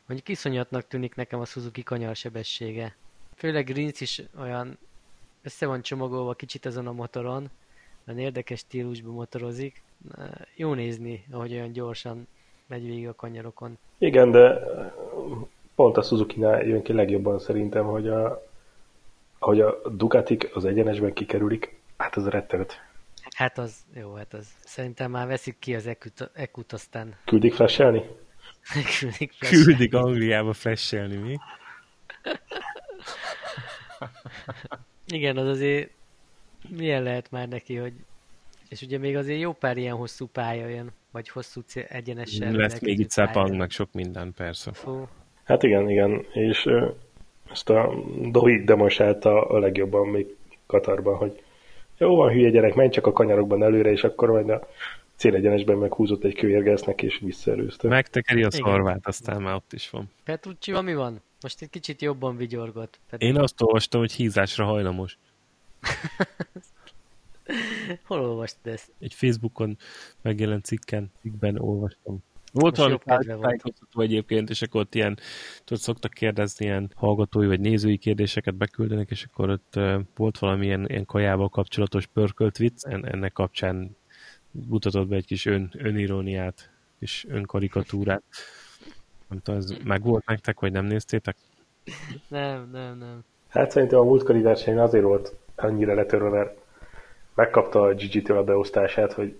Mondjuk 0.06 0.30
iszonyatnak 0.30 0.88
tűnik 0.88 1.16
nekem 1.16 1.40
a 1.40 1.46
Suzuki 1.46 1.84
kanyarsebessége. 1.84 2.96
Főleg 3.36 3.70
Rins 3.70 4.02
is 4.02 4.22
olyan 4.40 4.78
össze 5.44 5.66
van 5.66 5.82
csomagolva 5.82 6.34
kicsit 6.34 6.66
azon 6.66 6.88
a 6.88 6.92
motoron, 6.92 7.50
olyan 8.08 8.20
érdekes 8.20 8.60
stílusban 8.60 9.14
motorozik. 9.14 9.82
Jó 10.56 10.74
nézni, 10.74 11.26
ahogy 11.32 11.52
olyan 11.52 11.72
gyorsan 11.72 12.28
megy 12.68 12.86
végig 12.86 13.08
a 13.08 13.16
kanyarokon. 13.16 13.78
Igen, 13.98 14.32
de 14.32 14.60
pont 15.76 15.98
a 15.98 16.02
Suzuki-nál 16.02 16.66
jön 16.66 16.82
ki 16.82 16.94
legjobban 16.94 17.40
szerintem, 17.40 17.86
hogy 17.86 18.08
a, 18.08 18.48
hogy 19.40 19.62
a 19.62 19.90
Ducatik 19.90 20.56
az 20.56 20.66
egyenesben 20.66 21.14
kikerülik, 21.14 21.80
hát 21.98 22.18
ez 22.18 22.28
rettenet. 22.28 22.88
Hát 23.36 23.58
az, 23.58 23.86
jó, 23.94 24.14
hát 24.14 24.34
az. 24.34 24.48
Szerintem 24.60 25.12
már 25.12 25.28
veszik 25.28 25.60
ki 25.60 25.76
az 25.76 25.88
ekut, 25.88 26.32
ekut 26.34 26.74
aztán 26.74 27.16
Küldik 27.26 27.54
flashelni? 27.54 28.04
küldik. 29.00 29.34
Küldik 29.40 29.94
Angliába 29.94 30.54
flashelni, 30.54 31.16
mi? 31.16 31.38
Igen, 35.14 35.38
az 35.38 35.48
azért 35.48 35.90
milyen 36.68 37.04
lehet 37.04 37.32
már 37.32 37.48
neki, 37.48 37.76
hogy 37.76 37.94
és 38.70 38.82
ugye 38.82 38.98
még 38.98 39.16
azért 39.16 39.40
jó 39.40 39.54
pár 39.54 39.78
ilyen 39.78 39.96
hosszú 39.96 40.28
pálya 40.28 40.68
jön, 40.68 40.92
vagy 41.12 41.30
hosszú 41.30 41.62
egyenesen. 41.90 42.56
Lesz 42.56 42.80
még 42.80 43.00
itt 43.00 43.10
Szepang, 43.10 43.56
meg 43.56 43.70
sok 43.70 43.94
minden, 43.94 44.34
persze. 44.34 44.72
Fú, 44.74 45.08
Hát 45.44 45.64
igen, 45.64 45.90
igen. 45.90 46.26
És 46.34 46.66
ö, 46.66 46.88
ezt 47.52 47.70
a 47.70 47.94
Dohi 48.32 48.64
demonstrálta 48.64 49.48
a 49.48 49.60
legjobban 49.60 50.08
még 50.08 50.36
Katarban, 50.66 51.16
hogy 51.16 51.44
jó 51.98 52.16
van, 52.16 52.32
hülye 52.32 52.50
gyerek, 52.50 52.76
menj 52.76 52.90
csak 52.90 53.06
a 53.08 53.12
kanyarokban 53.12 53.64
előre, 53.64 53.92
és 53.92 54.04
akkor 54.04 54.30
majd 54.30 54.50
a 54.50 54.68
célegyenesben 55.16 55.78
meghúzott 55.78 56.24
egy 56.24 56.36
kőérgesznek, 56.36 57.02
és 57.02 57.20
visszaelőzte. 57.20 57.88
Megtekeri 57.88 58.44
a 58.44 58.52
szarvát, 58.52 59.08
aztán 59.08 59.42
már 59.42 59.54
ott 59.54 59.74
is 59.74 59.90
van. 59.90 60.10
Petrucci, 60.24 60.82
mi 60.82 60.94
van? 60.94 61.22
Most 61.42 61.62
egy 61.62 61.70
kicsit 61.70 62.02
jobban 62.02 62.36
vigyorgott. 62.38 63.00
Pet- 63.10 63.22
Én 63.22 63.38
azt 63.38 63.62
olvastam, 63.62 64.00
hogy 64.00 64.12
hízásra 64.12 64.66
hajlamos. 64.66 65.18
Hol 68.04 68.20
olvastad 68.20 68.74
ezt? 68.74 68.92
Egy 69.00 69.14
Facebookon 69.14 69.78
megjelent 70.22 70.66
cikken, 70.66 71.12
cikkben 71.22 71.60
olvastam. 71.60 72.24
Volt 72.52 72.78
valami 72.78 72.98
tájékoztató 73.06 74.02
egyébként, 74.02 74.50
és 74.50 74.62
akkor 74.62 74.82
ott 74.82 74.96
ilyen, 74.96 75.18
tudod, 75.64 75.84
szoktak 75.84 76.14
kérdezni 76.14 76.66
ilyen 76.66 76.92
hallgatói 76.96 77.48
vagy 77.48 77.60
nézői 77.60 77.98
kérdéseket 77.98 78.56
beküldenek, 78.56 79.10
és 79.10 79.24
akkor 79.24 79.50
ott 79.50 79.74
uh, 79.76 80.02
volt 80.16 80.38
valamilyen 80.38 80.86
ilyen 80.88 81.06
kajával 81.06 81.50
kapcsolatos 81.50 82.06
pörkölt 82.06 82.58
vicc, 82.58 82.86
en, 82.86 83.06
ennek 83.06 83.34
kapcsán 83.34 83.96
mutatott 84.52 85.08
be 85.08 85.16
egy 85.16 85.26
kis 85.26 85.46
ön, 85.46 85.72
öniróniát, 85.78 86.72
és 87.00 87.26
önkarikatúrát. 87.28 88.24
Nem 89.30 89.40
tudom, 89.44 89.60
ez 89.60 89.74
meg 89.84 90.04
volt 90.04 90.26
nektek, 90.26 90.60
vagy 90.60 90.72
nem 90.72 90.86
néztétek? 90.86 91.36
Nem, 92.28 92.70
nem, 92.72 92.98
nem. 92.98 93.24
Hát 93.48 93.72
szerintem 93.72 94.00
a 94.00 94.04
múltkori 94.04 94.42
versenyen 94.42 94.80
azért 94.80 95.04
volt 95.04 95.36
annyira 95.56 95.94
letörve, 95.94 96.30
mert 96.30 96.58
megkapta 97.34 97.82
a 97.82 97.94
Gigi-től 97.94 98.38
a 98.38 98.44
beosztását, 98.44 99.14
hogy 99.14 99.40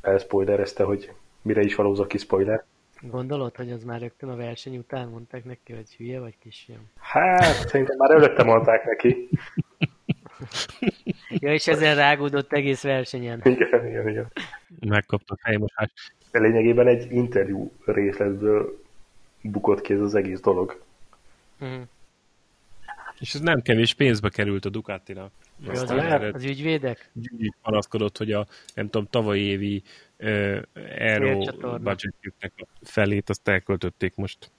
elspoilerezte, 0.00 0.84
hogy 0.84 1.12
mire 1.42 1.60
is 1.60 1.74
valózok 1.74 2.08
ki 2.08 2.18
spoiler. 2.18 2.64
Gondolod, 3.00 3.56
hogy 3.56 3.70
az 3.70 3.84
már 3.84 4.00
rögtön 4.00 4.28
a 4.28 4.36
verseny 4.36 4.76
után 4.76 5.08
mondták 5.08 5.44
neki, 5.44 5.72
hogy 5.72 5.94
hülye 5.96 6.20
vagy 6.20 6.34
kisfiam? 6.38 6.90
Hát, 6.98 7.68
szerintem 7.68 7.96
már 7.96 8.10
előtte 8.10 8.42
mondták 8.42 8.84
neki. 8.84 9.28
Ja, 11.28 11.52
és 11.52 11.66
ezen 11.66 11.94
rágódott 11.94 12.52
egész 12.52 12.82
versenyen. 12.82 13.40
Igen, 13.44 13.86
igen, 13.86 14.08
igen. 14.08 14.32
Megkapta 14.80 15.34
a 15.34 15.38
fejmosást. 15.42 15.92
De 16.30 16.38
lényegében 16.38 16.86
egy 16.86 17.12
interjú 17.12 17.72
részletből 17.84 18.79
bukott 19.42 19.80
ki 19.80 19.92
ez 19.92 20.00
az 20.00 20.14
egész 20.14 20.40
dolog. 20.40 20.82
Mhm. 21.58 21.80
És 23.18 23.34
ez 23.34 23.40
nem 23.40 23.62
kevés 23.62 23.94
pénzbe 23.94 24.28
került 24.28 24.64
a 24.64 24.68
Ducatinak. 24.68 25.32
Aztán 25.66 25.96
lehet. 25.96 26.34
az 26.34 26.44
ügyvédek? 26.44 27.10
Gyuri 27.12 27.52
panaszkodott, 27.62 28.16
hogy 28.16 28.32
a, 28.32 28.46
nem 28.74 28.88
tudom, 28.88 29.06
tavalyi 29.10 29.42
évi 29.42 29.82
uh, 30.18 30.62
Aero 30.98 31.38
budgetjüknek 31.78 32.52
a 32.56 32.66
felét 32.82 33.28
azt 33.28 33.48
elköltötték 33.48 34.14
most 34.14 34.50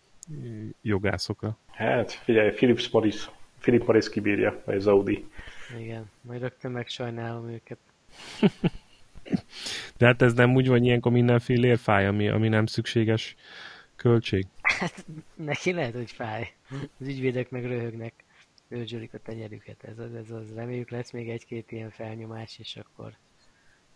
jogászokra. 0.82 1.58
Hát, 1.72 2.12
figyelj, 2.12 2.50
Philips 2.52 2.90
Morris, 2.90 3.30
Philip 3.60 3.86
Morris 3.86 4.10
kibírja, 4.10 4.62
vagy 4.66 4.76
az 4.76 4.88
Audi. 4.88 5.26
Igen, 5.80 6.10
majd 6.22 6.42
rögtön 6.42 6.72
megsajnálom 6.72 7.50
őket. 7.50 7.78
De 9.98 10.06
hát 10.06 10.22
ez 10.22 10.34
nem 10.34 10.56
úgy 10.56 10.68
van, 10.68 10.84
ilyenkor 10.84 11.12
mindenféle 11.12 11.78
fáj, 11.78 12.08
ami, 12.08 12.30
ami 12.30 12.48
nem 12.48 12.66
szükséges 12.66 13.36
költség. 13.96 14.46
Neki 15.36 15.72
lehet, 15.72 15.94
hogy 15.94 16.12
fáj. 16.12 16.54
Az 17.00 17.08
ügyvédek 17.08 17.50
meg 17.50 17.66
röhögnek, 17.66 18.14
őrzsölik 18.68 19.14
a 19.14 19.20
tenyerüket. 19.24 19.84
Ez 19.84 20.00
az, 20.00 20.14
ez 20.14 20.32
az. 20.32 20.54
Reméljük 20.56 20.90
lesz 20.90 21.12
még 21.12 21.30
egy-két 21.30 21.72
ilyen 21.72 21.90
felnyomás, 21.90 22.60
és 22.60 22.76
akkor 22.76 23.14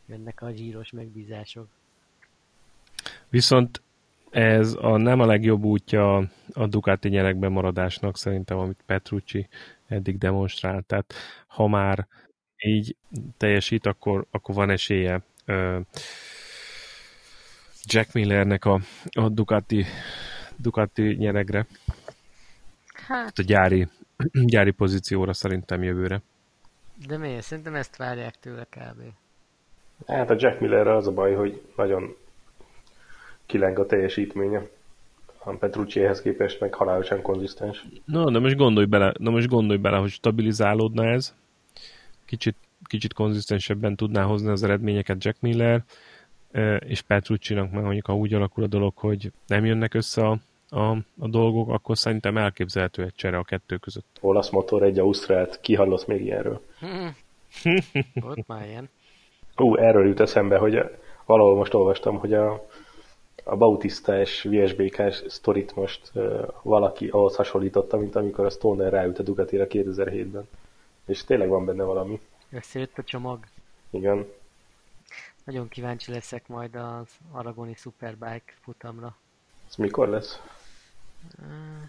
jönnek 0.06 0.42
a 0.42 0.52
zsíros 0.52 0.92
megbízások. 0.92 1.68
Viszont 3.30 3.82
ez 4.30 4.76
a, 4.80 4.98
nem 4.98 5.20
a 5.20 5.26
legjobb 5.26 5.64
útja 5.64 6.18
a 6.54 6.68
Ducati 6.68 7.10
nyerekben 7.10 7.52
maradásnak 7.52 8.18
szerintem, 8.18 8.58
amit 8.58 8.84
Petrucci 8.86 9.48
eddig 9.88 10.18
demonstrált. 10.18 10.86
Tehát 10.86 11.14
ha 11.48 11.68
már 11.68 12.08
így 12.58 12.96
teljesít, 13.38 13.86
akkor, 13.86 14.26
akkor 14.32 14.56
van 14.56 14.70
esélye 14.70 15.22
Jack 17.84 18.14
Millernek 18.14 18.66
a, 18.66 18.80
a 19.12 19.30
Ducati, 19.30 19.86
Ducati 20.58 21.16
nyeregre, 21.16 21.66
Hát, 23.08 23.38
a 23.40 23.42
gyári, 23.44 23.88
gyári 24.54 24.72
pozícióra 24.72 25.34
szerintem 25.34 25.84
jövőre. 25.84 26.22
de 27.08 27.18
miért? 27.18 27.42
Szerintem 27.44 27.76
ezt 27.76 27.98
várják 27.98 28.40
tőle 28.40 28.64
kb. 28.64 29.02
Hát 30.08 30.30
a 30.30 30.36
Jack 30.38 30.60
Millerre 30.60 30.96
az 30.96 31.08
a 31.08 31.12
baj, 31.12 31.34
hogy 31.34 31.62
nagyon 31.76 32.16
kileng 33.46 33.80
a 33.80 33.86
teljesítménye. 33.86 34.62
A 35.38 35.52
Petruccihez 35.52 36.22
képest 36.22 36.60
meg 36.60 36.74
halálosan 36.74 37.22
konzisztens. 37.22 37.86
Na, 38.06 38.32
de 38.32 38.40
most 38.40 38.56
gondolj 38.56 38.86
bele, 38.86 39.14
na 39.20 39.30
most 39.30 39.48
gondolj 39.48 39.80
bele, 39.80 39.98
hogy 39.98 40.10
stabilizálódna 40.10 41.06
ez, 41.06 41.36
kicsit, 42.26 42.56
kicsit 42.84 43.14
konzisztensebben 43.14 43.96
tudná 43.96 44.24
hozni 44.24 44.50
az 44.50 44.64
eredményeket 44.64 45.24
Jack 45.24 45.42
Miller, 45.42 45.84
és 46.80 47.02
Petrucci-nak 47.02 47.72
meg 47.72 47.84
mondjuk, 47.84 48.06
ha 48.06 48.16
úgy 48.16 48.34
alakul 48.34 48.64
a 48.64 48.68
dolog, 48.68 48.94
hogy 48.96 49.32
nem 49.48 49.66
jönnek 49.66 49.94
össze 49.94 50.28
a, 50.28 50.38
a, 50.70 50.92
a 51.20 51.28
dolgok, 51.28 51.70
akkor 51.70 51.98
szerintem 51.98 52.38
elképzelhető 52.38 53.04
egy 53.04 53.16
csere 53.16 53.38
a 53.38 53.44
kettő 53.44 53.78
között. 53.78 54.18
Olasz 54.22 54.50
motor, 54.50 54.84
egy 54.84 55.00
Ausztrált, 55.00 55.60
ki 55.62 55.76
hallott 55.76 56.08
még 56.08 56.22
ilyenről? 56.22 56.62
Volt 58.22 58.48
már 58.48 58.68
ilyen. 58.68 58.90
Ú, 59.58 59.76
erről 59.76 60.08
jut 60.08 60.20
eszembe, 60.20 60.58
hogy 60.58 60.82
valahol 61.26 61.56
most 61.56 61.74
olvastam, 61.74 62.18
hogy 62.18 62.34
a, 62.34 62.66
a 63.44 63.56
Bautista-es 63.56 64.44
VSBK-s 64.44 65.24
sztorit 65.28 65.76
most 65.76 66.12
uh, 66.14 66.48
valaki 66.62 67.08
ahhoz 67.08 67.36
hasonlította, 67.36 67.98
mint 67.98 68.16
amikor 68.16 68.46
a 68.46 68.50
Stoner 68.50 68.92
ráült 68.92 69.20
a 69.20 69.24
Ducatira 69.24 69.66
2007-ben. 69.70 70.48
És 71.06 71.24
tényleg 71.24 71.48
van 71.48 71.66
benne 71.66 71.84
valami. 71.84 72.20
Összejött 72.52 72.98
a 72.98 73.04
csomag. 73.04 73.40
Igen. 73.90 74.26
Nagyon 75.46 75.68
kíváncsi 75.68 76.12
leszek 76.12 76.48
majd 76.48 76.76
az 76.76 77.18
Aragoni 77.32 77.76
Superbike 77.76 78.54
futamra. 78.62 79.18
Ez 79.68 79.76
mikor 79.76 80.08
lesz? 80.08 80.42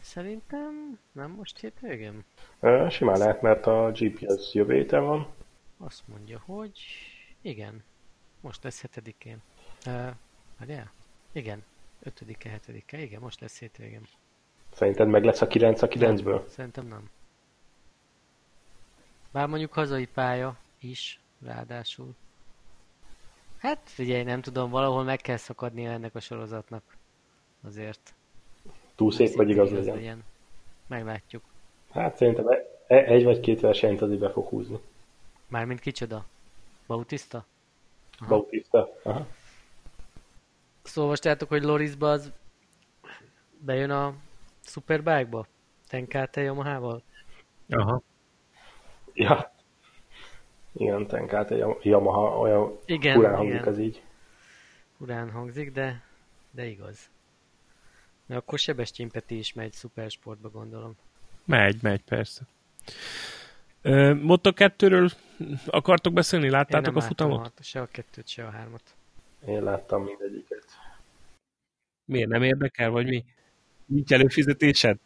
Szerintem 0.00 0.98
nem 1.12 1.30
most 1.30 1.58
hétvégén. 1.58 2.24
Simán 2.88 3.18
lehet, 3.18 3.42
mert 3.42 3.66
a 3.66 3.90
GPS 3.90 4.54
jövő 4.54 4.74
héten 4.74 5.04
van. 5.04 5.26
Azt 5.78 6.08
mondja, 6.08 6.42
hogy 6.44 6.80
igen. 7.40 7.84
Most 8.40 8.62
lesz 8.62 8.80
hetedikén. 8.80 9.42
Várjál? 10.58 10.92
Igen. 11.32 11.64
Ötödike, 12.02 12.48
hetedike. 12.48 13.00
Igen, 13.00 13.20
most 13.20 13.40
lesz 13.40 13.58
hétvégén. 13.58 14.06
Szerinted 14.72 15.08
meg 15.08 15.24
lesz 15.24 15.40
a 15.40 15.46
9 15.46 15.82
a 15.82 15.88
9-ből? 15.88 16.48
Szerintem 16.48 16.86
nem. 16.86 17.10
Bár 19.32 19.48
mondjuk 19.48 19.72
hazai 19.72 20.06
pálya 20.06 20.56
is, 20.78 21.20
ráadásul. 21.42 22.14
Hát 23.66 23.80
figyelj, 23.84 24.22
nem 24.22 24.40
tudom, 24.40 24.70
valahol 24.70 25.04
meg 25.04 25.20
kell 25.20 25.36
szakadnia 25.36 25.90
ennek 25.90 26.14
a 26.14 26.20
sorozatnak. 26.20 26.82
Azért. 27.64 28.14
Túl 28.94 29.12
szép 29.12 29.34
vagy 29.34 29.50
igaz 29.50 29.70
legyen. 29.70 30.24
Meglátjuk. 30.86 31.42
Hát 31.90 32.16
szerintem 32.16 32.48
e- 32.48 32.66
e- 32.86 33.04
egy 33.04 33.24
vagy 33.24 33.40
két 33.40 33.60
versenyt 33.60 34.02
azért 34.02 34.20
be 34.20 34.30
fog 34.30 34.48
húzni. 34.48 34.78
Mármint 35.48 35.80
kicsoda? 35.80 36.24
Bautista? 36.86 37.46
Aha. 38.18 38.28
Bautista. 38.28 38.88
Aha. 39.02 39.26
Szóval 40.82 41.02
olvastátok, 41.04 41.48
hogy 41.48 41.62
Lorisba 41.62 42.10
az 42.10 42.32
bejön 43.58 43.90
a 43.90 44.14
Superbike-ba? 44.64 45.46
Tenkate 45.88 46.40
Yamaha-val? 46.40 47.02
Aha. 47.68 48.02
Ja. 49.12 49.54
Igen, 50.76 51.06
tenkát 51.06 51.50
egy 51.50 51.64
Yamaha, 51.82 52.38
olyan 52.38 52.78
Igen, 52.84 53.14
furán 53.14 53.36
hangzik 53.36 53.54
igen. 53.54 53.68
ez 53.68 53.78
így. 53.78 54.02
Urán 54.98 55.30
hangzik, 55.30 55.72
de, 55.72 56.02
de 56.50 56.66
igaz. 56.66 57.10
Na 58.26 58.36
akkor 58.36 58.58
Sebestyén 58.58 59.10
Peti 59.10 59.38
is 59.38 59.52
megy 59.52 59.72
szupersportba, 59.72 60.50
gondolom. 60.50 60.96
Megy, 61.44 61.82
megy, 61.82 62.02
persze. 62.02 62.42
Moto 64.20 64.50
2-ről 64.54 65.12
akartok 65.66 66.12
beszélni? 66.12 66.50
Láttátok 66.50 66.96
a 66.96 67.00
futamot? 67.00 67.52
A, 67.58 67.62
se 67.62 67.80
a 67.80 67.86
kettőt, 67.86 68.28
se 68.28 68.46
a 68.46 68.50
hármat. 68.50 68.82
Én 69.46 69.62
láttam 69.62 70.04
mindegyiket. 70.04 70.64
Miért 72.04 72.28
nem 72.28 72.42
érdekel, 72.42 72.90
vagy 72.90 73.06
mi? 73.06 73.24
Nincs 73.86 74.12
előfizetésed? 74.12 74.98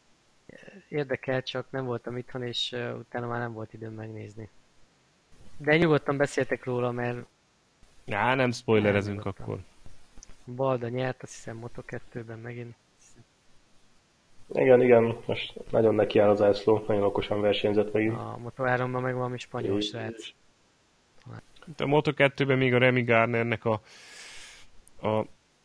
Érdekel, 0.89 1.43
csak 1.43 1.71
nem 1.71 1.85
voltam 1.85 2.17
itthon, 2.17 2.43
és 2.43 2.77
utána 2.99 3.27
már 3.27 3.39
nem 3.39 3.53
volt 3.53 3.73
időm 3.73 3.93
megnézni. 3.93 4.49
De 5.63 5.77
nyugodtan 5.77 6.17
beszéltek 6.17 6.65
róla, 6.65 6.91
mert 6.91 7.27
Á, 8.11 8.35
nem 8.35 8.53
spoilerezünk 8.53 9.25
nem 9.25 9.35
akkor. 9.39 9.59
Balda 10.45 10.89
nyert, 10.89 11.23
azt 11.23 11.35
hiszem 11.35 11.61
Moto2-ben 11.65 12.39
megint. 12.39 12.75
Igen, 14.53 14.83
igen, 14.83 15.17
most 15.27 15.55
nagyon 15.71 15.95
neki 15.95 16.19
áll 16.19 16.29
az 16.29 16.43
ászló, 16.43 16.85
nagyon 16.87 17.03
okosan 17.03 17.41
versenyzett 17.41 17.93
megint. 17.93 18.17
A 18.17 18.39
Moto3-ban 18.45 19.03
meg 19.03 19.15
valami 19.15 19.39
spanyol 19.39 19.81
srác. 19.81 20.29
A 21.65 21.85
Moto2-ben 21.85 22.59
még 22.59 22.75
a 22.75 22.79
Remy 22.79 23.03
Garnernek 23.03 23.65
a, 23.65 23.81
a, 25.01 25.19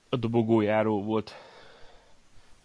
a 0.09 0.15
dobogójáró 0.15 1.03
volt 1.03 1.35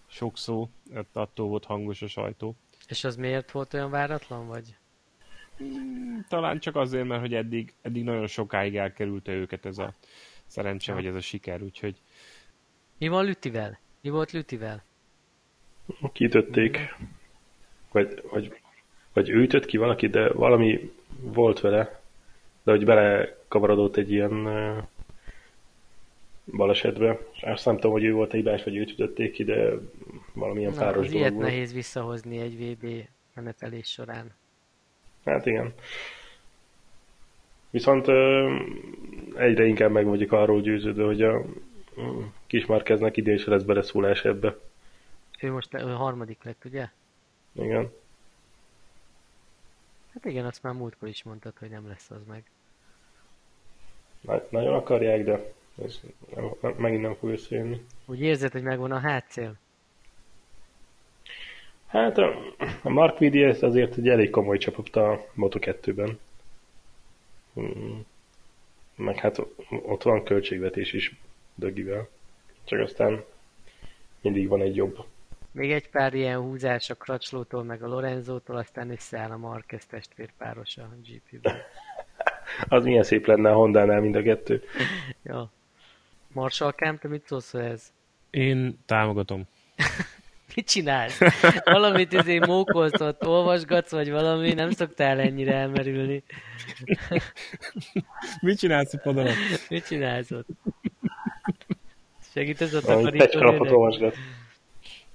sok 0.07 0.39
szó, 0.39 0.69
attól 1.13 1.49
volt 1.49 1.65
hangos 1.65 2.03
a 2.03 2.09
sajtó. 2.09 2.55
És 2.89 3.05
az 3.05 3.17
miért 3.17 3.51
volt 3.51 3.75
olyan 3.75 3.91
váratlan, 3.91 4.47
vagy? 4.47 4.77
Hmm, 5.61 6.25
talán 6.29 6.59
csak 6.59 6.77
azért, 6.77 7.07
mert 7.07 7.21
hogy 7.21 7.35
eddig, 7.35 7.75
eddig 7.83 8.05
nagyon 8.05 8.27
sokáig 8.27 8.77
elkerülte 8.77 9.33
őket 9.33 9.67
ez 9.67 9.79
a 9.79 9.95
szerencse, 10.47 10.93
vagy 10.93 11.07
ez 11.07 11.15
a 11.15 11.21
siker, 11.21 11.63
úgyhogy... 11.63 12.01
Mi 12.99 13.09
van 13.09 13.25
Lütivel? 13.25 13.79
Mi 14.01 14.09
volt 14.09 14.31
Lütivel? 14.31 14.85
Kiütötték. 16.13 16.79
Vagy, 17.93 18.23
vagy, 18.31 18.61
vagy 19.13 19.29
ő 19.29 19.41
ütött 19.41 19.67
ki 19.67 19.77
valaki, 19.77 20.09
de 20.09 20.33
valami 20.33 20.93
volt 21.21 21.61
vele, 21.61 22.01
de 22.63 22.71
hogy 22.71 22.85
belekavarodott 22.85 23.97
egy 23.97 24.11
ilyen 24.11 24.49
balesetbe. 26.45 27.19
Azt 27.41 27.65
nem 27.65 27.75
tudom, 27.75 27.93
hogy 27.93 28.05
ő 28.05 28.13
volt 28.13 28.33
a 28.33 28.37
hibás, 28.37 28.65
vagy 28.65 28.77
őt 28.77 28.91
ütötték 28.91 29.33
ki, 29.33 29.45
de 29.45 29.71
valamilyen 30.33 30.73
Na, 30.73 30.79
páros 30.79 30.95
dolog 31.07 31.13
ilyet 31.13 31.33
volt. 31.33 31.47
nehéz 31.47 31.73
visszahozni 31.73 32.39
egy 32.39 32.57
VB 32.57 32.87
menetelés 33.35 33.89
során. 33.89 34.33
Hát 35.25 35.47
igen. 35.47 35.75
Viszont 37.71 38.09
egyre 39.37 39.65
inkább 39.65 39.91
meg 39.91 40.05
vagyok 40.05 40.33
arról 40.33 40.61
győződve, 40.61 41.05
hogy 41.05 41.23
a 41.23 41.45
kismárkeznek 42.47 43.17
idén 43.17 43.35
is 43.35 43.45
lesz 43.45 43.63
beleszólás 43.63 44.25
ebbe. 44.25 44.57
Ő 45.41 45.53
most 45.53 45.75
ő 45.75 45.93
harmadik 45.93 46.43
lett, 46.43 46.65
ugye? 46.65 46.89
Igen. 47.53 47.93
Hát 50.15 50.25
igen, 50.25 50.47
azt 50.47 50.63
már 50.63 50.75
múltkor 50.75 51.09
is 51.09 51.23
mondtad, 51.23 51.59
hogy 51.59 51.71
nem 51.71 51.89
lesz 51.89 52.11
az 52.11 52.25
meg. 52.29 52.45
Na, 54.21 54.43
nagyon 54.49 54.75
akarják, 54.75 55.25
de 55.25 55.53
ez 55.85 56.01
nem, 56.35 56.51
nem, 56.61 56.75
megint 56.77 57.03
nem 57.03 57.15
fog 57.15 57.31
összejönni. 57.31 57.85
Úgy 58.07 58.21
érzed, 58.21 58.53
hogy 58.53 58.63
megvan 58.63 58.93
a 58.93 58.99
hátszél? 58.99 59.55
Hát 61.91 62.19
a, 62.19 62.35
Mark 62.83 63.19
Vidier 63.19 63.57
azért 63.61 63.97
egy 63.97 64.09
elég 64.09 64.31
komoly 64.31 64.59
csapat 64.59 64.97
a 64.97 65.27
Moto2-ben. 65.37 66.19
Hmm. 67.55 68.07
Meg 68.97 69.19
hát 69.19 69.39
ott 69.69 70.03
van 70.03 70.25
költségvetés 70.25 70.93
is 70.93 71.17
Dögivel. 71.55 72.09
Csak 72.65 72.81
aztán 72.81 73.25
mindig 74.21 74.49
van 74.49 74.61
egy 74.61 74.77
jobb. 74.77 75.05
Még 75.53 75.73
egy 75.73 75.89
pár 75.89 76.15
ilyen 76.15 76.41
húzás 76.41 76.91
a 76.91 76.95
Kracslótól, 76.95 77.63
meg 77.63 77.83
a 77.83 77.89
Lorenzótól, 77.89 78.57
aztán 78.57 78.91
összeáll 78.91 79.31
a 79.31 79.37
Marquez 79.37 79.87
testvérpáros 79.87 80.77
a 80.77 80.89
GP-ben. 81.07 81.57
Az 82.69 82.85
milyen 82.85 83.03
szép 83.03 83.27
lenne 83.27 83.51
a 83.51 83.55
Honda-nál 83.55 84.01
mind 84.01 84.17
a 84.17 84.23
kettő. 84.23 84.63
ja. 85.23 85.51
Marsalkám, 86.33 86.99
te 86.99 87.09
mit 87.09 87.27
szólsz 87.27 87.55
ez? 87.55 87.93
Én 88.31 88.79
támogatom. 88.87 89.47
mit 90.57 90.69
csinálsz? 90.69 91.19
Valamit 91.65 92.13
izé 92.13 92.39
mókolsz, 92.39 93.01
olvasgatsz, 93.19 93.91
vagy 93.91 94.11
valami, 94.11 94.53
nem 94.53 94.71
szoktál 94.71 95.21
ennyire 95.21 95.55
elmerülni. 95.55 96.23
mit 98.41 98.59
csinálsz 98.59 98.95
a 98.95 98.99
padon? 99.03 99.29
mit 99.69 99.87
csinálsz 99.87 100.31
ott? 100.31 100.47
Segítesz 102.33 102.73
a 102.73 102.81
takarítani? 102.81 104.13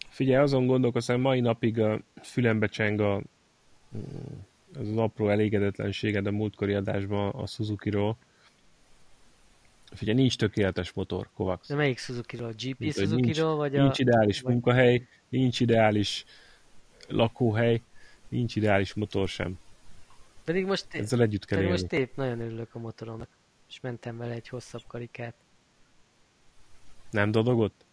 Figyelj, 0.10 0.44
azon 0.44 0.68
gondolkozom, 0.68 1.22
mai 1.22 1.40
napig 1.40 1.80
a 1.80 2.02
fülembe 2.22 2.68
cseng 2.68 3.02
a, 3.02 3.16
az, 4.74 4.88
az 4.90 4.98
apró 4.98 5.30
elégedetlenséged 5.30 6.28
a 6.28 6.32
múltkori 6.32 6.74
adásban 6.74 7.30
a 7.30 7.48
Suzuki-ról, 7.48 8.18
Figyelj, 9.92 10.18
nincs 10.18 10.38
tökéletes 10.38 10.94
motor, 10.94 11.30
Kovacs. 11.34 11.68
De 11.68 11.76
melyik 11.76 11.98
Suzuki-ról? 11.98 12.52
GP 12.52 12.80
Mint, 12.80 12.94
Suzuki-ról? 12.94 13.56
Vagy 13.56 13.72
nincs 13.72 14.00
a... 14.00 14.02
ideális 14.02 14.42
vagy... 14.42 14.52
munkahely, 14.52 15.08
nincs 15.30 15.60
ideális 15.60 16.26
lakóhely, 17.08 17.82
nincs 18.30 18.56
ideális 18.56 18.94
motor 18.94 19.28
sem. 19.28 19.60
Pedig 20.44 20.66
most, 20.66 20.86
Ezzel 20.90 21.22
együtt 21.22 21.46
kell 21.46 21.68
most 21.68 21.94
épp 21.94 22.16
nagyon 22.16 22.40
örülök 22.40 22.76
a 22.76 22.80
motoromnak, 22.80 23.30
és 23.70 23.80
mentem 23.80 24.18
vele 24.18 24.34
egy 24.34 24.48
hosszabb 24.48 24.84
karikát. 24.88 25.36
Nem 27.12 27.32
dodogott? 27.32 27.85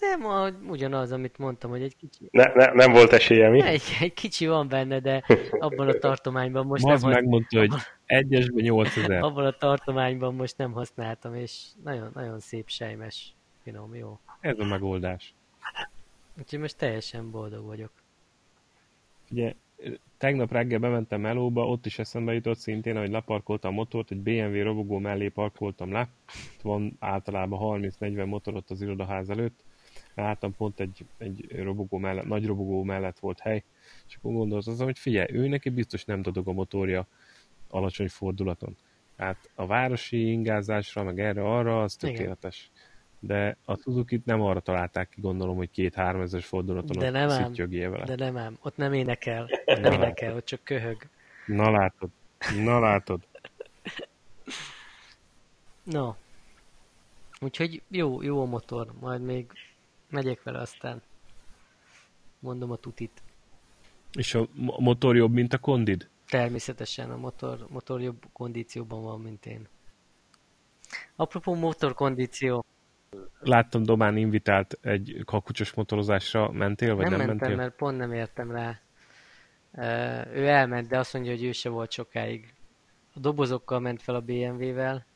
Nem, 0.00 0.68
ugyanaz, 0.68 1.12
amit 1.12 1.38
mondtam, 1.38 1.70
hogy 1.70 1.82
egy 1.82 1.96
kicsi... 1.96 2.28
Ne, 2.30 2.52
ne, 2.54 2.72
nem 2.72 2.92
volt 2.92 3.12
esélye, 3.12 3.48
mi? 3.48 3.62
Egy, 3.62 3.82
egy 4.00 4.12
kicsi 4.12 4.46
van 4.46 4.68
benne, 4.68 5.00
de 5.00 5.24
abban 5.58 5.88
a 5.88 5.92
tartományban 5.92 6.66
most 6.66 6.84
Maz 6.84 7.02
nem... 7.02 7.10
megmondta, 7.10 7.58
hogy 7.58 7.72
egyesben 8.06 8.64
8000. 8.64 9.22
Abban 9.22 9.46
a 9.46 9.52
tartományban 9.52 10.34
most 10.34 10.58
nem 10.58 10.72
használtam, 10.72 11.34
és 11.34 11.62
nagyon, 11.84 12.10
nagyon 12.14 12.40
szép 12.40 12.68
sejmes, 12.68 13.34
finom, 13.62 13.94
jó. 13.94 14.18
Ez 14.40 14.58
a 14.58 14.64
megoldás. 14.64 15.34
Úgyhogy 16.38 16.58
most 16.58 16.76
teljesen 16.76 17.30
boldog 17.30 17.66
vagyok. 17.66 17.90
Ugye, 19.30 19.54
tegnap 20.16 20.52
reggel 20.52 20.78
bementem 20.78 21.20
melóba, 21.20 21.66
ott 21.66 21.86
is 21.86 21.98
eszembe 21.98 22.32
jutott 22.32 22.58
szintén, 22.58 22.96
hogy 22.96 23.10
leparkoltam 23.10 23.72
a 23.72 23.74
motort, 23.74 24.10
egy 24.10 24.18
BMW 24.18 24.62
robogó 24.62 24.98
mellé 24.98 25.28
parkoltam 25.28 25.92
le. 25.92 26.08
Van 26.62 26.96
általában 26.98 27.80
30-40 28.00 28.26
motor 28.26 28.54
ott 28.54 28.70
az 28.70 28.82
irodaház 28.82 29.30
előtt. 29.30 29.64
Láttam 30.16 30.54
pont 30.54 30.80
egy, 30.80 31.06
egy 31.18 31.62
robogó 31.62 31.98
mellett, 31.98 32.24
nagy 32.24 32.46
robogó 32.46 32.82
mellett 32.82 33.18
volt 33.18 33.40
hely, 33.40 33.62
és 34.08 34.16
akkor 34.16 34.32
gondoltam, 34.32 34.76
hogy 34.76 34.98
figyelj, 34.98 35.26
ő 35.32 35.48
neki 35.48 35.68
biztos 35.68 36.04
nem 36.04 36.22
tudok 36.22 36.46
a 36.46 36.52
motorja 36.52 37.06
alacsony 37.68 38.08
fordulaton. 38.08 38.76
Hát 39.16 39.50
a 39.54 39.66
városi 39.66 40.30
ingázásra, 40.30 41.02
meg 41.02 41.20
erre-arra, 41.20 41.82
az 41.82 41.96
tökéletes. 41.96 42.70
Igen. 42.72 42.94
De 43.18 43.56
a 43.64 43.76
suzuki 43.76 44.22
nem 44.24 44.40
arra 44.40 44.60
találták 44.60 45.08
ki, 45.08 45.20
gondolom, 45.20 45.56
hogy 45.56 45.70
két-három 45.70 46.20
ezeres 46.20 46.46
fordulaton 46.46 46.98
de 46.98 47.10
nem 47.10 47.28
ám, 47.30 47.52
vele. 47.68 48.04
De 48.04 48.14
nem 48.14 48.36
ám, 48.36 48.58
ott 48.62 48.76
nem 48.76 48.92
énekel, 48.92 49.48
nem 49.66 49.80
Na 49.80 49.92
énekel, 49.92 50.34
ott 50.34 50.44
csak 50.44 50.60
köhög. 50.62 51.08
Na 51.46 51.70
látod, 51.70 52.10
na 52.64 52.78
látod. 52.78 53.20
No. 55.82 56.14
Úgyhogy 57.40 57.82
jó, 57.88 58.22
jó 58.22 58.40
a 58.40 58.44
motor, 58.44 58.92
majd 59.00 59.22
még 59.22 59.46
megyek 60.10 60.42
vele 60.42 60.58
aztán. 60.58 61.02
Mondom 62.38 62.70
a 62.70 62.76
tutit. 62.76 63.22
És 64.12 64.34
a 64.34 64.48
motor 64.78 65.16
jobb, 65.16 65.32
mint 65.32 65.52
a 65.52 65.58
kondid? 65.58 66.08
Természetesen 66.28 67.10
a 67.10 67.16
motor, 67.16 67.66
motor 67.68 68.02
jobb 68.02 68.24
kondícióban 68.32 69.02
van, 69.02 69.20
mint 69.20 69.46
én. 69.46 69.68
Apropó 71.16 71.54
motorkondíció. 71.54 72.64
Láttam 73.40 73.82
Domán 73.82 74.16
invitált 74.16 74.78
egy 74.82 75.22
kakucsos 75.24 75.74
motorozásra. 75.74 76.50
Mentél, 76.50 76.94
vagy 76.94 77.08
nem, 77.08 77.18
nem 77.18 77.26
mentem, 77.26 77.48
mentél? 77.48 77.56
mert 77.56 77.76
pont 77.76 77.98
nem 77.98 78.12
értem 78.12 78.50
rá. 78.50 78.80
ő 80.32 80.46
elment, 80.46 80.88
de 80.88 80.98
azt 80.98 81.12
mondja, 81.12 81.32
hogy 81.32 81.44
ő 81.44 81.52
se 81.52 81.68
volt 81.68 81.90
sokáig. 81.90 82.54
A 83.14 83.18
dobozokkal 83.18 83.80
ment 83.80 84.02
fel 84.02 84.14
a 84.14 84.20
BMW-vel. 84.20 85.06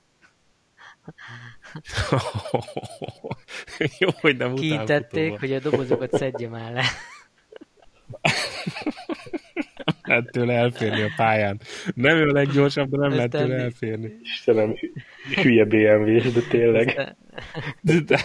Jó, 3.98 4.08
hogy 4.20 4.36
nem 4.36 4.54
Kiítették, 4.54 5.38
hogy 5.38 5.52
a 5.52 5.58
dobozokat 5.58 6.16
szedje 6.16 6.48
már 6.48 6.72
le. 6.72 6.84
lehet 10.10 10.30
tőle 10.30 10.54
elférni 10.54 11.02
a 11.02 11.12
pályán. 11.16 11.60
Nem 11.94 12.16
ő 12.16 12.28
a 12.28 12.32
leggyorsabb, 12.32 12.90
de 12.90 12.96
nem 12.96 13.10
lehet 13.10 13.30
tőle 13.30 13.54
elférni. 13.54 14.18
Istenem, 14.22 14.74
hülye 15.42 15.64
bmw 15.64 16.32
de 16.32 16.40
tényleg. 16.50 16.86
De, 17.80 18.00
de, 18.00 18.20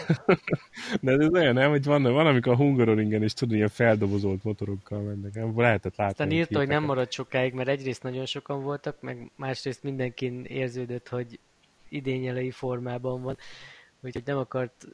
de, 1.01 1.11
ez 1.11 1.30
olyan, 1.34 1.53
nem, 1.53 1.69
hogy 1.69 1.84
van, 1.84 2.03
van 2.03 2.28
amikor 2.28 2.53
a 2.53 2.55
Hungaroringen 2.55 3.23
is 3.23 3.34
tudod, 3.34 3.55
ilyen 3.55 3.67
feldobozolt 3.67 4.43
motorokkal 4.43 5.01
mennek. 5.01 5.34
Nem, 5.34 5.59
lehetett 5.59 5.95
látni. 5.95 6.11
Aztán 6.11 6.32
írta, 6.32 6.57
hogy 6.57 6.67
nem 6.67 6.84
marad 6.84 7.11
sokáig, 7.11 7.53
mert 7.53 7.69
egyrészt 7.69 8.03
nagyon 8.03 8.26
sokan 8.26 8.63
voltak, 8.63 9.01
meg 9.01 9.32
másrészt 9.36 9.84
mindenkin 9.84 10.43
érződött, 10.43 11.09
hogy 11.09 11.39
idényelei 11.96 12.52
formában 12.52 13.22
van, 13.22 13.38
úgyhogy 14.02 14.26
nem 14.26 14.38
akart 14.38 14.88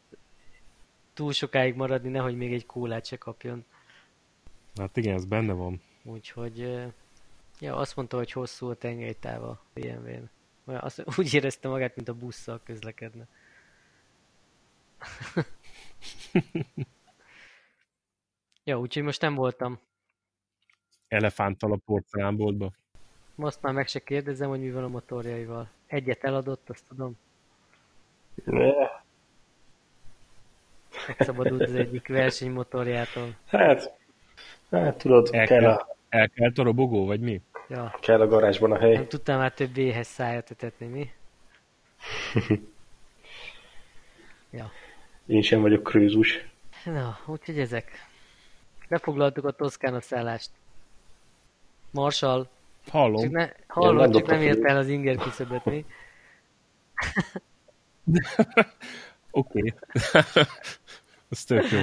túl 1.14 1.32
sokáig 1.32 1.76
maradni, 1.76 2.10
nehogy 2.10 2.36
még 2.36 2.54
egy 2.54 2.66
kólát 2.66 3.06
se 3.06 3.18
kapjon. 3.18 3.66
Hát 4.76 4.98
igen, 4.98 5.14
ez 5.14 5.26
benne 5.26 5.54
van. 5.54 5.82
Úgyhogy 6.04 6.58
ja, 7.60 7.76
azt 7.76 7.96
mondta, 7.96 8.18
hogy 8.18 8.32
hosszú 8.32 8.70
a 8.70 8.76
tengelytáva 8.76 9.50
a 9.50 9.62
BMW-n. 9.74 10.30
Azt, 10.66 11.04
úgy 11.20 11.34
érezte 11.34 11.68
magát, 11.68 11.96
mint 11.96 12.08
a 12.08 12.14
busszal 12.14 12.62
közlekedne. 12.64 13.28
ja, 18.64 18.80
úgyhogy 18.80 19.04
most 19.04 19.22
nem 19.22 19.36
voltam. 19.36 19.80
Elefánttal 21.08 21.72
a 21.72 21.80
porcelánboltba. 21.86 22.72
Most 23.36 23.62
már 23.62 23.74
meg 23.74 23.88
se 23.88 24.00
kérdezem, 24.00 24.50
hogy 24.50 24.60
mi 24.60 24.72
van 24.72 24.84
a 24.84 24.88
motorjaival. 24.88 25.70
Egyet 25.92 26.24
eladott, 26.24 26.70
azt 26.70 26.84
tudom. 26.88 27.18
Ne. 28.44 28.72
Megszabadult 31.08 31.62
az 31.62 31.76
egyik 31.76 32.08
versenymotorjától. 32.08 33.36
Hát, 33.46 33.94
hát 34.72 34.98
tudod, 34.98 35.30
El 35.32 35.46
kell 35.46 35.60
kell, 35.60 35.72
a, 35.72 35.96
el 36.10 36.30
kell 36.30 36.52
a 36.56 36.64
robogó, 36.64 37.06
vagy 37.06 37.20
mi? 37.20 37.42
Ja, 37.70 37.98
kell 38.02 38.22
a 38.22 38.28
garázsban 38.28 38.72
a 38.72 38.78
hely. 38.78 38.94
nem 38.94 39.08
tudtam 39.08 39.38
már 39.38 39.54
több 39.54 39.78
éhes 39.78 40.08
szájat 40.08 40.52
etetni, 40.52 40.86
mi? 40.88 41.12
Ja. 44.54 44.72
Én 45.26 45.42
sem 45.42 45.62
vagyok 45.62 45.84
krőzus. 45.84 46.46
Na, 46.86 47.20
úgyhogy 47.26 47.60
ezek. 47.60 47.92
Lefoglaltuk 48.88 49.46
a 49.46 49.52
Toszkána 49.52 50.02
szállást. 50.02 50.50
Marsal, 51.92 52.50
Hallom. 52.90 53.22
csak 53.22 53.32
ne, 53.32 53.40
nem 53.40 53.54
hallod, 53.68 54.16
csak 54.16 54.28
nem 54.28 54.42
ért 54.42 54.64
el 54.64 54.78
az 54.78 54.88
inger 54.88 55.16
küszöböt, 55.16 55.66
mi? 55.66 55.86
Oké. 59.32 59.74
Az 61.30 61.44
tök 61.44 61.72
jó. 61.72 61.80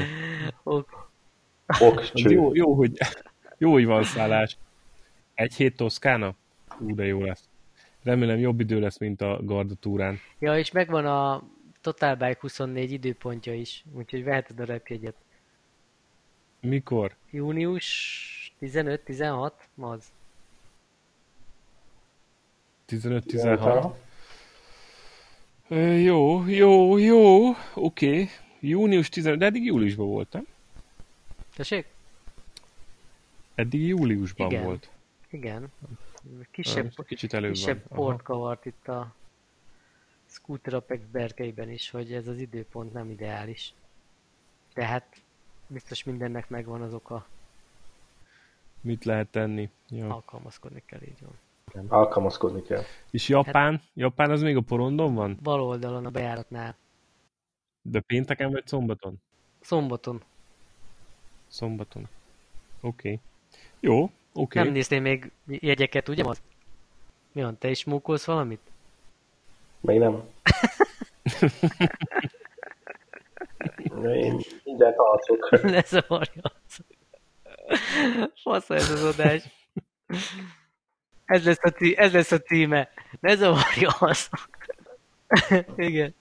Ok. 0.62 1.10
Ok, 1.80 2.10
cső. 2.12 2.30
jó, 2.30 2.54
jó, 2.54 2.74
hogy, 2.74 2.98
jó, 3.58 3.72
hogy 3.72 3.84
van 3.84 4.04
szállás. 4.04 4.56
Egy 5.34 5.54
hét 5.54 5.76
Toszkána? 5.76 6.34
Ú, 6.78 6.94
de 6.94 7.04
jó 7.04 7.24
lesz. 7.24 7.48
Remélem 8.02 8.38
jobb 8.38 8.60
idő 8.60 8.80
lesz, 8.80 8.98
mint 8.98 9.20
a 9.20 9.38
Garda 9.42 9.74
túrán. 9.74 10.18
Ja, 10.38 10.58
és 10.58 10.70
megvan 10.70 11.06
a 11.06 11.42
Total 11.80 12.14
Bike 12.14 12.38
24 12.40 12.92
időpontja 12.92 13.54
is, 13.54 13.84
úgyhogy 13.92 14.24
veheted 14.24 14.60
a 14.60 14.64
repjegyet. 14.64 15.14
Mikor? 16.60 17.16
Június 17.30 18.56
15-16? 18.60 19.52
Az. 19.76 20.12
15-16. 22.88 23.94
Ö, 25.68 25.92
Jó, 25.92 26.46
jó, 26.46 26.96
jó, 26.98 27.50
oké. 27.74 28.28
Június 28.60 29.08
15, 29.08 29.38
de 29.38 29.44
eddig 29.46 29.64
júliusban 29.64 30.06
volt, 30.06 30.32
nem? 30.32 30.46
Tessék? 31.56 31.86
Eddig 33.54 33.86
júliusban 33.86 34.50
Igen. 34.50 34.64
volt. 34.64 34.90
Igen. 35.30 35.72
Kisebb, 36.50 36.92
Kicsit 37.06 37.32
előbb 37.32 37.52
kisebb 37.52 37.82
van. 37.88 37.98
port 37.98 38.22
kavart 38.22 38.66
itt 38.66 38.88
a 38.88 39.14
Scooter 40.26 40.74
Apex 40.74 41.00
berkeiben 41.12 41.70
is, 41.70 41.90
hogy 41.90 42.12
ez 42.12 42.26
az 42.28 42.38
időpont 42.38 42.92
nem 42.92 43.10
ideális. 43.10 43.72
De 44.74 44.84
hát 44.86 45.16
biztos 45.66 46.04
mindennek 46.04 46.48
megvan 46.48 46.82
az 46.82 46.94
oka, 46.94 47.26
Mit 48.80 49.04
lehet 49.04 49.28
tenni? 49.28 49.70
Ja. 49.88 50.14
alkalmazkodni 50.14 50.82
kell 50.86 51.02
így 51.02 51.20
van. 51.20 51.38
Alkalmazkodni 51.88 52.62
kell. 52.62 52.82
És 53.10 53.28
Japán? 53.28 53.82
Japán 53.94 54.30
az 54.30 54.42
még 54.42 54.56
a 54.56 54.60
porondon 54.60 55.14
van? 55.14 55.38
Bal 55.42 55.60
oldalon 55.60 56.06
a 56.06 56.10
bejáratnál. 56.10 56.76
De 57.82 58.00
pénteken 58.00 58.50
vagy 58.50 58.66
szombaton? 58.66 59.22
Szombaton. 59.60 60.22
Szombaton. 61.46 62.08
Oké. 62.80 63.08
Okay. 63.08 63.20
Jó, 63.80 64.02
oké. 64.02 64.12
Okay. 64.32 64.62
Nem 64.62 64.72
néztél 64.72 65.00
még 65.00 65.30
jegyeket, 65.46 66.08
ugye? 66.08 66.24
Az? 66.24 66.40
Mi 67.32 67.42
van, 67.42 67.58
te 67.58 67.70
is 67.70 67.84
mókolsz 67.84 68.24
valamit? 68.24 68.60
Még 69.80 69.98
nem. 69.98 70.22
Én 74.04 74.40
mindent 74.64 74.96
alszok. 74.96 75.50
ne 75.62 75.82
zavarja 75.82 76.42
az. 76.42 76.84
Fasz 78.42 78.70
ez 78.70 78.90
az 78.90 79.02
adás. 79.02 79.42
Ez 81.28 81.44
lesz 81.44 81.58
a, 81.62 81.70
tí- 81.70 81.98
ez 81.98 82.12
lesz 82.12 82.32
a 82.32 82.38
címe. 82.38 82.88
Ne 83.20 83.34
zavarja 83.34 83.88
az. 83.98 84.28
Igen. 85.76 86.14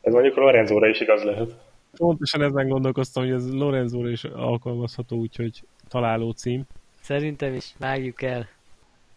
Ez 0.00 0.12
mondjuk 0.12 0.36
Lorenzóra 0.36 0.88
is 0.88 1.00
igaz 1.00 1.22
lehet. 1.22 1.58
Pontosan 1.96 2.42
ezen 2.42 2.68
gondolkoztam, 2.68 3.22
hogy 3.22 3.32
ez 3.32 3.52
Lorenzóra 3.52 4.08
is 4.08 4.24
alkalmazható, 4.24 5.16
úgyhogy 5.16 5.62
találó 5.88 6.30
cím. 6.30 6.64
Szerintem 7.00 7.54
is. 7.54 7.74
Vágjuk 7.78 8.22
el. 8.22 8.48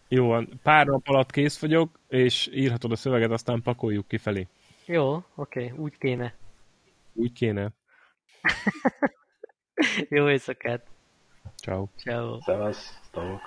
Jó 0.08 0.26
van, 0.26 0.48
pár 0.62 0.86
nap 0.86 1.08
alatt 1.08 1.30
kész 1.30 1.60
vagyok, 1.60 1.98
és 2.08 2.48
írhatod 2.52 2.92
a 2.92 2.96
szöveget, 2.96 3.30
aztán 3.30 3.62
pakoljuk 3.62 4.08
kifelé. 4.08 4.46
Jó, 4.86 5.14
oké, 5.14 5.24
okay, 5.34 5.78
úgy 5.78 5.98
kéne. 5.98 6.34
Úgy 7.12 7.32
kéne. 7.32 7.70
Jó 10.08 10.28
éjszakát. 10.28 10.86
Ciao. 11.56 11.86
Ciao. 11.96 12.40
Szevasztok. 12.40 13.40